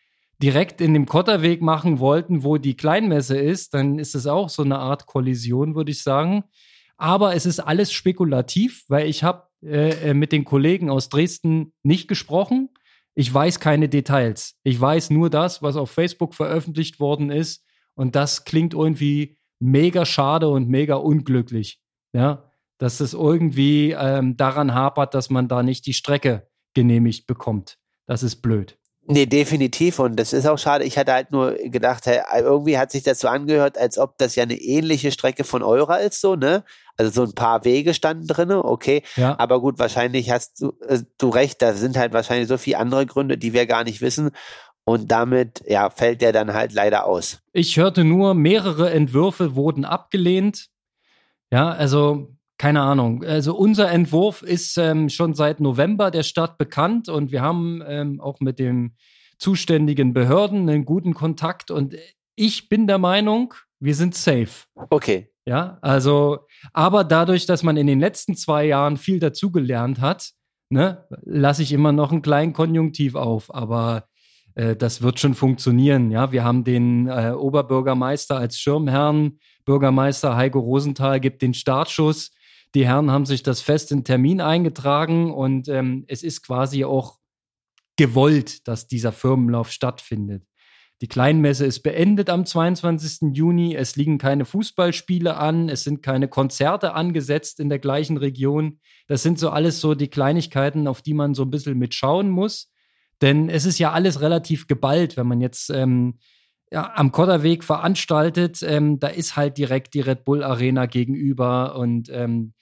direkt 0.42 0.80
in 0.80 0.92
dem 0.92 1.06
Kotterweg 1.06 1.62
machen 1.62 2.00
wollten, 2.00 2.42
wo 2.42 2.58
die 2.58 2.76
Kleinmesse 2.76 3.38
ist, 3.38 3.74
dann 3.74 3.98
ist 3.98 4.14
es 4.14 4.26
auch 4.26 4.48
so 4.48 4.62
eine 4.62 4.78
Art 4.78 5.06
Kollision, 5.06 5.76
würde 5.76 5.92
ich 5.92 6.02
sagen. 6.02 6.44
Aber 6.96 7.34
es 7.34 7.46
ist 7.46 7.60
alles 7.60 7.92
spekulativ, 7.92 8.84
weil 8.88 9.08
ich 9.08 9.22
habe 9.22 9.48
äh, 9.64 10.10
äh, 10.10 10.14
mit 10.14 10.32
den 10.32 10.44
Kollegen 10.44 10.90
aus 10.90 11.08
Dresden 11.08 11.72
nicht 11.82 12.08
gesprochen. 12.08 12.70
Ich 13.14 13.32
weiß 13.32 13.60
keine 13.60 13.88
Details. 13.88 14.56
Ich 14.64 14.80
weiß 14.80 15.10
nur 15.10 15.30
das, 15.30 15.62
was 15.62 15.76
auf 15.76 15.90
Facebook 15.90 16.34
veröffentlicht 16.34 16.98
worden 16.98 17.30
ist. 17.30 17.64
Und 17.94 18.16
das 18.16 18.44
klingt 18.44 18.74
irgendwie 18.74 19.36
mega 19.60 20.04
schade 20.04 20.48
und 20.48 20.68
mega 20.68 20.96
unglücklich. 20.96 21.80
Ja, 22.12 22.50
dass 22.78 23.00
es 23.00 23.14
irgendwie 23.14 23.92
ähm, 23.92 24.36
daran 24.36 24.74
hapert, 24.74 25.14
dass 25.14 25.30
man 25.30 25.46
da 25.46 25.62
nicht 25.62 25.86
die 25.86 25.94
Strecke 25.94 26.48
genehmigt 26.74 27.26
bekommt. 27.26 27.78
Das 28.06 28.22
ist 28.22 28.42
blöd. 28.42 28.76
Nee, 29.06 29.26
definitiv. 29.26 29.98
Und 29.98 30.16
das 30.16 30.32
ist 30.32 30.46
auch 30.46 30.58
schade. 30.58 30.84
Ich 30.84 30.96
hatte 30.96 31.12
halt 31.12 31.32
nur 31.32 31.54
gedacht, 31.54 32.06
hey, 32.06 32.20
irgendwie 32.38 32.78
hat 32.78 32.92
sich 32.92 33.02
das 33.02 33.18
so 33.18 33.28
angehört, 33.28 33.76
als 33.76 33.98
ob 33.98 34.16
das 34.18 34.36
ja 34.36 34.44
eine 34.44 34.54
ähnliche 34.54 35.10
Strecke 35.10 35.42
von 35.42 35.62
eurer 35.62 36.00
ist, 36.00 36.20
so, 36.20 36.36
ne? 36.36 36.64
Also 36.96 37.10
so 37.10 37.22
ein 37.24 37.34
paar 37.34 37.64
Wege 37.64 37.94
standen 37.94 38.28
drin, 38.28 38.52
okay. 38.52 39.02
Ja. 39.16 39.36
Aber 39.38 39.60
gut, 39.60 39.78
wahrscheinlich 39.78 40.30
hast 40.30 40.60
du, 40.60 40.72
äh, 40.86 41.00
du 41.18 41.30
recht, 41.30 41.60
da 41.62 41.72
sind 41.72 41.96
halt 41.96 42.12
wahrscheinlich 42.12 42.48
so 42.48 42.58
viele 42.58 42.78
andere 42.78 43.06
Gründe, 43.06 43.38
die 43.38 43.52
wir 43.52 43.66
gar 43.66 43.82
nicht 43.82 44.02
wissen. 44.02 44.30
Und 44.84 45.10
damit, 45.10 45.62
ja, 45.66 45.90
fällt 45.90 46.20
der 46.22 46.32
dann 46.32 46.54
halt 46.54 46.72
leider 46.72 47.06
aus. 47.06 47.40
Ich 47.52 47.76
hörte 47.76 48.04
nur, 48.04 48.34
mehrere 48.34 48.90
Entwürfe 48.90 49.56
wurden 49.56 49.84
abgelehnt. 49.84 50.68
Ja, 51.50 51.70
also 51.70 52.28
keine 52.62 52.82
Ahnung. 52.82 53.24
Also 53.24 53.56
unser 53.56 53.90
Entwurf 53.90 54.42
ist 54.42 54.78
ähm, 54.78 55.08
schon 55.08 55.34
seit 55.34 55.58
November 55.58 56.12
der 56.12 56.22
Stadt 56.22 56.58
bekannt 56.58 57.08
und 57.08 57.32
wir 57.32 57.42
haben 57.42 57.82
ähm, 57.84 58.20
auch 58.20 58.38
mit 58.38 58.60
den 58.60 58.94
zuständigen 59.36 60.12
Behörden 60.12 60.70
einen 60.70 60.84
guten 60.84 61.12
Kontakt 61.12 61.72
und 61.72 61.96
ich 62.36 62.68
bin 62.68 62.86
der 62.86 62.98
Meinung, 62.98 63.52
wir 63.80 63.96
sind 63.96 64.14
safe. 64.14 64.68
Okay. 64.90 65.32
Ja, 65.44 65.78
also, 65.82 66.46
aber 66.72 67.02
dadurch, 67.02 67.46
dass 67.46 67.64
man 67.64 67.76
in 67.76 67.88
den 67.88 67.98
letzten 67.98 68.36
zwei 68.36 68.64
Jahren 68.64 68.96
viel 68.96 69.18
dazugelernt 69.18 70.00
hat, 70.00 70.30
ne, 70.70 71.04
lasse 71.24 71.64
ich 71.64 71.72
immer 71.72 71.90
noch 71.90 72.12
einen 72.12 72.22
kleinen 72.22 72.52
Konjunktiv 72.52 73.16
auf, 73.16 73.52
aber 73.52 74.06
äh, 74.54 74.76
das 74.76 75.02
wird 75.02 75.18
schon 75.18 75.34
funktionieren. 75.34 76.12
Ja, 76.12 76.30
wir 76.30 76.44
haben 76.44 76.62
den 76.62 77.08
äh, 77.08 77.32
Oberbürgermeister 77.36 78.36
als 78.36 78.56
Schirmherrn, 78.60 79.40
Bürgermeister 79.64 80.36
Heiko 80.36 80.60
Rosenthal 80.60 81.18
gibt 81.18 81.42
den 81.42 81.54
Startschuss. 81.54 82.30
Die 82.74 82.86
Herren 82.86 83.10
haben 83.10 83.26
sich 83.26 83.42
das 83.42 83.60
fest 83.60 83.92
in 83.92 84.04
Termin 84.04 84.40
eingetragen 84.40 85.32
und 85.32 85.68
ähm, 85.68 86.04
es 86.08 86.22
ist 86.22 86.42
quasi 86.42 86.84
auch 86.84 87.18
gewollt, 87.96 88.66
dass 88.66 88.86
dieser 88.86 89.12
Firmenlauf 89.12 89.70
stattfindet. 89.70 90.44
Die 91.02 91.08
Kleinmesse 91.08 91.66
ist 91.66 91.80
beendet 91.80 92.30
am 92.30 92.46
22. 92.46 93.34
Juni. 93.34 93.74
Es 93.74 93.96
liegen 93.96 94.18
keine 94.18 94.44
Fußballspiele 94.44 95.36
an. 95.36 95.68
Es 95.68 95.82
sind 95.82 96.00
keine 96.00 96.28
Konzerte 96.28 96.94
angesetzt 96.94 97.58
in 97.58 97.68
der 97.68 97.80
gleichen 97.80 98.16
Region. 98.16 98.78
Das 99.08 99.24
sind 99.24 99.40
so 99.40 99.50
alles 99.50 99.80
so 99.80 99.96
die 99.96 100.06
Kleinigkeiten, 100.06 100.86
auf 100.86 101.02
die 101.02 101.14
man 101.14 101.34
so 101.34 101.42
ein 101.42 101.50
bisschen 101.50 101.76
mitschauen 101.76 102.30
muss. 102.30 102.70
Denn 103.20 103.48
es 103.48 103.64
ist 103.64 103.80
ja 103.80 103.90
alles 103.90 104.20
relativ 104.20 104.68
geballt, 104.68 105.16
wenn 105.16 105.26
man 105.26 105.40
jetzt 105.40 105.70
ähm, 105.70 106.18
ja, 106.70 106.92
am 106.94 107.10
Kotterweg 107.10 107.64
veranstaltet. 107.64 108.62
Ähm, 108.62 109.00
da 109.00 109.08
ist 109.08 109.34
halt 109.34 109.58
direkt 109.58 109.94
die 109.94 110.00
Red 110.00 110.24
Bull 110.24 110.44
Arena 110.44 110.86
gegenüber 110.86 111.74
und 111.74 112.10
ähm, 112.10 112.54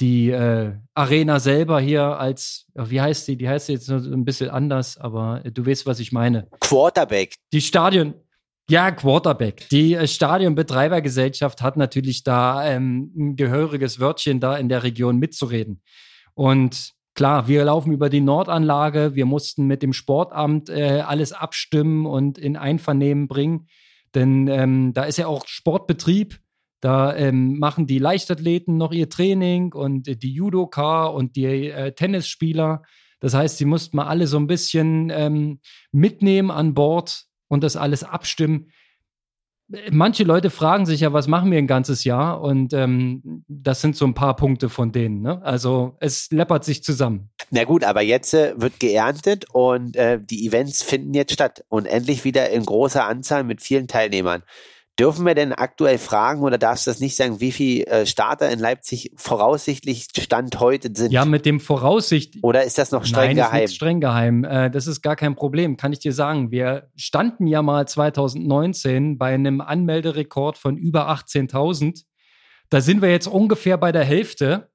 die 0.00 0.30
äh, 0.30 0.72
Arena 0.94 1.38
selber 1.38 1.80
hier 1.80 2.18
als, 2.18 2.66
wie 2.74 3.00
heißt 3.00 3.28
die? 3.28 3.36
Die 3.36 3.48
heißt 3.48 3.68
jetzt 3.68 3.88
ein 3.90 4.24
bisschen 4.24 4.50
anders, 4.50 4.98
aber 4.98 5.40
du 5.44 5.66
weißt, 5.66 5.86
was 5.86 6.00
ich 6.00 6.10
meine. 6.10 6.48
Quarterback. 6.60 7.36
Die 7.52 7.60
Stadion, 7.60 8.14
ja, 8.68 8.90
Quarterback. 8.90 9.68
Die 9.70 9.94
äh, 9.94 10.06
Stadionbetreibergesellschaft 10.06 11.62
hat 11.62 11.76
natürlich 11.76 12.24
da 12.24 12.66
ähm, 12.66 13.12
ein 13.16 13.36
gehöriges 13.36 14.00
Wörtchen 14.00 14.40
da 14.40 14.56
in 14.56 14.68
der 14.68 14.82
Region 14.82 15.18
mitzureden. 15.18 15.82
Und 16.32 16.92
klar, 17.14 17.46
wir 17.46 17.64
laufen 17.64 17.92
über 17.92 18.08
die 18.08 18.22
Nordanlage. 18.22 19.14
Wir 19.14 19.26
mussten 19.26 19.66
mit 19.66 19.82
dem 19.82 19.92
Sportamt 19.92 20.70
äh, 20.70 21.02
alles 21.06 21.32
abstimmen 21.32 22.06
und 22.06 22.38
in 22.38 22.56
Einvernehmen 22.56 23.28
bringen. 23.28 23.68
Denn 24.14 24.48
ähm, 24.48 24.92
da 24.94 25.04
ist 25.04 25.18
ja 25.18 25.26
auch 25.26 25.46
Sportbetrieb 25.46 26.40
da 26.84 27.16
ähm, 27.16 27.58
machen 27.58 27.86
die 27.86 27.98
Leichtathleten 27.98 28.76
noch 28.76 28.92
ihr 28.92 29.08
Training 29.08 29.72
und 29.72 30.06
äh, 30.06 30.16
die 30.16 30.34
Judoka 30.34 31.06
und 31.06 31.34
die 31.34 31.70
äh, 31.70 31.92
Tennisspieler. 31.92 32.82
Das 33.20 33.32
heißt, 33.32 33.56
sie 33.56 33.64
mussten 33.64 33.96
mal 33.96 34.06
alle 34.06 34.26
so 34.26 34.36
ein 34.36 34.46
bisschen 34.46 35.08
ähm, 35.08 35.60
mitnehmen 35.92 36.50
an 36.50 36.74
Bord 36.74 37.24
und 37.48 37.64
das 37.64 37.76
alles 37.76 38.04
abstimmen. 38.04 38.70
manche 39.92 40.24
Leute 40.24 40.50
fragen 40.50 40.84
sich 40.84 41.00
ja, 41.00 41.14
was 41.14 41.26
machen 41.26 41.50
wir 41.50 41.56
ein 41.56 41.66
ganzes 41.66 42.04
Jahr? 42.04 42.42
Und 42.42 42.74
ähm, 42.74 43.44
das 43.48 43.80
sind 43.80 43.96
so 43.96 44.04
ein 44.04 44.12
paar 44.12 44.36
Punkte 44.36 44.68
von 44.68 44.92
denen. 44.92 45.22
Ne? 45.22 45.40
Also 45.42 45.96
es 46.00 46.30
läppert 46.32 46.66
sich 46.66 46.84
zusammen. 46.84 47.30
Na 47.50 47.64
gut, 47.64 47.82
aber 47.82 48.02
jetzt 48.02 48.34
äh, 48.34 48.52
wird 48.60 48.78
geerntet 48.78 49.46
und 49.54 49.96
äh, 49.96 50.20
die 50.22 50.46
Events 50.46 50.82
finden 50.82 51.14
jetzt 51.14 51.32
statt 51.32 51.64
und 51.70 51.86
endlich 51.86 52.24
wieder 52.24 52.50
in 52.50 52.62
großer 52.62 53.06
Anzahl 53.06 53.42
mit 53.42 53.62
vielen 53.62 53.88
Teilnehmern. 53.88 54.42
Dürfen 54.98 55.26
wir 55.26 55.34
denn 55.34 55.52
aktuell 55.52 55.98
fragen 55.98 56.42
oder 56.42 56.56
darfst 56.56 56.86
du 56.86 56.90
das 56.92 57.00
nicht 57.00 57.16
sagen, 57.16 57.40
wie 57.40 57.50
viele 57.50 57.86
äh, 57.86 58.06
Starter 58.06 58.48
in 58.50 58.60
Leipzig 58.60 59.10
voraussichtlich 59.16 60.06
Stand 60.16 60.60
heute 60.60 60.90
sind? 60.94 61.10
Ja, 61.10 61.24
mit 61.24 61.46
dem 61.46 61.58
Voraussicht. 61.58 62.36
Oder 62.42 62.62
ist 62.62 62.78
das 62.78 62.92
noch 62.92 63.04
streng 63.04 63.34
Nein, 63.34 63.36
geheim? 63.36 63.64
Ist 63.64 63.74
streng 63.74 64.00
geheim. 64.00 64.44
Äh, 64.44 64.70
das 64.70 64.86
ist 64.86 65.02
gar 65.02 65.16
kein 65.16 65.34
Problem, 65.34 65.76
kann 65.76 65.92
ich 65.92 65.98
dir 65.98 66.12
sagen. 66.12 66.52
Wir 66.52 66.90
standen 66.94 67.48
ja 67.48 67.60
mal 67.60 67.88
2019 67.88 69.18
bei 69.18 69.34
einem 69.34 69.60
Anmelderekord 69.60 70.58
von 70.58 70.76
über 70.76 71.10
18.000. 71.10 72.04
Da 72.70 72.80
sind 72.80 73.02
wir 73.02 73.10
jetzt 73.10 73.26
ungefähr 73.26 73.76
bei 73.76 73.90
der 73.90 74.04
Hälfte. 74.04 74.70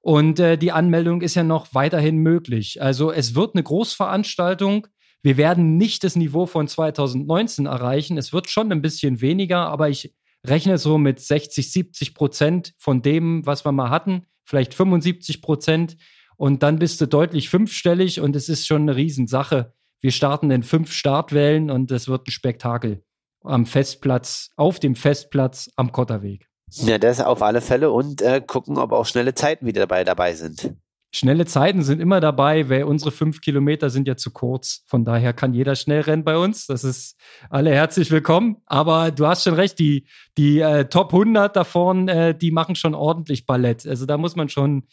Und 0.00 0.40
äh, 0.40 0.56
die 0.56 0.72
Anmeldung 0.72 1.20
ist 1.20 1.34
ja 1.34 1.42
noch 1.42 1.74
weiterhin 1.74 2.16
möglich. 2.16 2.80
Also 2.80 3.12
es 3.12 3.34
wird 3.34 3.54
eine 3.54 3.64
Großveranstaltung. 3.64 4.86
Wir 5.22 5.36
werden 5.36 5.76
nicht 5.76 6.04
das 6.04 6.16
Niveau 6.16 6.46
von 6.46 6.68
2019 6.68 7.66
erreichen. 7.66 8.18
Es 8.18 8.32
wird 8.32 8.48
schon 8.48 8.70
ein 8.70 8.82
bisschen 8.82 9.20
weniger, 9.20 9.66
aber 9.66 9.88
ich 9.88 10.14
rechne 10.46 10.78
so 10.78 10.98
mit 10.98 11.20
60, 11.20 11.72
70 11.72 12.14
Prozent 12.14 12.74
von 12.78 13.02
dem, 13.02 13.44
was 13.44 13.64
wir 13.64 13.72
mal 13.72 13.90
hatten, 13.90 14.26
vielleicht 14.44 14.74
75 14.74 15.42
Prozent. 15.42 15.96
Und 16.36 16.62
dann 16.62 16.78
bist 16.78 17.00
du 17.00 17.06
deutlich 17.06 17.48
fünfstellig 17.48 18.20
und 18.20 18.36
es 18.36 18.48
ist 18.48 18.66
schon 18.66 18.82
eine 18.82 18.94
Riesensache. 18.94 19.74
Wir 20.00 20.12
starten 20.12 20.50
in 20.52 20.62
fünf 20.62 20.92
Startwellen 20.92 21.70
und 21.70 21.90
es 21.90 22.06
wird 22.06 22.28
ein 22.28 22.30
Spektakel 22.30 23.02
am 23.42 23.66
Festplatz, 23.66 24.50
auf 24.56 24.78
dem 24.78 24.94
Festplatz 24.94 25.68
am 25.76 25.90
Kotterweg. 25.92 26.48
Ja, 26.70 26.98
das 26.98 27.20
auf 27.20 27.42
alle 27.42 27.60
Fälle 27.60 27.90
und 27.90 28.20
äh, 28.20 28.42
gucken, 28.46 28.78
ob 28.78 28.92
auch 28.92 29.06
schnelle 29.06 29.34
Zeiten 29.34 29.66
wieder 29.66 29.80
dabei, 29.80 30.04
dabei 30.04 30.34
sind. 30.34 30.74
Schnelle 31.10 31.46
Zeiten 31.46 31.82
sind 31.82 32.00
immer 32.00 32.20
dabei, 32.20 32.68
weil 32.68 32.84
unsere 32.84 33.10
fünf 33.10 33.40
Kilometer 33.40 33.88
sind 33.88 34.06
ja 34.06 34.16
zu 34.16 34.30
kurz. 34.30 34.82
Von 34.86 35.06
daher 35.06 35.32
kann 35.32 35.54
jeder 35.54 35.74
schnell 35.74 36.02
rennen 36.02 36.22
bei 36.22 36.36
uns. 36.36 36.66
Das 36.66 36.84
ist 36.84 37.16
alle 37.48 37.70
herzlich 37.70 38.10
willkommen. 38.10 38.58
Aber 38.66 39.10
du 39.10 39.26
hast 39.26 39.44
schon 39.44 39.54
recht, 39.54 39.78
die, 39.78 40.06
die 40.36 40.60
äh, 40.60 40.84
Top 40.84 41.14
100 41.14 41.56
davon, 41.56 42.08
äh, 42.08 42.36
die 42.36 42.50
machen 42.50 42.74
schon 42.74 42.94
ordentlich 42.94 43.46
Ballett. 43.46 43.86
Also 43.86 44.04
da 44.04 44.18
muss 44.18 44.36
man 44.36 44.50
schon 44.50 44.86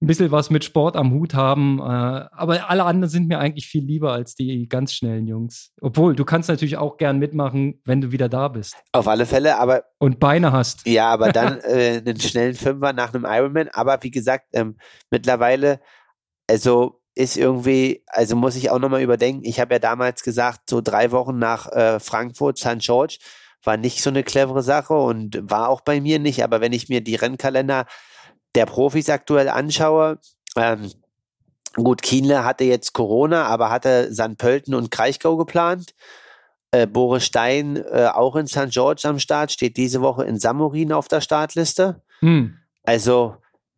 ein 0.00 0.06
bisschen 0.06 0.30
was 0.30 0.50
mit 0.50 0.64
Sport 0.64 0.96
am 0.96 1.12
Hut 1.12 1.34
haben. 1.34 1.78
Äh, 1.78 1.82
aber 1.82 2.68
alle 2.68 2.84
anderen 2.84 3.10
sind 3.10 3.28
mir 3.28 3.38
eigentlich 3.38 3.66
viel 3.66 3.84
lieber 3.84 4.12
als 4.12 4.34
die 4.34 4.68
ganz 4.68 4.92
schnellen 4.92 5.26
Jungs. 5.26 5.72
Obwohl, 5.80 6.14
du 6.14 6.24
kannst 6.24 6.48
natürlich 6.48 6.76
auch 6.76 6.96
gern 6.98 7.18
mitmachen, 7.18 7.80
wenn 7.84 8.00
du 8.00 8.12
wieder 8.12 8.28
da 8.28 8.48
bist. 8.48 8.76
Auf 8.92 9.08
alle 9.08 9.26
Fälle, 9.26 9.58
aber. 9.58 9.84
Und 9.98 10.20
Beine 10.20 10.52
hast. 10.52 10.86
Ja, 10.86 11.08
aber 11.08 11.32
dann 11.32 11.60
äh, 11.62 12.02
einen 12.04 12.20
schnellen 12.20 12.54
Fünfer 12.54 12.92
nach 12.92 13.14
einem 13.14 13.24
Ironman. 13.26 13.68
Aber 13.72 13.98
wie 14.02 14.10
gesagt, 14.10 14.48
ähm, 14.52 14.76
mittlerweile, 15.10 15.80
also 16.48 17.00
ist 17.14 17.38
irgendwie, 17.38 18.04
also 18.08 18.36
muss 18.36 18.56
ich 18.56 18.70
auch 18.70 18.78
nochmal 18.78 19.00
überdenken. 19.00 19.46
Ich 19.46 19.58
habe 19.58 19.74
ja 19.74 19.78
damals 19.78 20.22
gesagt, 20.22 20.68
so 20.68 20.82
drei 20.82 21.12
Wochen 21.12 21.38
nach 21.38 21.66
äh, 21.72 21.98
Frankfurt, 21.98 22.58
St. 22.58 22.78
George, 22.80 23.16
war 23.64 23.78
nicht 23.78 24.02
so 24.02 24.10
eine 24.10 24.22
clevere 24.22 24.62
Sache 24.62 24.94
und 24.94 25.40
war 25.42 25.70
auch 25.70 25.80
bei 25.80 26.00
mir 26.00 26.18
nicht. 26.18 26.44
Aber 26.44 26.60
wenn 26.60 26.74
ich 26.74 26.90
mir 26.90 27.00
die 27.00 27.14
Rennkalender 27.14 27.86
der 28.56 28.66
Profis 28.66 29.08
aktuell 29.08 29.48
anschaue, 29.48 30.18
ähm, 30.56 30.90
gut, 31.74 32.02
Kienle 32.02 32.44
hatte 32.44 32.64
jetzt 32.64 32.92
Corona, 32.92 33.46
aber 33.46 33.70
hatte 33.70 34.12
St. 34.12 34.38
Pölten 34.38 34.74
und 34.74 34.90
Kraichgau 34.90 35.36
geplant. 35.36 35.94
Äh, 36.72 36.86
Boris 36.86 37.24
Stein 37.24 37.76
äh, 37.76 38.08
auch 38.12 38.34
in 38.34 38.46
St. 38.48 38.70
George 38.70 39.02
am 39.04 39.18
Start, 39.18 39.52
steht 39.52 39.76
diese 39.76 40.00
Woche 40.00 40.24
in 40.24 40.38
Samorin 40.38 40.92
auf 40.92 41.06
der 41.06 41.20
Startliste. 41.20 42.02
Hm. 42.20 42.56
Also 42.82 43.36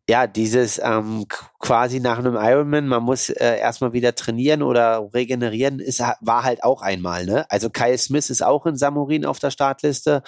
ja, 0.08 0.26
dieses 0.26 0.80
ähm, 0.82 1.26
quasi 1.58 2.00
nach 2.00 2.18
einem 2.18 2.36
Ironman, 2.36 2.88
man 2.88 3.02
muss 3.02 3.28
äh, 3.28 3.58
erstmal 3.58 3.92
wieder 3.92 4.14
trainieren 4.14 4.62
oder 4.62 5.10
regenerieren, 5.12 5.80
ist, 5.80 6.00
war 6.00 6.44
halt 6.44 6.64
auch 6.64 6.80
einmal, 6.80 7.26
ne? 7.26 7.44
Also 7.50 7.68
Kyle 7.68 7.98
Smith 7.98 8.30
ist 8.30 8.42
auch 8.42 8.64
in 8.64 8.76
Samorin 8.76 9.26
auf 9.26 9.38
der 9.38 9.50
Startliste. 9.50 10.22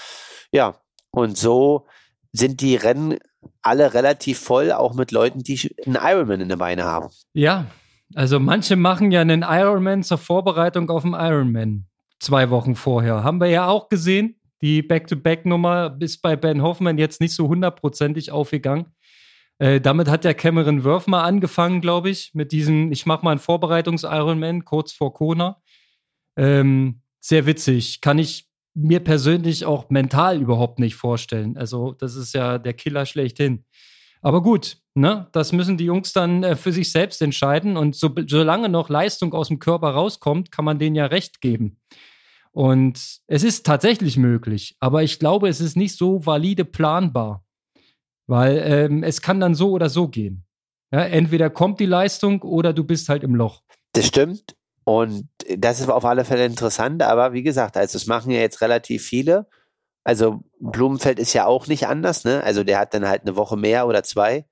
Ja, 0.53 0.75
und 1.13 1.39
so 1.39 1.87
sind 2.33 2.61
die 2.61 2.77
Rennen 2.77 3.19
alle 3.62 3.94
relativ 3.94 4.38
voll, 4.38 4.72
auch 4.72 4.94
mit 4.94 5.12
Leuten, 5.12 5.40
die 5.40 5.70
einen 5.87 5.96
Ironman 5.96 6.40
in 6.40 6.48
der 6.48 6.57
Beine 6.57 6.85
haben. 6.85 7.09
Ja, 7.33 7.66
also 8.14 8.40
manche 8.40 8.76
machen 8.76 9.11
ja 9.11 9.20
einen 9.20 9.42
Ironman 9.42 10.03
zur 10.03 10.18
Vorbereitung 10.18 10.90
auf 10.90 11.03
den 11.03 11.14
Ironman. 11.14 11.87
Zwei 12.18 12.50
Wochen 12.50 12.74
vorher. 12.74 13.24
Haben 13.24 13.40
wir 13.40 13.48
ja 13.48 13.66
auch 13.66 13.88
gesehen. 13.88 14.37
Die 14.62 14.83
Back-to-Back-Nummer 14.83 15.96
ist 16.00 16.20
bei 16.20 16.37
Ben 16.37 16.62
Hoffman 16.62 16.98
jetzt 16.98 17.20
nicht 17.20 17.35
so 17.35 17.48
hundertprozentig 17.48 18.31
aufgegangen. 18.31 18.87
Äh, 19.59 19.81
damit 19.81 20.09
hat 20.09 20.24
ja 20.24 20.35
Cameron 20.35 20.85
Worth 20.85 21.09
mal 21.09 21.22
angefangen, 21.22 21.81
glaube 21.81 22.11
ich, 22.11 22.33
mit 22.35 22.53
diesem, 22.53 22.92
ich 22.92 23.07
mache 23.07 23.24
mal 23.24 23.31
einen 23.31 23.40
Vorbereitungs-Ironman 23.40 24.64
kurz 24.64 24.92
vor 24.92 25.14
Kona. 25.14 25.62
Ähm, 26.37 27.03
sehr 27.20 27.46
witzig. 27.46 28.00
Kann 28.00 28.18
ich 28.18 28.50
mir 28.74 29.00
persönlich 29.00 29.64
auch 29.64 29.90
mental 29.90 30.40
überhaupt 30.40 30.78
nicht 30.78 30.94
vorstellen. 30.94 31.56
Also, 31.56 31.92
das 31.92 32.14
ist 32.14 32.35
ja 32.35 32.59
der 32.59 32.74
Killer 32.74 33.06
schlechthin. 33.06 33.64
Aber 34.22 34.42
gut, 34.42 34.78
ne, 34.94 35.28
das 35.33 35.52
müssen 35.52 35.76
die 35.76 35.85
Jungs 35.85 36.12
dann 36.12 36.42
äh, 36.42 36.56
für 36.56 36.72
sich 36.72 36.92
selbst 36.92 37.22
entscheiden. 37.22 37.76
Und 37.76 37.96
so, 37.96 38.14
solange 38.26 38.68
noch 38.68 38.88
Leistung 38.88 39.33
aus 39.33 39.48
dem 39.48 39.59
Körper 39.59 39.90
rauskommt, 39.90 40.52
kann 40.52 40.64
man 40.64 40.78
denen 40.78 40.96
ja 40.96 41.06
recht 41.06 41.40
geben. 41.40 41.78
Und 42.52 43.20
es 43.26 43.44
ist 43.44 43.64
tatsächlich 43.64 44.16
möglich, 44.16 44.76
aber 44.80 45.02
ich 45.04 45.18
glaube, 45.20 45.48
es 45.48 45.61
ist 45.61 45.76
nicht 45.76 45.96
so 45.96 46.26
valide 46.26 46.64
planbar, 46.64 47.44
weil 48.26 48.61
ähm, 48.64 49.02
es 49.04 49.22
kann 49.22 49.38
dann 49.38 49.54
so 49.54 49.70
oder 49.70 49.88
so 49.88 50.09
gehen. 50.09 50.44
Ja, 50.92 51.04
entweder 51.04 51.48
kommt 51.48 51.78
die 51.78 51.87
Leistung 51.87 52.42
oder 52.42 52.72
du 52.72 52.83
bist 52.83 53.09
halt 53.09 53.22
im 53.22 53.37
Loch. 53.37 53.62
Das 53.92 54.09
stimmt. 54.09 54.56
Und 54.90 55.29
das 55.57 55.79
ist 55.79 55.88
auf 55.88 56.05
alle 56.05 56.24
Fälle 56.24 56.44
interessant, 56.44 57.00
aber 57.05 57.33
wie 57.33 57.44
gesagt, 57.44 57.76
also 57.76 57.92
das 57.92 58.09
machen 58.09 58.33
ja 58.33 58.40
jetzt 58.40 58.61
relativ 58.61 59.05
viele. 59.05 59.46
Also 60.03 60.40
Blumenfeld 60.59 61.20
ist 61.20 61.33
ja 61.33 61.46
auch 61.46 61.68
nicht 61.68 61.87
anders, 61.87 62.24
ne? 62.24 62.42
Also 62.42 62.64
der 62.64 62.81
hat 62.81 62.92
dann 62.92 63.07
halt 63.07 63.22
eine 63.22 63.37
Woche 63.37 63.57
mehr 63.57 63.87
oder 63.87 64.03
zwei. 64.03 64.46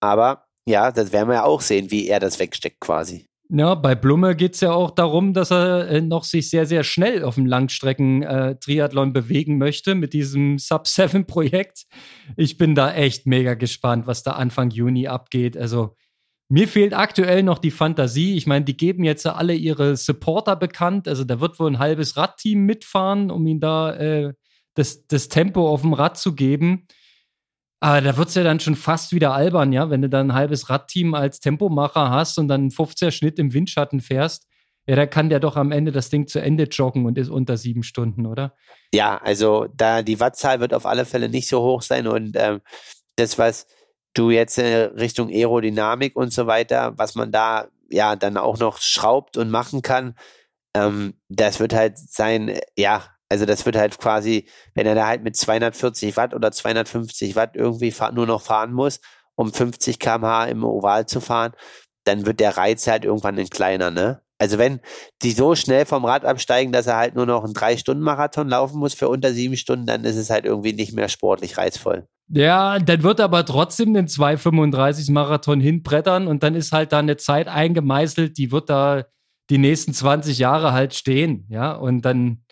Aber 0.00 0.46
ja, 0.66 0.90
das 0.90 1.12
werden 1.12 1.28
wir 1.28 1.34
ja 1.34 1.44
auch 1.44 1.60
sehen, 1.60 1.92
wie 1.92 2.08
er 2.08 2.18
das 2.18 2.40
wegsteckt 2.40 2.80
quasi. 2.80 3.28
Ja, 3.48 3.76
bei 3.76 3.94
Blume 3.94 4.34
geht 4.34 4.54
es 4.54 4.60
ja 4.60 4.72
auch 4.72 4.90
darum, 4.90 5.32
dass 5.32 5.52
er 5.52 5.88
äh, 5.88 6.00
noch 6.00 6.24
sich 6.24 6.50
sehr, 6.50 6.66
sehr 6.66 6.82
schnell 6.82 7.22
auf 7.22 7.36
dem 7.36 7.46
Langstrecken-Triathlon 7.46 9.10
äh, 9.10 9.12
bewegen 9.12 9.56
möchte 9.56 9.94
mit 9.94 10.14
diesem 10.14 10.58
Sub-7-Projekt. 10.58 11.84
Ich 12.36 12.58
bin 12.58 12.74
da 12.74 12.92
echt 12.92 13.24
mega 13.26 13.54
gespannt, 13.54 14.08
was 14.08 14.24
da 14.24 14.32
Anfang 14.32 14.70
Juni 14.70 15.06
abgeht. 15.06 15.56
Also 15.56 15.94
mir 16.48 16.68
fehlt 16.68 16.94
aktuell 16.94 17.42
noch 17.42 17.58
die 17.58 17.70
Fantasie. 17.70 18.36
Ich 18.36 18.46
meine, 18.46 18.64
die 18.64 18.76
geben 18.76 19.04
jetzt 19.04 19.26
alle 19.26 19.54
ihre 19.54 19.96
Supporter 19.96 20.54
bekannt. 20.54 21.08
Also 21.08 21.24
da 21.24 21.40
wird 21.40 21.58
wohl 21.58 21.70
ein 21.70 21.78
halbes 21.78 22.16
Radteam 22.16 22.64
mitfahren, 22.64 23.30
um 23.30 23.46
ihn 23.46 23.60
da 23.60 23.94
äh, 23.94 24.32
das, 24.74 25.06
das 25.08 25.28
Tempo 25.28 25.68
auf 25.68 25.82
dem 25.82 25.92
Rad 25.92 26.18
zu 26.18 26.34
geben. 26.34 26.86
Aber 27.80 28.00
da 28.00 28.16
wird 28.16 28.28
es 28.28 28.34
ja 28.34 28.44
dann 28.44 28.60
schon 28.60 28.76
fast 28.76 29.12
wieder 29.12 29.34
albern, 29.34 29.72
ja, 29.72 29.90
wenn 29.90 30.02
du 30.02 30.08
dann 30.08 30.30
ein 30.30 30.34
halbes 30.34 30.70
Radteam 30.70 31.14
als 31.14 31.40
Tempomacher 31.40 32.10
hast 32.10 32.38
und 32.38 32.48
dann 32.48 32.62
einen 32.62 32.70
15er 32.70 33.10
Schnitt 33.10 33.38
im 33.38 33.52
Windschatten 33.52 34.00
fährst. 34.00 34.46
Ja, 34.86 34.94
da 34.94 35.06
kann 35.06 35.28
der 35.28 35.40
doch 35.40 35.56
am 35.56 35.72
Ende 35.72 35.90
das 35.90 36.10
Ding 36.10 36.28
zu 36.28 36.40
Ende 36.40 36.64
joggen 36.64 37.06
und 37.06 37.18
ist 37.18 37.28
unter 37.28 37.56
sieben 37.56 37.82
Stunden, 37.82 38.24
oder? 38.24 38.54
Ja, 38.94 39.16
also 39.18 39.66
da 39.74 40.02
die 40.02 40.20
Wattzahl 40.20 40.60
wird 40.60 40.72
auf 40.72 40.86
alle 40.86 41.04
Fälle 41.04 41.28
nicht 41.28 41.48
so 41.48 41.60
hoch 41.60 41.82
sein 41.82 42.06
und 42.06 42.36
ähm, 42.36 42.60
das, 43.16 43.36
was 43.36 43.66
du 44.18 44.30
jetzt 44.30 44.58
äh, 44.58 44.84
Richtung 44.84 45.28
Aerodynamik 45.28 46.16
und 46.16 46.32
so 46.32 46.46
weiter, 46.46 46.94
was 46.96 47.14
man 47.14 47.32
da 47.32 47.68
ja 47.90 48.16
dann 48.16 48.36
auch 48.36 48.58
noch 48.58 48.78
schraubt 48.80 49.36
und 49.36 49.50
machen 49.50 49.82
kann, 49.82 50.16
ähm, 50.74 51.14
das 51.28 51.60
wird 51.60 51.74
halt 51.74 51.98
sein, 51.98 52.58
ja, 52.76 53.04
also 53.28 53.46
das 53.46 53.66
wird 53.66 53.76
halt 53.76 53.98
quasi, 53.98 54.48
wenn 54.74 54.86
er 54.86 54.94
da 54.94 55.06
halt 55.06 55.22
mit 55.24 55.36
240 55.36 56.16
Watt 56.16 56.34
oder 56.34 56.52
250 56.52 57.36
Watt 57.36 57.56
irgendwie 57.56 57.94
nur 58.12 58.26
noch 58.26 58.42
fahren 58.42 58.72
muss, 58.72 59.00
um 59.34 59.52
50 59.52 59.98
kmh 59.98 60.46
im 60.46 60.64
Oval 60.64 61.06
zu 61.06 61.20
fahren, 61.20 61.52
dann 62.04 62.26
wird 62.26 62.40
der 62.40 62.56
Reiz 62.56 62.86
halt 62.86 63.04
irgendwann 63.04 63.38
ein 63.38 63.48
kleiner, 63.48 63.90
ne? 63.90 64.22
Also 64.38 64.58
wenn 64.58 64.80
die 65.22 65.32
so 65.32 65.54
schnell 65.54 65.86
vom 65.86 66.04
Rad 66.04 66.24
absteigen, 66.24 66.72
dass 66.72 66.86
er 66.86 66.96
halt 66.96 67.14
nur 67.14 67.26
noch 67.26 67.44
einen 67.44 67.54
Drei-Stunden-Marathon 67.54 68.48
laufen 68.48 68.78
muss 68.78 68.94
für 68.94 69.08
unter 69.08 69.32
sieben 69.32 69.56
Stunden, 69.56 69.86
dann 69.86 70.04
ist 70.04 70.16
es 70.16 70.30
halt 70.30 70.44
irgendwie 70.44 70.74
nicht 70.74 70.92
mehr 70.92 71.08
sportlich 71.08 71.56
reizvoll. 71.56 72.06
Ja, 72.28 72.78
dann 72.78 73.02
wird 73.02 73.20
aber 73.20 73.44
trotzdem 73.44 73.94
den 73.94 74.08
2,35 74.08 75.12
Marathon 75.12 75.60
hinbrettern 75.60 76.26
und 76.26 76.42
dann 76.42 76.54
ist 76.54 76.72
halt 76.72 76.92
da 76.92 76.98
eine 76.98 77.16
Zeit 77.16 77.46
eingemeißelt, 77.46 78.36
die 78.36 78.50
wird 78.50 78.68
da 78.68 79.04
die 79.48 79.58
nächsten 79.58 79.94
20 79.94 80.38
Jahre 80.38 80.72
halt 80.72 80.92
stehen, 80.92 81.46
ja, 81.48 81.72
und 81.72 82.02
dann, 82.02 82.42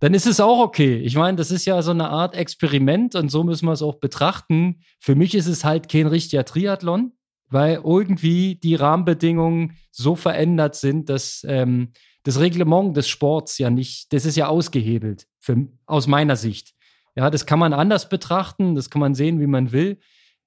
dann 0.00 0.14
ist 0.14 0.26
es 0.26 0.40
auch 0.40 0.60
okay. 0.60 0.96
Ich 0.96 1.14
meine, 1.14 1.36
das 1.36 1.50
ist 1.50 1.66
ja 1.66 1.82
so 1.82 1.90
eine 1.90 2.08
Art 2.08 2.34
Experiment 2.34 3.14
und 3.16 3.28
so 3.30 3.44
müssen 3.44 3.66
wir 3.66 3.72
es 3.72 3.82
auch 3.82 3.96
betrachten. 3.96 4.80
Für 4.98 5.14
mich 5.14 5.34
ist 5.34 5.46
es 5.46 5.62
halt 5.62 5.90
kein 5.90 6.06
richtiger 6.06 6.46
Triathlon, 6.46 7.12
weil 7.50 7.80
irgendwie 7.84 8.56
die 8.56 8.74
Rahmenbedingungen 8.74 9.76
so 9.90 10.16
verändert 10.16 10.74
sind, 10.74 11.08
dass 11.08 11.44
ähm, 11.48 11.92
das 12.24 12.40
Reglement 12.40 12.96
des 12.96 13.08
Sports 13.08 13.58
ja 13.58 13.70
nicht, 13.70 14.12
das 14.12 14.24
ist 14.24 14.36
ja 14.36 14.48
ausgehebelt, 14.48 15.26
für, 15.38 15.66
aus 15.86 16.06
meiner 16.06 16.36
Sicht. 16.36 16.74
Ja, 17.16 17.30
das 17.30 17.46
kann 17.46 17.58
man 17.58 17.72
anders 17.72 18.08
betrachten, 18.08 18.74
das 18.74 18.90
kann 18.90 19.00
man 19.00 19.14
sehen, 19.14 19.40
wie 19.40 19.46
man 19.46 19.72
will. 19.72 19.98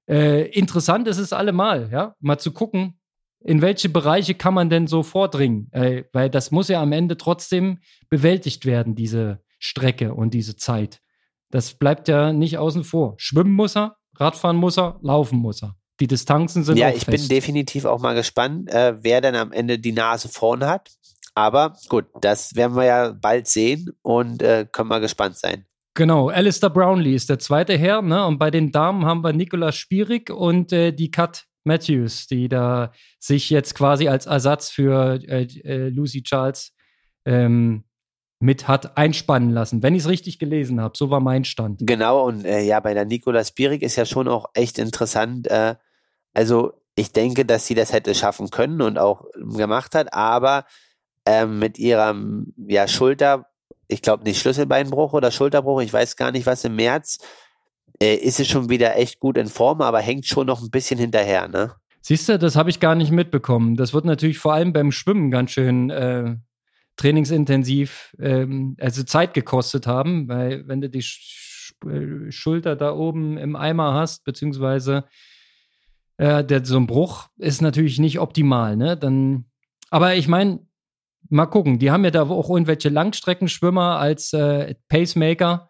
Äh, 0.07 0.49
interessant 0.51 1.07
ist 1.07 1.17
es 1.17 1.33
allemal, 1.33 1.89
ja, 1.91 2.15
mal 2.19 2.37
zu 2.37 2.51
gucken, 2.51 2.99
in 3.43 3.61
welche 3.61 3.89
Bereiche 3.89 4.35
kann 4.35 4.53
man 4.53 4.69
denn 4.69 4.87
so 4.87 5.03
vordringen? 5.03 5.69
Äh, 5.71 6.03
weil 6.13 6.29
das 6.29 6.51
muss 6.51 6.67
ja 6.67 6.81
am 6.81 6.91
Ende 6.91 7.17
trotzdem 7.17 7.79
bewältigt 8.09 8.65
werden, 8.65 8.95
diese 8.95 9.41
Strecke 9.57 10.13
und 10.13 10.33
diese 10.33 10.55
Zeit. 10.55 11.01
Das 11.49 11.73
bleibt 11.73 12.07
ja 12.07 12.31
nicht 12.33 12.57
außen 12.57 12.83
vor. 12.83 13.15
Schwimmen 13.17 13.53
muss 13.53 13.75
er, 13.75 13.97
Radfahren 14.15 14.57
muss 14.57 14.77
er, 14.77 14.99
laufen 15.01 15.39
muss 15.39 15.63
er. 15.63 15.75
Die 16.01 16.07
Distanzen 16.07 16.63
sind 16.63 16.77
Ja, 16.77 16.89
ich 16.89 17.05
fest. 17.05 17.09
bin 17.11 17.27
definitiv 17.29 17.85
auch 17.85 18.01
mal 18.01 18.15
gespannt, 18.15 18.69
äh, 18.69 18.95
wer 19.01 19.21
dann 19.21 19.35
am 19.35 19.51
Ende 19.51 19.77
die 19.77 19.91
Nase 19.91 20.27
vorn 20.27 20.65
hat. 20.65 20.89
Aber 21.35 21.77
gut, 21.89 22.05
das 22.21 22.55
werden 22.55 22.75
wir 22.75 22.85
ja 22.85 23.11
bald 23.13 23.47
sehen 23.47 23.91
und 24.01 24.41
äh, 24.41 24.65
können 24.69 24.89
mal 24.89 24.99
gespannt 24.99 25.37
sein. 25.37 25.65
Genau, 25.93 26.29
Alistair 26.29 26.71
Brownlee 26.71 27.13
ist 27.13 27.29
der 27.29 27.37
zweite 27.37 27.77
Herr, 27.77 28.01
ne? 28.01 28.25
Und 28.25 28.39
bei 28.39 28.49
den 28.49 28.71
Damen 28.71 29.05
haben 29.05 29.23
wir 29.23 29.31
Nicola 29.31 29.71
Spierig 29.71 30.31
und 30.31 30.73
äh, 30.73 30.91
die 30.91 31.11
Kat 31.11 31.45
Matthews, 31.63 32.25
die 32.25 32.49
da 32.49 32.91
sich 33.19 33.49
jetzt 33.51 33.75
quasi 33.75 34.07
als 34.07 34.25
Ersatz 34.25 34.69
für 34.69 35.19
äh, 35.27 35.43
äh, 35.43 35.89
Lucy 35.89 36.23
Charles 36.23 36.73
ähm, 37.25 37.83
mit 38.39 38.67
hat 38.67 38.97
einspannen 38.97 39.51
lassen, 39.51 39.83
wenn 39.83 39.93
ich 39.93 40.01
es 40.01 40.09
richtig 40.09 40.39
gelesen 40.39 40.81
habe. 40.81 40.97
So 40.97 41.11
war 41.11 41.19
mein 41.19 41.43
Stand. 41.43 41.81
Genau, 41.83 42.25
und 42.25 42.43
äh, 42.43 42.61
ja, 42.63 42.79
bei 42.79 42.95
der 42.95 43.05
Nicola 43.05 43.43
Spierig 43.43 43.83
ist 43.83 43.97
ja 43.97 44.05
schon 44.05 44.27
auch 44.27 44.47
echt 44.55 44.79
interessant. 44.79 45.47
Äh, 45.47 45.75
also 46.33 46.73
ich 46.95 47.11
denke, 47.11 47.45
dass 47.45 47.67
sie 47.67 47.75
das 47.75 47.93
hätte 47.93 48.15
schaffen 48.15 48.49
können 48.49 48.81
und 48.81 48.97
auch 48.97 49.25
gemacht 49.35 49.95
hat, 49.95 50.13
aber 50.13 50.65
ähm, 51.25 51.59
mit 51.59 51.79
ihrem 51.79 52.53
ja, 52.57 52.87
Schulter, 52.87 53.47
ich 53.87 54.01
glaube 54.01 54.23
nicht 54.23 54.39
Schlüsselbeinbruch 54.39 55.13
oder 55.13 55.31
Schulterbruch, 55.31 55.81
ich 55.81 55.93
weiß 55.93 56.15
gar 56.15 56.31
nicht 56.31 56.45
was 56.45 56.63
im 56.65 56.75
März, 56.75 57.19
äh, 58.01 58.15
ist 58.15 58.37
sie 58.37 58.45
schon 58.45 58.69
wieder 58.69 58.97
echt 58.97 59.19
gut 59.19 59.37
in 59.37 59.47
Form, 59.47 59.81
aber 59.81 59.99
hängt 59.99 60.25
schon 60.25 60.47
noch 60.47 60.61
ein 60.61 60.71
bisschen 60.71 60.99
hinterher, 60.99 61.47
ne? 61.47 61.75
Siehst 62.03 62.27
du, 62.27 62.39
das 62.39 62.55
habe 62.55 62.71
ich 62.71 62.79
gar 62.79 62.95
nicht 62.95 63.11
mitbekommen. 63.11 63.75
Das 63.75 63.93
wird 63.93 64.05
natürlich 64.05 64.39
vor 64.39 64.53
allem 64.53 64.73
beim 64.73 64.91
Schwimmen 64.91 65.29
ganz 65.29 65.51
schön 65.51 65.91
äh, 65.91 66.35
trainingsintensiv, 66.97 68.15
ähm, 68.19 68.75
also 68.79 69.03
Zeit 69.03 69.35
gekostet 69.35 69.85
haben, 69.85 70.27
weil 70.27 70.67
wenn 70.67 70.81
du 70.81 70.89
die 70.89 71.03
Sch 71.03 71.73
Schulter 72.29 72.75
da 72.75 72.93
oben 72.93 73.39
im 73.39 73.55
Eimer 73.55 73.95
hast, 73.95 74.23
beziehungsweise 74.23 75.05
äh, 76.17 76.43
der, 76.43 76.65
so 76.65 76.77
ein 76.77 76.87
Bruch 76.87 77.27
ist 77.37 77.61
natürlich 77.61 77.99
nicht 77.99 78.19
optimal, 78.19 78.75
ne? 78.75 78.97
Dann, 78.97 79.45
aber 79.89 80.15
ich 80.15 80.27
meine, 80.27 80.59
mal 81.29 81.45
gucken, 81.45 81.79
die 81.79 81.91
haben 81.91 82.03
ja 82.03 82.11
da 82.11 82.23
auch 82.23 82.49
irgendwelche 82.49 82.89
Langstreckenschwimmer 82.89 83.97
als 83.97 84.33
äh, 84.33 84.75
Pacemaker. 84.89 85.69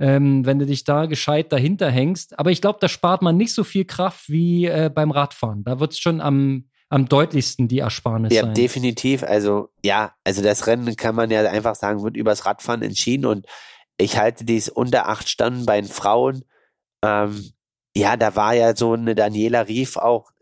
Ähm, 0.00 0.44
wenn 0.44 0.58
du 0.58 0.66
dich 0.66 0.82
da 0.82 1.06
gescheit 1.06 1.52
dahinter 1.52 1.88
hängst. 1.88 2.36
Aber 2.36 2.50
ich 2.50 2.60
glaube, 2.60 2.78
da 2.80 2.88
spart 2.88 3.22
man 3.22 3.36
nicht 3.36 3.54
so 3.54 3.62
viel 3.62 3.84
Kraft 3.84 4.28
wie 4.28 4.66
äh, 4.66 4.90
beim 4.92 5.12
Radfahren. 5.12 5.62
Da 5.62 5.78
wird 5.78 5.92
es 5.92 6.00
schon 6.00 6.20
am, 6.20 6.64
am 6.88 7.08
deutlichsten 7.08 7.68
die 7.68 7.78
Ersparnis 7.78 8.34
Ja, 8.34 8.42
sein. 8.42 8.54
definitiv. 8.54 9.22
Also, 9.22 9.68
ja, 9.84 10.12
also 10.24 10.42
das 10.42 10.66
Rennen 10.66 10.96
kann 10.96 11.14
man 11.14 11.30
ja 11.30 11.48
einfach 11.48 11.76
sagen, 11.76 12.02
wird 12.02 12.16
übers 12.16 12.44
Radfahren 12.44 12.82
entschieden 12.82 13.24
und 13.24 13.46
ich 13.96 14.18
halte 14.18 14.44
dies 14.44 14.68
unter 14.68 15.08
acht 15.08 15.28
Stunden 15.28 15.64
bei 15.64 15.80
den 15.80 15.88
Frauen. 15.88 16.42
Ähm, 17.04 17.50
ja, 17.96 18.16
da 18.16 18.34
war 18.34 18.54
ja 18.54 18.74
so 18.74 18.92
eine 18.92 19.14
Daniela 19.14 19.68
Rief 19.68 19.96
auch, 19.96 20.32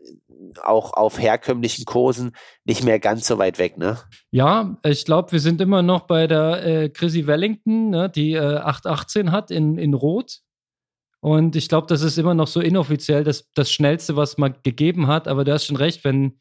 auch 0.63 0.93
auf 0.93 1.19
herkömmlichen 1.19 1.85
Kursen 1.85 2.35
nicht 2.65 2.83
mehr 2.83 2.99
ganz 2.99 3.27
so 3.27 3.37
weit 3.37 3.59
weg, 3.59 3.77
ne? 3.77 3.99
Ja, 4.31 4.77
ich 4.83 5.05
glaube, 5.05 5.31
wir 5.31 5.39
sind 5.39 5.61
immer 5.61 5.81
noch 5.81 6.07
bei 6.07 6.27
der 6.27 6.65
äh, 6.65 6.89
Chrissy 6.89 7.27
Wellington, 7.27 7.91
ne, 7.91 8.09
die 8.09 8.33
äh, 8.33 8.57
818 8.57 9.31
hat 9.31 9.51
in, 9.51 9.77
in 9.77 9.93
Rot. 9.93 10.39
Und 11.19 11.55
ich 11.55 11.69
glaube, 11.69 11.87
das 11.87 12.01
ist 12.01 12.17
immer 12.17 12.33
noch 12.33 12.47
so 12.47 12.59
inoffiziell 12.59 13.23
das, 13.23 13.49
das 13.53 13.71
Schnellste, 13.71 14.17
was 14.17 14.37
man 14.37 14.55
gegeben 14.63 15.07
hat. 15.07 15.27
Aber 15.27 15.45
du 15.45 15.53
hast 15.53 15.65
schon 15.65 15.77
recht, 15.77 16.03
wenn, 16.03 16.39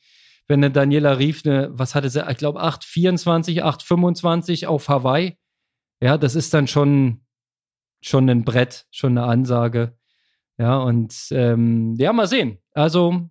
wenn 0.49 0.59
eine 0.59 0.73
Daniela 0.73 1.19
Rief 1.19 1.43
eine, 1.45 1.71
was 1.73 1.95
hatte 1.95 2.11
sie, 2.11 2.25
ich 2.29 2.37
glaube 2.39 2.61
824, 2.61 3.63
825 3.63 4.67
auf 4.67 4.89
Hawaii. 4.89 5.39
Ja, 6.01 6.19
das 6.19 6.35
ist 6.35 6.53
dann 6.53 6.67
schon, 6.67 7.25
schon 8.01 8.29
ein 8.29 8.45
Brett, 8.45 8.87
schon 8.91 9.17
eine 9.17 9.29
Ansage. 9.29 9.97
Ja, 10.63 10.79
und 10.79 11.13
ähm, 11.33 11.97
ja, 11.99 12.13
mal 12.13 12.29
sehen. 12.29 12.57
Also, 12.73 13.29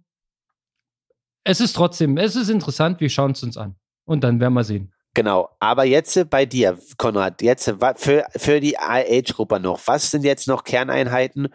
es 1.45 1.61
ist 1.61 1.77
trotzdem, 1.77 2.17
es 2.17 2.36
ist 2.36 2.49
interessant, 2.49 2.99
wir 2.99 3.09
schauen 3.09 3.32
es 3.32 3.41
uns 3.41 3.55
an. 3.55 3.77
Und 4.03 4.25
dann 4.25 4.41
werden 4.41 4.53
wir 4.53 4.65
sehen. 4.65 4.91
Genau. 5.13 5.49
Aber 5.61 5.86
jetzt 5.86 6.29
bei 6.29 6.45
dir, 6.45 6.77
Konrad, 6.97 7.41
jetzt 7.41 7.73
für, 7.95 8.25
für 8.36 8.59
die 8.59 8.77
Age-Gruppe 8.77 9.61
noch. 9.61 9.79
Was 9.86 10.11
sind 10.11 10.25
jetzt 10.25 10.49
noch 10.49 10.65
Kerneinheiten 10.65 11.47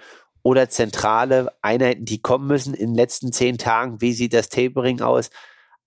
oder 0.43 0.71
zentrale 0.71 1.53
Einheiten, 1.61 2.07
die 2.07 2.23
kommen 2.23 2.47
müssen 2.47 2.73
in 2.73 2.93
den 2.93 2.97
letzten 2.97 3.31
zehn 3.31 3.59
Tagen? 3.59 4.01
Wie 4.01 4.15
sieht 4.15 4.33
das 4.33 4.49
Tapering 4.49 5.03
aus? 5.03 5.29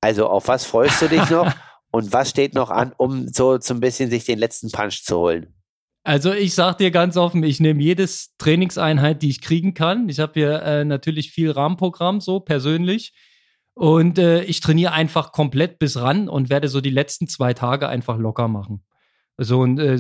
Also 0.02 0.28
auf 0.28 0.48
was 0.48 0.66
freust 0.66 1.02
du 1.02 1.08
dich 1.08 1.28
noch? 1.32 1.52
Und 1.92 2.14
was 2.14 2.30
steht 2.30 2.54
noch 2.54 2.70
an, 2.70 2.94
um 2.96 3.28
so, 3.28 3.60
so 3.60 3.74
ein 3.74 3.80
bisschen 3.80 4.12
sich 4.12 4.24
den 4.24 4.38
letzten 4.38 4.70
Punch 4.70 5.04
zu 5.04 5.18
holen? 5.18 5.59
Also 6.10 6.34
ich 6.34 6.56
sag 6.56 6.80
dir 6.80 6.90
ganz 6.90 7.18
offen, 7.18 7.44
ich 7.44 7.60
nehme 7.60 7.84
jedes 7.84 8.36
Trainingseinheit, 8.40 9.22
die 9.22 9.30
ich 9.30 9.42
kriegen 9.42 9.76
kann. 9.76 10.10
Ich 10.10 10.20
habe 10.20 10.32
hier 10.34 10.64
äh, 10.64 10.84
natürlich 10.84 11.30
viel 11.30 11.52
Rahmenprogramm 11.52 12.20
so 12.20 12.40
persönlich 12.40 13.14
und 13.76 14.18
äh, 14.18 14.42
ich 14.46 14.60
trainiere 14.60 14.94
einfach 14.94 15.32
komplett 15.32 15.78
bis 15.78 16.02
ran 16.02 16.28
und 16.28 16.50
werde 16.50 16.68
so 16.68 16.82
die 16.82 16.90
letzten 16.90 17.28
zwei 17.28 17.54
Tage 17.54 17.88
einfach 17.88 18.18
locker 18.18 18.48
machen. 18.48 18.84
So 19.38 19.60
und 19.60 19.78
äh, 19.78 20.00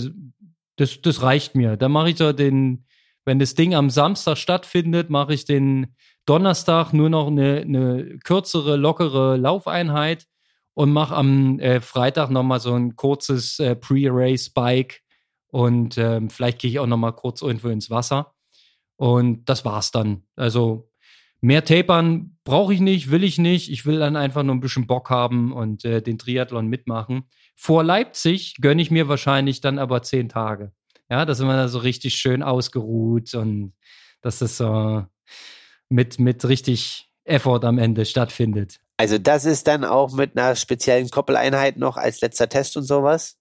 das, 0.77 0.99
das 0.99 1.21
reicht 1.21 1.53
mir. 1.53 1.77
Da 1.77 1.89
mache 1.89 2.09
ich 2.09 2.17
so 2.17 2.33
den, 2.33 2.87
wenn 3.23 3.37
das 3.37 3.53
Ding 3.53 3.75
am 3.75 3.91
Samstag 3.91 4.39
stattfindet, 4.39 5.11
mache 5.11 5.35
ich 5.35 5.45
den 5.45 5.95
Donnerstag 6.25 6.91
nur 6.91 7.11
noch 7.11 7.27
eine, 7.27 7.57
eine 7.59 8.17
kürzere, 8.23 8.77
lockere 8.77 9.37
Laufeinheit 9.37 10.25
und 10.73 10.91
mache 10.91 11.15
am 11.15 11.59
äh, 11.59 11.81
Freitag 11.81 12.31
nochmal 12.31 12.61
so 12.61 12.73
ein 12.73 12.95
kurzes 12.95 13.59
äh, 13.59 13.75
Pre-Race-Bike 13.75 15.03
und 15.51 15.97
ähm, 15.97 16.29
vielleicht 16.29 16.59
gehe 16.59 16.71
ich 16.71 16.79
auch 16.79 16.87
noch 16.87 16.97
mal 16.97 17.11
kurz 17.11 17.41
irgendwo 17.41 17.69
ins 17.69 17.89
Wasser. 17.89 18.33
Und 18.95 19.45
das 19.45 19.65
war's 19.65 19.91
dann. 19.91 20.23
Also 20.35 20.91
mehr 21.41 21.63
Tapern 21.63 22.37
brauche 22.43 22.73
ich 22.73 22.81
nicht, 22.81 23.11
will 23.11 23.23
ich 23.23 23.37
nicht. 23.37 23.71
Ich 23.71 23.85
will 23.85 23.99
dann 23.99 24.15
einfach 24.15 24.43
nur 24.43 24.55
ein 24.55 24.59
bisschen 24.59 24.87
Bock 24.87 25.09
haben 25.09 25.53
und 25.53 25.85
äh, 25.85 26.01
den 26.01 26.17
Triathlon 26.17 26.67
mitmachen. 26.67 27.23
Vor 27.55 27.83
Leipzig 27.83 28.55
gönne 28.59 28.81
ich 28.81 28.91
mir 28.91 29.07
wahrscheinlich 29.07 29.61
dann 29.61 29.79
aber 29.79 30.01
zehn 30.03 30.29
Tage. 30.29 30.73
Ja, 31.09 31.25
da 31.25 31.33
sind 31.33 31.47
wir 31.47 31.55
da 31.55 31.67
so 31.67 31.79
richtig 31.79 32.15
schön 32.15 32.43
ausgeruht 32.43 33.33
und 33.33 33.73
dass 34.21 34.39
das 34.39 34.57
so 34.57 35.05
mit, 35.87 36.19
mit 36.19 36.47
richtig 36.47 37.09
Effort 37.23 37.63
am 37.63 37.79
Ende 37.79 38.05
stattfindet. 38.05 38.79
Also 38.97 39.17
das 39.17 39.45
ist 39.45 39.67
dann 39.67 39.85
auch 39.85 40.11
mit 40.11 40.37
einer 40.37 40.55
speziellen 40.55 41.09
Koppeleinheit 41.09 41.77
noch 41.77 41.95
als 41.95 42.21
letzter 42.21 42.49
Test 42.49 42.75
und 42.75 42.83
sowas? 42.83 43.38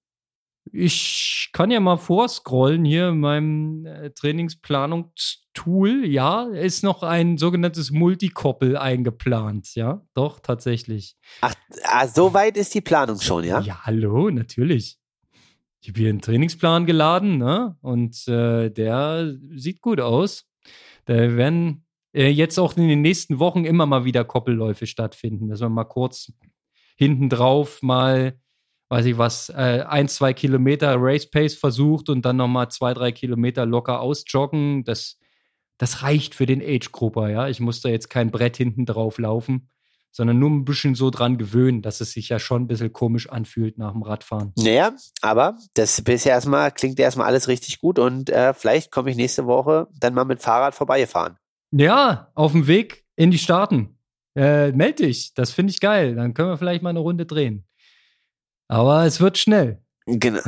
Ich 0.73 1.51
kann 1.53 1.71
ja 1.71 1.81
mal 1.81 1.97
vorscrollen 1.97 2.85
hier 2.85 3.09
in 3.09 3.21
meinem 3.21 3.87
äh, 3.87 4.11
Trainingsplanungstool. 4.11 6.07
Ja, 6.07 6.45
ist 6.45 6.83
noch 6.83 7.03
ein 7.03 7.39
sogenanntes 7.39 7.91
Multikoppel 7.91 8.77
eingeplant. 8.77 9.75
Ja, 9.75 10.03
doch, 10.15 10.41
tatsächlich. 10.41 11.17
Ach, 11.41 11.55
ah, 11.85 12.07
so 12.07 12.35
weit 12.35 12.57
ist 12.57 12.75
die 12.75 12.81
Planung 12.81 13.21
schon, 13.21 13.45
ja? 13.45 13.61
Ja, 13.61 13.85
hallo, 13.85 14.31
natürlich. 14.31 14.99
Ich 15.81 15.89
habe 15.89 16.01
hier 16.01 16.11
einen 16.11 16.21
Trainingsplan 16.21 16.87
geladen, 16.87 17.39
ne? 17.39 17.77
Und 17.81 18.27
äh, 18.29 18.71
der 18.71 19.35
sieht 19.55 19.81
gut 19.81 20.01
aus. 20.01 20.47
Da 21.05 21.15
werden 21.37 21.87
äh, 22.13 22.29
jetzt 22.29 22.59
auch 22.59 22.77
in 22.77 22.89
den 22.89 23.01
nächsten 23.01 23.39
Wochen 23.39 23.65
immer 23.65 23.87
mal 23.87 24.05
wieder 24.05 24.25
Koppelläufe 24.25 24.87
stattfinden, 24.87 25.49
dass 25.49 25.61
man 25.61 25.73
mal 25.73 25.85
kurz 25.85 26.33
hinten 26.97 27.29
drauf 27.29 27.81
mal 27.83 28.39
weiß 28.89 29.07
ich 29.07 29.19
was, 29.19 29.51
äh, 29.51 29.85
ein, 29.87 30.09
zwei 30.09 30.33
Kilometer 30.33 30.97
Race 30.99 31.29
Pace 31.29 31.55
versucht 31.55 32.09
und 32.09 32.25
dann 32.25 32.37
nochmal 32.37 32.71
zwei, 32.71 32.95
drei 32.95 33.13
Kilometer 33.13 33.67
locker 33.67 34.01
ausjoggen. 34.01 34.85
Das, 34.85 35.19
das 35.77 36.03
reicht 36.03 36.35
für 36.35 36.47
den 36.47 36.63
Age-Grupper, 36.63 37.29
ja. 37.29 37.49
Ich 37.49 37.61
muss 37.61 37.81
da 37.81 37.89
jetzt 37.89 38.09
kein 38.09 38.31
Brett 38.31 38.57
hinten 38.57 38.87
drauf 38.87 39.19
laufen, 39.19 39.69
sondern 40.11 40.39
nur 40.39 40.51
ein 40.51 40.65
bisschen 40.65 40.95
so 40.95 41.11
dran 41.11 41.37
gewöhnen, 41.37 41.83
dass 41.83 42.01
es 42.01 42.13
sich 42.13 42.31
ja 42.31 42.39
schon 42.39 42.63
ein 42.63 42.67
bisschen 42.67 42.93
komisch 42.93 43.29
anfühlt 43.29 43.77
nach 43.77 43.93
dem 43.93 44.03
Radfahren. 44.03 44.53
Naja, 44.57 44.93
aber 45.21 45.59
das 45.75 46.01
bisher 46.03 46.33
erstmal 46.33 46.73
klingt 46.73 46.99
erstmal 46.99 47.27
alles 47.27 47.47
richtig 47.49 47.81
gut 47.81 47.99
und 47.99 48.31
äh, 48.31 48.55
vielleicht 48.55 48.91
komme 48.91 49.11
ich 49.11 49.17
nächste 49.17 49.47
Woche 49.47 49.89
dann 50.01 50.15
mal 50.15 50.25
mit 50.25 50.41
Fahrrad 50.41 50.75
vorbeigefahren. 50.75 51.37
Ja, 51.71 52.33
auf 52.35 52.53
dem 52.53 52.67
Weg 52.67 53.05
in 53.17 53.31
die 53.31 53.39
Staaten. 53.39 53.99
Äh, 54.35 54.73
meld 54.73 55.01
dich, 55.01 55.35
das 55.35 55.51
finde 55.51 55.73
ich 55.73 55.81
geil. 55.81 56.15
Dann 56.15 56.33
können 56.33 56.49
wir 56.49 56.57
vielleicht 56.57 56.83
mal 56.83 56.91
eine 56.91 57.01
Runde 57.01 57.27
drehen. 57.27 57.67
Aber 58.69 59.05
es 59.05 59.21
wird 59.21 59.39
schnell. 59.39 59.83
Genau. 60.07 60.41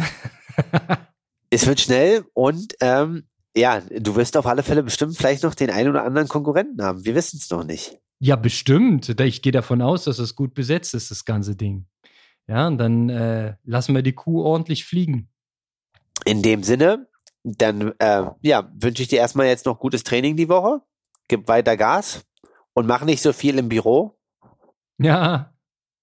es 1.50 1.66
wird 1.66 1.80
schnell 1.80 2.24
und 2.34 2.74
ähm, 2.80 3.24
ja, 3.56 3.80
du 3.80 4.14
wirst 4.16 4.36
auf 4.36 4.46
alle 4.46 4.62
Fälle 4.62 4.82
bestimmt 4.82 5.16
vielleicht 5.16 5.42
noch 5.42 5.54
den 5.54 5.70
einen 5.70 5.90
oder 5.90 6.04
anderen 6.04 6.28
Konkurrenten 6.28 6.82
haben. 6.82 7.04
Wir 7.04 7.14
wissen 7.14 7.38
es 7.38 7.50
noch 7.50 7.64
nicht. 7.64 7.98
Ja, 8.20 8.36
bestimmt. 8.36 9.08
Ich 9.20 9.42
gehe 9.42 9.52
davon 9.52 9.82
aus, 9.82 10.04
dass 10.04 10.18
es 10.18 10.36
gut 10.36 10.54
besetzt 10.54 10.94
ist, 10.94 11.10
das 11.10 11.24
ganze 11.24 11.56
Ding. 11.56 11.86
Ja, 12.46 12.66
und 12.66 12.78
dann 12.78 13.08
äh, 13.08 13.54
lassen 13.64 13.94
wir 13.94 14.02
die 14.02 14.12
Kuh 14.12 14.42
ordentlich 14.42 14.84
fliegen. 14.84 15.30
In 16.26 16.42
dem 16.42 16.62
Sinne, 16.62 17.08
dann 17.42 17.92
äh, 17.98 18.26
ja, 18.42 18.70
wünsche 18.74 19.02
ich 19.02 19.08
dir 19.08 19.18
erstmal 19.18 19.46
jetzt 19.46 19.66
noch 19.66 19.78
gutes 19.78 20.04
Training 20.04 20.36
die 20.36 20.48
Woche. 20.48 20.82
Gib 21.28 21.48
weiter 21.48 21.76
Gas 21.76 22.26
und 22.74 22.86
mach 22.86 23.04
nicht 23.04 23.22
so 23.22 23.32
viel 23.32 23.58
im 23.58 23.68
Büro. 23.68 24.18
Ja, 24.98 25.54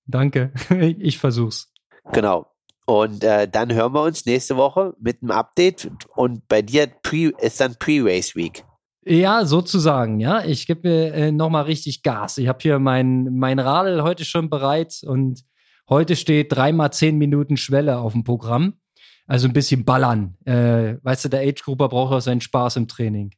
danke. 0.05 0.53
Ich 0.99 1.19
versuch's. 1.19 1.71
Genau. 2.13 2.47
Und 2.85 3.23
äh, 3.23 3.49
dann 3.49 3.73
hören 3.73 3.93
wir 3.93 4.03
uns 4.03 4.25
nächste 4.25 4.55
Woche 4.55 4.93
mit 4.99 5.21
einem 5.21 5.31
Update. 5.31 5.91
Und 6.15 6.47
bei 6.47 6.61
dir 6.61 6.87
pre, 6.87 7.33
ist 7.39 7.59
dann 7.59 7.75
Pre-Race 7.77 8.35
Week. 8.35 8.63
Ja, 9.05 9.45
sozusagen, 9.45 10.19
ja. 10.19 10.43
Ich 10.43 10.67
gebe 10.67 10.87
mir 10.87 11.13
äh, 11.13 11.31
nochmal 11.31 11.63
richtig 11.63 12.03
Gas. 12.03 12.37
Ich 12.37 12.47
habe 12.47 12.59
hier 12.61 12.79
mein, 12.79 13.25
mein 13.33 13.59
Radl 13.59 14.03
heute 14.03 14.25
schon 14.25 14.49
bereit 14.49 15.01
und 15.05 15.43
heute 15.89 16.15
steht 16.15 16.53
dreimal 16.53 16.91
zehn 16.91 17.17
Minuten 17.17 17.57
Schwelle 17.57 17.97
auf 17.99 18.13
dem 18.13 18.23
Programm. 18.23 18.79
Also 19.27 19.47
ein 19.47 19.53
bisschen 19.53 19.83
ballern. 19.83 20.37
Äh, 20.45 20.95
weißt 21.03 21.25
du, 21.25 21.29
der 21.29 21.41
Age-Grupper 21.41 21.89
braucht 21.89 22.13
auch 22.13 22.21
seinen 22.21 22.41
Spaß 22.41 22.77
im 22.77 22.87
Training. 22.87 23.31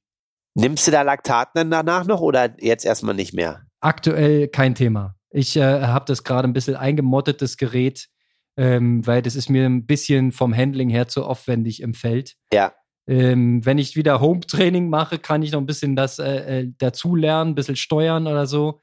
Nimmst 0.54 0.88
du 0.88 0.92
da 0.92 1.02
Laktat 1.02 1.50
dann 1.56 1.72
danach 1.72 2.06
noch 2.06 2.22
oder 2.22 2.54
jetzt 2.60 2.86
erstmal 2.86 3.16
nicht 3.16 3.34
mehr? 3.34 3.62
Aktuell 3.80 4.48
kein 4.48 4.76
Thema. 4.76 5.16
Ich 5.32 5.56
äh, 5.56 5.82
habe 5.82 6.06
das 6.06 6.24
gerade 6.24 6.48
ein 6.48 6.54
bisschen 6.54 6.76
eingemottetes 6.76 7.58
Gerät 7.58 8.10
ähm, 8.60 9.08
weil 9.08 9.22
das 9.22 9.36
ist 9.36 9.50
mir 9.50 9.66
ein 9.66 9.86
bisschen 9.86 10.34
vom 10.34 10.54
Handling 10.56 10.90
her 10.90 11.08
zu 11.08 11.24
aufwendig 11.24 11.82
im 11.82 11.94
Feld. 11.94 12.36
Ja. 12.52 12.74
Ähm, 13.08 13.66
wenn 13.66 13.78
ich 13.78 13.96
wieder 13.96 14.20
Home-Training 14.20 14.90
mache, 14.90 15.18
kann 15.18 15.42
ich 15.42 15.54
noch 15.54 15.62
ein 15.62 15.66
bisschen 15.66 15.96
das 15.96 16.20
äh, 16.20 16.60
äh, 16.60 16.72
dazulernen, 16.78 17.54
ein 17.54 17.56
bisschen 17.56 17.78
steuern 17.78 18.28
oder 18.28 18.48
so. 18.48 18.82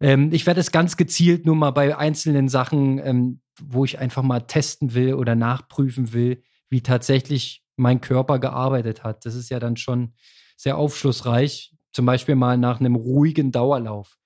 Ähm, 0.00 0.30
ich 0.32 0.46
werde 0.46 0.60
es 0.60 0.72
ganz 0.72 0.96
gezielt 0.96 1.44
nur 1.44 1.54
mal 1.54 1.70
bei 1.70 1.94
einzelnen 1.94 2.48
Sachen, 2.48 2.98
ähm, 3.04 3.42
wo 3.60 3.84
ich 3.84 3.98
einfach 3.98 4.22
mal 4.22 4.40
testen 4.40 4.94
will 4.94 5.12
oder 5.12 5.34
nachprüfen 5.34 6.14
will, 6.14 6.42
wie 6.70 6.80
tatsächlich 6.80 7.62
mein 7.76 8.00
Körper 8.00 8.38
gearbeitet 8.38 9.04
hat. 9.04 9.26
Das 9.26 9.34
ist 9.34 9.50
ja 9.50 9.60
dann 9.60 9.76
schon 9.76 10.14
sehr 10.56 10.78
aufschlussreich. 10.78 11.74
Zum 11.92 12.06
Beispiel 12.06 12.36
mal 12.36 12.56
nach 12.56 12.80
einem 12.80 12.94
ruhigen 12.94 13.52
Dauerlauf. 13.52 14.16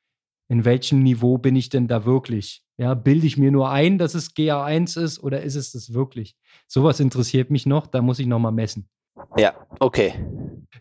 In 0.47 0.65
welchem 0.65 1.03
Niveau 1.03 1.39
bin 1.39 1.57
ich 1.57 1.69
denn 1.69 1.89
da 1.89 2.05
wirklich? 2.05 2.64
Ja, 2.77 2.95
bilde 2.95 3.27
ich 3.27 3.37
mir 3.39 3.53
nur 3.53 3.71
ein, 3.71 3.99
dass 3.99 4.15
es 4.15 4.35
GA1 4.35 5.01
ist 5.01 5.23
oder 5.23 5.43
ist 5.43 5.55
es 5.55 5.73
das 5.73 5.93
wirklich? 5.93 6.37
Sowas 6.67 6.99
interessiert 6.99 7.51
mich 7.51 7.67
noch, 7.67 7.87
da 7.87 8.03
muss 8.03 8.19
ich 8.19 8.27
noch 8.27 8.41
mal 8.41 8.51
messen. 8.51 8.89
Ja, 9.37 9.55
okay. 9.79 10.15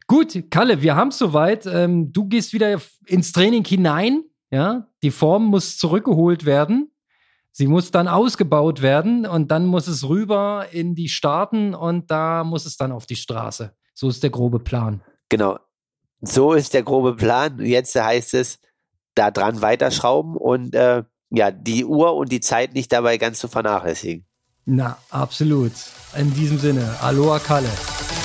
Gut, 0.07 0.49
Kalle, 0.49 0.81
wir 0.81 0.95
haben 0.95 1.09
es 1.09 1.19
soweit. 1.19 1.65
Ähm, 1.67 2.11
du 2.11 2.27
gehst 2.27 2.53
wieder 2.53 2.81
ins 3.05 3.31
Training 3.31 3.63
hinein. 3.63 4.23
Ja, 4.49 4.87
die 5.01 5.11
Form 5.11 5.45
muss 5.45 5.77
zurückgeholt 5.77 6.45
werden. 6.45 6.91
Sie 7.51 7.67
muss 7.67 7.91
dann 7.91 8.07
ausgebaut 8.07 8.81
werden 8.81 9.27
und 9.27 9.51
dann 9.51 9.67
muss 9.67 9.87
es 9.87 10.07
rüber 10.07 10.67
in 10.71 10.95
die 10.95 11.09
Staaten 11.09 11.75
und 11.75 12.09
da 12.09 12.43
muss 12.43 12.65
es 12.65 12.77
dann 12.77 12.91
auf 12.91 13.05
die 13.05 13.15
Straße. 13.15 13.75
So 13.93 14.09
ist 14.09 14.23
der 14.23 14.31
grobe 14.31 14.59
Plan. 14.59 15.03
Genau. 15.29 15.59
So 16.21 16.53
ist 16.53 16.73
der 16.73 16.81
grobe 16.81 17.15
Plan. 17.15 17.59
Jetzt 17.59 17.95
heißt 17.95 18.33
es, 18.33 18.59
da 19.13 19.29
dran 19.29 19.61
weiterschrauben 19.61 20.35
und 20.35 20.73
äh, 20.73 21.03
ja, 21.33 21.49
die 21.51 21.83
Uhr 21.83 22.13
und 22.15 22.31
die 22.31 22.39
Zeit 22.39 22.75
nicht 22.75 22.91
dabei 22.91 23.17
ganz 23.17 23.39
zu 23.39 23.47
vernachlässigen. 23.47 24.25
Na, 24.65 24.97
absolut. 25.09 25.73
In 26.15 26.33
diesem 26.33 26.59
Sinne, 26.59 26.95
Aloha 27.01 27.39
Kalle. 27.39 27.69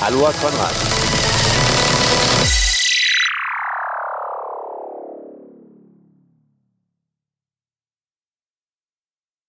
Aloha 0.02 0.30
Konrad. 0.32 0.97